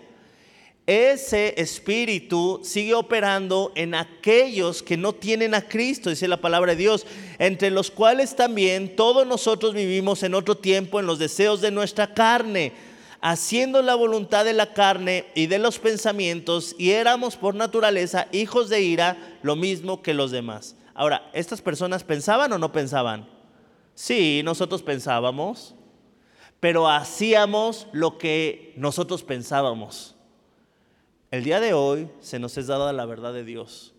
ese 0.88 1.52
espíritu 1.60 2.62
sigue 2.64 2.94
operando 2.94 3.72
en 3.74 3.94
aquellos 3.94 4.82
que 4.82 4.96
no 4.96 5.12
tienen 5.12 5.54
a 5.54 5.60
Cristo, 5.60 6.08
dice 6.08 6.26
la 6.28 6.40
palabra 6.40 6.72
de 6.72 6.78
Dios, 6.78 7.06
entre 7.38 7.70
los 7.70 7.90
cuales 7.90 8.34
también 8.34 8.96
todos 8.96 9.26
nosotros 9.26 9.74
vivimos 9.74 10.22
en 10.22 10.34
otro 10.34 10.56
tiempo 10.56 10.98
en 10.98 11.04
los 11.04 11.18
deseos 11.18 11.60
de 11.60 11.70
nuestra 11.70 12.14
carne, 12.14 12.72
haciendo 13.20 13.82
la 13.82 13.96
voluntad 13.96 14.46
de 14.46 14.54
la 14.54 14.72
carne 14.72 15.26
y 15.34 15.46
de 15.46 15.58
los 15.58 15.78
pensamientos, 15.78 16.74
y 16.78 16.92
éramos 16.92 17.36
por 17.36 17.54
naturaleza 17.54 18.26
hijos 18.32 18.70
de 18.70 18.80
ira, 18.80 19.38
lo 19.42 19.56
mismo 19.56 20.00
que 20.00 20.14
los 20.14 20.30
demás. 20.30 20.74
Ahora, 20.94 21.28
¿estas 21.34 21.60
personas 21.60 22.02
pensaban 22.02 22.50
o 22.54 22.58
no 22.58 22.72
pensaban? 22.72 23.28
Sí, 23.94 24.40
nosotros 24.42 24.82
pensábamos, 24.82 25.74
pero 26.60 26.88
hacíamos 26.88 27.88
lo 27.92 28.16
que 28.16 28.72
nosotros 28.78 29.22
pensábamos. 29.22 30.14
El 31.30 31.44
día 31.44 31.60
de 31.60 31.74
hoy 31.74 32.08
se 32.20 32.38
nos 32.38 32.56
es 32.56 32.68
dada 32.68 32.92
la 32.94 33.04
verdad 33.04 33.34
de 33.34 33.44
Dios. 33.44 33.92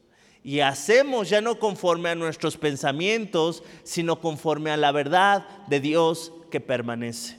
Y 0.43 0.61
hacemos 0.61 1.29
ya 1.29 1.41
no 1.41 1.59
conforme 1.59 2.09
a 2.09 2.15
nuestros 2.15 2.57
pensamientos, 2.57 3.61
sino 3.83 4.19
conforme 4.19 4.71
a 4.71 4.77
la 4.77 4.91
verdad 4.91 5.45
de 5.67 5.79
Dios 5.79 6.31
que 6.49 6.59
permanece. 6.59 7.37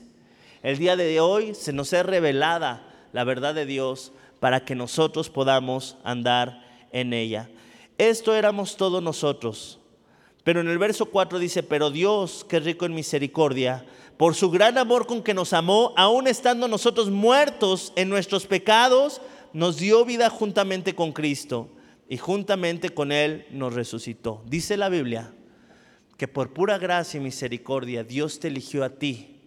El 0.63 0.77
día 0.77 0.95
de 0.95 1.19
hoy 1.19 1.55
se 1.55 1.73
nos 1.73 1.91
es 1.91 2.05
revelada 2.05 2.87
la 3.11 3.25
verdad 3.25 3.53
de 3.53 3.65
Dios 3.65 4.13
para 4.39 4.63
que 4.63 4.75
nosotros 4.75 5.29
podamos 5.29 5.97
andar 6.05 6.63
en 6.93 7.11
ella. 7.11 7.49
Esto 7.97 8.33
éramos 8.33 8.77
todos 8.77 9.03
nosotros. 9.03 9.79
Pero 10.43 10.61
en 10.61 10.69
el 10.69 10.77
verso 10.77 11.07
4 11.07 11.37
dice, 11.37 11.63
pero 11.63 11.91
Dios, 11.91 12.45
que 12.47 12.59
rico 12.59 12.85
en 12.85 12.95
misericordia, 12.95 13.85
por 14.17 14.35
su 14.35 14.49
gran 14.49 14.77
amor 14.77 15.05
con 15.05 15.21
que 15.21 15.33
nos 15.33 15.51
amó, 15.51 15.93
aun 15.97 16.27
estando 16.27 16.67
nosotros 16.67 17.09
muertos 17.09 17.91
en 17.95 18.09
nuestros 18.09 18.47
pecados, 18.47 19.21
nos 19.53 19.77
dio 19.77 20.05
vida 20.05 20.29
juntamente 20.29 20.95
con 20.95 21.11
Cristo 21.11 21.69
y 22.09 22.17
juntamente 22.17 22.89
con 22.89 23.11
Él 23.11 23.45
nos 23.51 23.73
resucitó. 23.73 24.43
Dice 24.47 24.77
la 24.77 24.89
Biblia 24.89 25.33
que 26.17 26.27
por 26.27 26.53
pura 26.53 26.77
gracia 26.77 27.19
y 27.19 27.23
misericordia 27.23 28.03
Dios 28.03 28.39
te 28.39 28.47
eligió 28.49 28.83
a 28.83 28.89
ti 28.89 29.39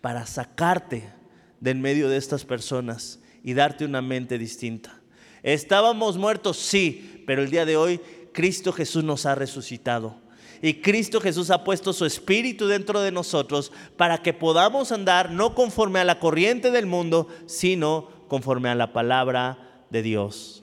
para 0.00 0.26
sacarte 0.26 1.12
de 1.60 1.70
en 1.70 1.80
medio 1.80 2.08
de 2.08 2.16
estas 2.16 2.44
personas 2.44 3.20
y 3.44 3.54
darte 3.54 3.84
una 3.84 4.02
mente 4.02 4.38
distinta. 4.38 5.00
Estábamos 5.42 6.18
muertos, 6.18 6.58
sí, 6.58 7.22
pero 7.26 7.42
el 7.42 7.50
día 7.50 7.64
de 7.64 7.76
hoy 7.76 8.00
Cristo 8.32 8.72
Jesús 8.72 9.04
nos 9.04 9.26
ha 9.26 9.34
resucitado. 9.34 10.16
Y 10.62 10.74
Cristo 10.74 11.20
Jesús 11.20 11.50
ha 11.50 11.64
puesto 11.64 11.92
su 11.92 12.04
espíritu 12.04 12.66
dentro 12.66 13.00
de 13.00 13.12
nosotros 13.12 13.72
para 13.96 14.18
que 14.18 14.34
podamos 14.34 14.92
andar 14.92 15.30
no 15.30 15.54
conforme 15.54 16.00
a 16.00 16.04
la 16.04 16.18
corriente 16.18 16.70
del 16.70 16.84
mundo, 16.84 17.28
sino 17.46 18.19
conforme 18.30 18.68
a 18.68 18.76
la 18.76 18.92
palabra 18.92 19.58
de 19.90 20.02
Dios. 20.02 20.62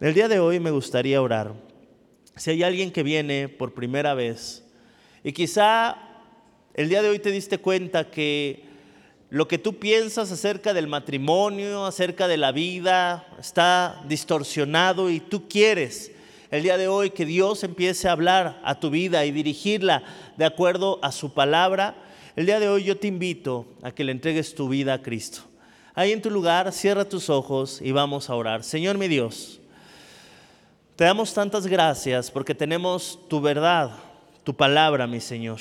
El 0.00 0.12
día 0.12 0.26
de 0.26 0.40
hoy 0.40 0.58
me 0.58 0.72
gustaría 0.72 1.22
orar. 1.22 1.54
Si 2.34 2.50
hay 2.50 2.64
alguien 2.64 2.90
que 2.90 3.04
viene 3.04 3.48
por 3.48 3.74
primera 3.74 4.12
vez 4.12 4.64
y 5.22 5.32
quizá 5.32 5.96
el 6.74 6.88
día 6.88 7.02
de 7.02 7.08
hoy 7.08 7.20
te 7.20 7.30
diste 7.30 7.58
cuenta 7.58 8.10
que 8.10 8.64
lo 9.30 9.46
que 9.46 9.56
tú 9.56 9.78
piensas 9.78 10.32
acerca 10.32 10.74
del 10.74 10.88
matrimonio, 10.88 11.86
acerca 11.86 12.26
de 12.26 12.38
la 12.38 12.50
vida, 12.50 13.24
está 13.38 14.02
distorsionado 14.08 15.08
y 15.08 15.20
tú 15.20 15.48
quieres 15.48 16.10
el 16.50 16.64
día 16.64 16.76
de 16.76 16.88
hoy 16.88 17.10
que 17.10 17.24
Dios 17.24 17.62
empiece 17.62 18.08
a 18.08 18.12
hablar 18.12 18.60
a 18.64 18.80
tu 18.80 18.90
vida 18.90 19.24
y 19.24 19.30
dirigirla 19.30 20.02
de 20.36 20.44
acuerdo 20.44 20.98
a 21.02 21.12
su 21.12 21.32
palabra, 21.32 21.94
el 22.34 22.46
día 22.46 22.58
de 22.58 22.68
hoy 22.68 22.82
yo 22.82 22.96
te 22.98 23.06
invito 23.06 23.64
a 23.82 23.92
que 23.92 24.02
le 24.02 24.10
entregues 24.10 24.56
tu 24.56 24.68
vida 24.68 24.94
a 24.94 25.02
Cristo. 25.02 25.45
Ahí 25.98 26.12
en 26.12 26.20
tu 26.20 26.30
lugar, 26.30 26.70
cierra 26.72 27.08
tus 27.08 27.30
ojos 27.30 27.80
y 27.80 27.90
vamos 27.90 28.28
a 28.28 28.34
orar. 28.34 28.62
Señor 28.62 28.98
mi 28.98 29.08
Dios, 29.08 29.60
te 30.94 31.04
damos 31.04 31.32
tantas 31.32 31.66
gracias 31.66 32.30
porque 32.30 32.54
tenemos 32.54 33.18
tu 33.28 33.40
verdad, 33.40 33.92
tu 34.44 34.54
palabra, 34.54 35.06
mi 35.06 35.20
Señor. 35.20 35.58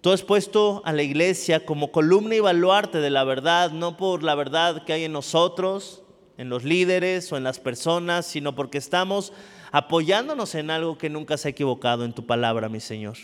Tú 0.00 0.10
has 0.10 0.22
puesto 0.22 0.82
a 0.84 0.92
la 0.92 1.04
iglesia 1.04 1.64
como 1.64 1.92
columna 1.92 2.34
y 2.34 2.40
baluarte 2.40 2.98
de 2.98 3.10
la 3.10 3.22
verdad, 3.22 3.70
no 3.70 3.96
por 3.96 4.24
la 4.24 4.34
verdad 4.34 4.84
que 4.84 4.92
hay 4.92 5.04
en 5.04 5.12
nosotros, 5.12 6.02
en 6.36 6.48
los 6.48 6.64
líderes 6.64 7.30
o 7.30 7.36
en 7.36 7.44
las 7.44 7.60
personas, 7.60 8.26
sino 8.26 8.56
porque 8.56 8.78
estamos 8.78 9.32
apoyándonos 9.70 10.56
en 10.56 10.68
algo 10.70 10.98
que 10.98 11.10
nunca 11.10 11.36
se 11.36 11.46
ha 11.46 11.52
equivocado 11.52 12.04
en 12.04 12.12
tu 12.12 12.26
palabra, 12.26 12.68
mi 12.68 12.80
Señor. 12.80 13.18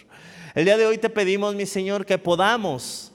El 0.54 0.64
día 0.64 0.76
de 0.76 0.86
hoy 0.86 0.98
te 0.98 1.10
pedimos, 1.10 1.56
mi 1.56 1.66
Señor, 1.66 2.06
que 2.06 2.18
podamos 2.18 3.09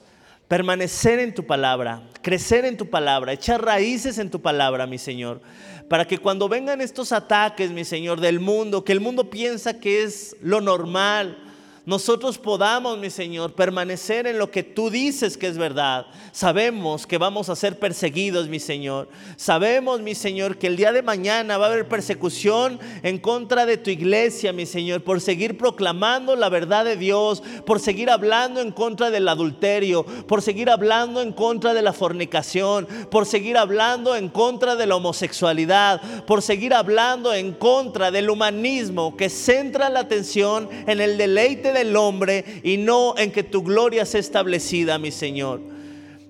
permanecer 0.47 1.19
en 1.19 1.33
tu 1.33 1.45
palabra, 1.45 2.03
crecer 2.21 2.65
en 2.65 2.77
tu 2.77 2.89
palabra, 2.89 3.33
echar 3.33 3.63
raíces 3.63 4.17
en 4.17 4.29
tu 4.29 4.41
palabra, 4.41 4.85
mi 4.85 4.97
Señor, 4.97 5.41
para 5.89 6.05
que 6.05 6.17
cuando 6.17 6.49
vengan 6.49 6.81
estos 6.81 7.11
ataques, 7.11 7.71
mi 7.71 7.83
Señor, 7.83 8.19
del 8.19 8.39
mundo, 8.39 8.83
que 8.83 8.91
el 8.91 8.99
mundo 8.99 9.29
piensa 9.29 9.79
que 9.79 10.03
es 10.03 10.35
lo 10.41 10.61
normal, 10.61 11.37
nosotros 11.85 12.39
podamos, 12.39 12.97
mi 12.97 13.11
Señor, 13.11 13.53
permanecer 13.53 14.25
en 14.25 14.39
lo 14.39 14.49
que 14.49 14.63
tú 14.63 14.89
dices 14.89 15.37
que 15.37 15.45
es 15.45 15.57
verdad. 15.57 16.07
Sabemos 16.31 17.05
que 17.05 17.19
vamos 17.19 17.47
a 17.49 17.55
ser 17.55 17.77
perseguidos, 17.77 18.47
mi 18.47 18.59
Señor. 18.59 19.07
Sabemos, 19.35 20.01
mi 20.01 20.15
Señor, 20.15 20.57
que 20.57 20.65
el 20.65 20.77
día 20.77 20.91
de 20.91 21.03
mañana 21.03 21.59
va 21.59 21.67
a 21.67 21.69
haber 21.69 21.87
persecución 21.87 22.79
en 23.03 23.19
contra 23.19 23.67
de 23.67 23.77
tu 23.77 23.91
iglesia, 23.91 24.51
mi 24.51 24.65
Señor, 24.65 25.03
por 25.03 25.21
seguir 25.21 25.59
proclamando 25.59 26.35
la 26.35 26.49
verdad 26.49 26.85
de 26.85 26.97
Dios, 26.97 27.43
por 27.67 27.79
seguir 27.79 28.09
hablando 28.09 28.61
en 28.61 28.71
contra 28.71 29.11
del 29.11 29.27
adulterio, 29.27 30.05
por 30.27 30.41
seguir 30.41 30.71
hablando 30.71 31.21
en 31.21 31.33
contra 31.33 31.75
de 31.75 31.83
la 31.83 31.93
fornicación, 31.93 32.87
por 33.11 33.27
seguir 33.27 33.57
hablando 33.57 34.15
en 34.15 34.29
contra 34.29 34.75
de 34.75 34.87
la 34.87 34.95
homosexualidad, 34.95 36.01
por 36.25 36.41
seguir 36.41 36.73
hablando 36.73 37.31
en 37.31 37.53
contra 37.53 38.09
del 38.09 38.31
humanismo 38.31 39.15
que 39.15 39.29
centra 39.29 39.91
la 39.91 39.99
atención 39.99 40.67
en 40.87 40.99
el 40.99 41.17
deleite 41.19 41.74
del 41.75 41.95
hombre 41.95 42.43
y 42.63 42.77
no 42.77 43.15
en 43.17 43.31
que 43.31 43.43
tu 43.43 43.61
gloria 43.61 44.05
sea 44.05 44.19
establecida, 44.19 44.97
mi 44.97 45.11
Señor. 45.11 45.61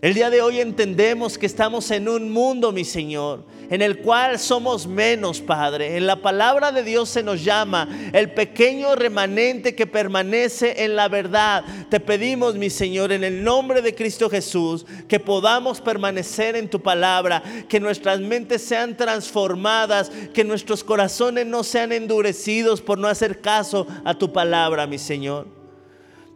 El 0.02 0.14
día 0.14 0.30
de 0.30 0.42
hoy 0.42 0.60
entendemos 0.60 1.38
que 1.38 1.46
estamos 1.46 1.90
en 1.92 2.10
un 2.10 2.32
mundo, 2.32 2.72
mi 2.72 2.84
Señor, 2.84 3.46
en 3.70 3.82
el 3.82 4.00
cual 4.00 4.40
somos 4.40 4.88
menos, 4.88 5.42
Padre. 5.42 5.98
En 5.98 6.08
la 6.08 6.22
palabra 6.22 6.72
de 6.72 6.84
Dios 6.84 7.10
se 7.10 7.24
nos 7.24 7.44
llama 7.44 7.88
el 8.14 8.32
pequeño 8.32 8.96
remanente 8.96 9.76
que 9.76 9.88
permanece 9.88 10.84
en 10.84 10.96
la 10.96 11.08
verdad. 11.08 11.64
Te 11.90 12.00
pedimos, 12.00 12.56
mi 12.56 12.70
Señor, 12.70 13.12
en 13.12 13.24
el 13.24 13.44
nombre 13.44 13.82
de 13.82 13.96
Cristo 13.96 14.30
Jesús, 14.30 14.86
que 15.08 15.20
podamos 15.20 15.82
permanecer 15.82 16.56
en 16.56 16.70
tu 16.70 16.82
palabra, 16.82 17.44
que 17.68 17.80
nuestras 17.80 18.20
mentes 18.20 18.62
sean 18.62 18.98
transformadas, 18.98 20.12
que 20.34 20.44
nuestros 20.44 20.84
corazones 20.84 21.46
no 21.46 21.64
sean 21.64 21.92
endurecidos 21.92 22.82
por 22.82 22.98
no 22.98 23.08
hacer 23.08 23.42
caso 23.42 23.88
a 24.04 24.14
tu 24.14 24.32
palabra, 24.32 24.88
mi 24.88 24.98
Señor. 24.98 25.48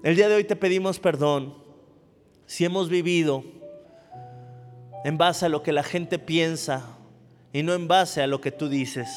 El 0.04 0.16
día 0.16 0.30
de 0.30 0.36
hoy 0.36 0.44
te 0.44 0.56
pedimos 0.56 1.00
perdón 1.00 1.54
si 2.46 2.66
hemos 2.66 2.90
vivido 2.90 3.44
en 5.04 5.18
base 5.18 5.46
a 5.46 5.50
lo 5.50 5.62
que 5.62 5.72
la 5.72 5.84
gente 5.84 6.20
piensa 6.20 6.99
y 7.54 7.64
no 7.64 7.74
en 7.74 7.88
base 7.88 8.22
a 8.22 8.28
lo 8.28 8.42
que 8.42 8.52
tú 8.52 8.70
dices. 8.70 9.10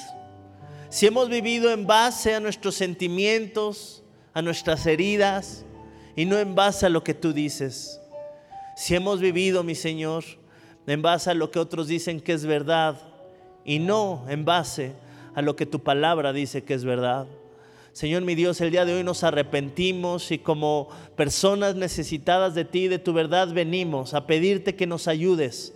Si 0.88 1.06
hemos 1.06 1.28
vivido 1.28 1.70
en 1.70 1.86
base 1.86 2.34
a 2.34 2.40
nuestros 2.40 2.74
sentimientos, 2.74 4.02
a 4.34 4.42
nuestras 4.42 4.86
heridas 4.86 5.64
y 6.16 6.24
no 6.24 6.38
en 6.38 6.54
base 6.54 6.86
a 6.86 6.90
lo 6.90 7.04
que 7.04 7.14
tú 7.14 7.32
dices. 7.32 8.00
Si 8.76 8.94
hemos 8.94 9.20
vivido, 9.20 9.62
mi 9.62 9.74
Señor, 9.74 10.24
en 10.86 11.02
base 11.02 11.30
a 11.30 11.34
lo 11.34 11.50
que 11.50 11.58
otros 11.58 11.88
dicen 11.88 12.20
que 12.20 12.32
es 12.32 12.44
verdad 12.46 13.00
y 13.64 13.78
no 13.78 14.24
en 14.28 14.44
base 14.44 14.92
a 15.34 15.42
lo 15.42 15.56
que 15.56 15.66
tu 15.66 15.80
palabra 15.80 16.32
dice 16.32 16.64
que 16.64 16.74
es 16.74 16.84
verdad. 16.84 17.26
Señor 17.92 18.22
mi 18.22 18.34
Dios, 18.34 18.60
el 18.62 18.70
día 18.70 18.86
de 18.86 18.94
hoy 18.94 19.04
nos 19.04 19.22
arrepentimos 19.22 20.32
y 20.32 20.38
como 20.38 20.88
personas 21.14 21.74
necesitadas 21.74 22.54
de 22.54 22.64
ti, 22.64 22.88
de 22.88 22.98
tu 22.98 23.12
verdad, 23.12 23.48
venimos 23.52 24.14
a 24.14 24.26
pedirte 24.26 24.74
que 24.74 24.86
nos 24.86 25.08
ayudes. 25.08 25.74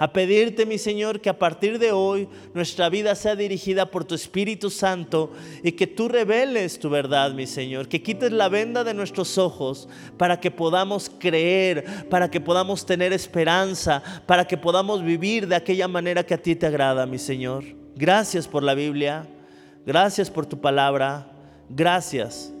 A 0.00 0.12
pedirte, 0.12 0.64
mi 0.64 0.78
Señor, 0.78 1.20
que 1.20 1.28
a 1.28 1.38
partir 1.40 1.80
de 1.80 1.90
hoy 1.90 2.28
nuestra 2.54 2.88
vida 2.88 3.16
sea 3.16 3.34
dirigida 3.34 3.90
por 3.90 4.04
tu 4.04 4.14
Espíritu 4.14 4.70
Santo 4.70 5.32
y 5.64 5.72
que 5.72 5.88
tú 5.88 6.08
reveles 6.08 6.78
tu 6.78 6.88
verdad, 6.88 7.32
mi 7.32 7.48
Señor. 7.48 7.88
Que 7.88 8.00
quites 8.00 8.30
la 8.30 8.48
venda 8.48 8.84
de 8.84 8.94
nuestros 8.94 9.38
ojos 9.38 9.88
para 10.16 10.38
que 10.38 10.52
podamos 10.52 11.10
creer, 11.18 11.84
para 12.08 12.30
que 12.30 12.40
podamos 12.40 12.86
tener 12.86 13.12
esperanza, 13.12 14.00
para 14.26 14.46
que 14.46 14.56
podamos 14.56 15.02
vivir 15.02 15.48
de 15.48 15.56
aquella 15.56 15.88
manera 15.88 16.24
que 16.24 16.34
a 16.34 16.42
ti 16.42 16.54
te 16.54 16.66
agrada, 16.66 17.04
mi 17.04 17.18
Señor. 17.18 17.64
Gracias 17.96 18.46
por 18.46 18.62
la 18.62 18.74
Biblia. 18.74 19.26
Gracias 19.84 20.30
por 20.30 20.46
tu 20.46 20.60
palabra. 20.60 21.32
Gracias 21.68 22.52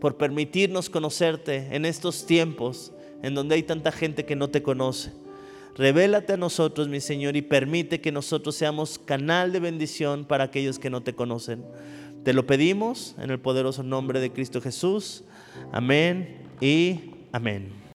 por 0.00 0.16
permitirnos 0.16 0.88
conocerte 0.88 1.68
en 1.72 1.84
estos 1.84 2.24
tiempos 2.24 2.92
en 3.22 3.34
donde 3.34 3.56
hay 3.56 3.62
tanta 3.62 3.92
gente 3.92 4.24
que 4.24 4.34
no 4.34 4.48
te 4.48 4.62
conoce. 4.62 5.25
Revélate 5.76 6.32
a 6.32 6.36
nosotros, 6.38 6.88
mi 6.88 7.00
Señor, 7.00 7.36
y 7.36 7.42
permite 7.42 8.00
que 8.00 8.10
nosotros 8.10 8.56
seamos 8.56 8.98
canal 8.98 9.52
de 9.52 9.60
bendición 9.60 10.24
para 10.24 10.44
aquellos 10.44 10.78
que 10.78 10.88
no 10.88 11.02
te 11.02 11.14
conocen. 11.14 11.64
Te 12.24 12.32
lo 12.32 12.46
pedimos 12.46 13.14
en 13.18 13.30
el 13.30 13.38
poderoso 13.38 13.82
nombre 13.82 14.20
de 14.20 14.32
Cristo 14.32 14.60
Jesús. 14.62 15.22
Amén 15.72 16.38
y 16.60 17.12
amén. 17.30 17.84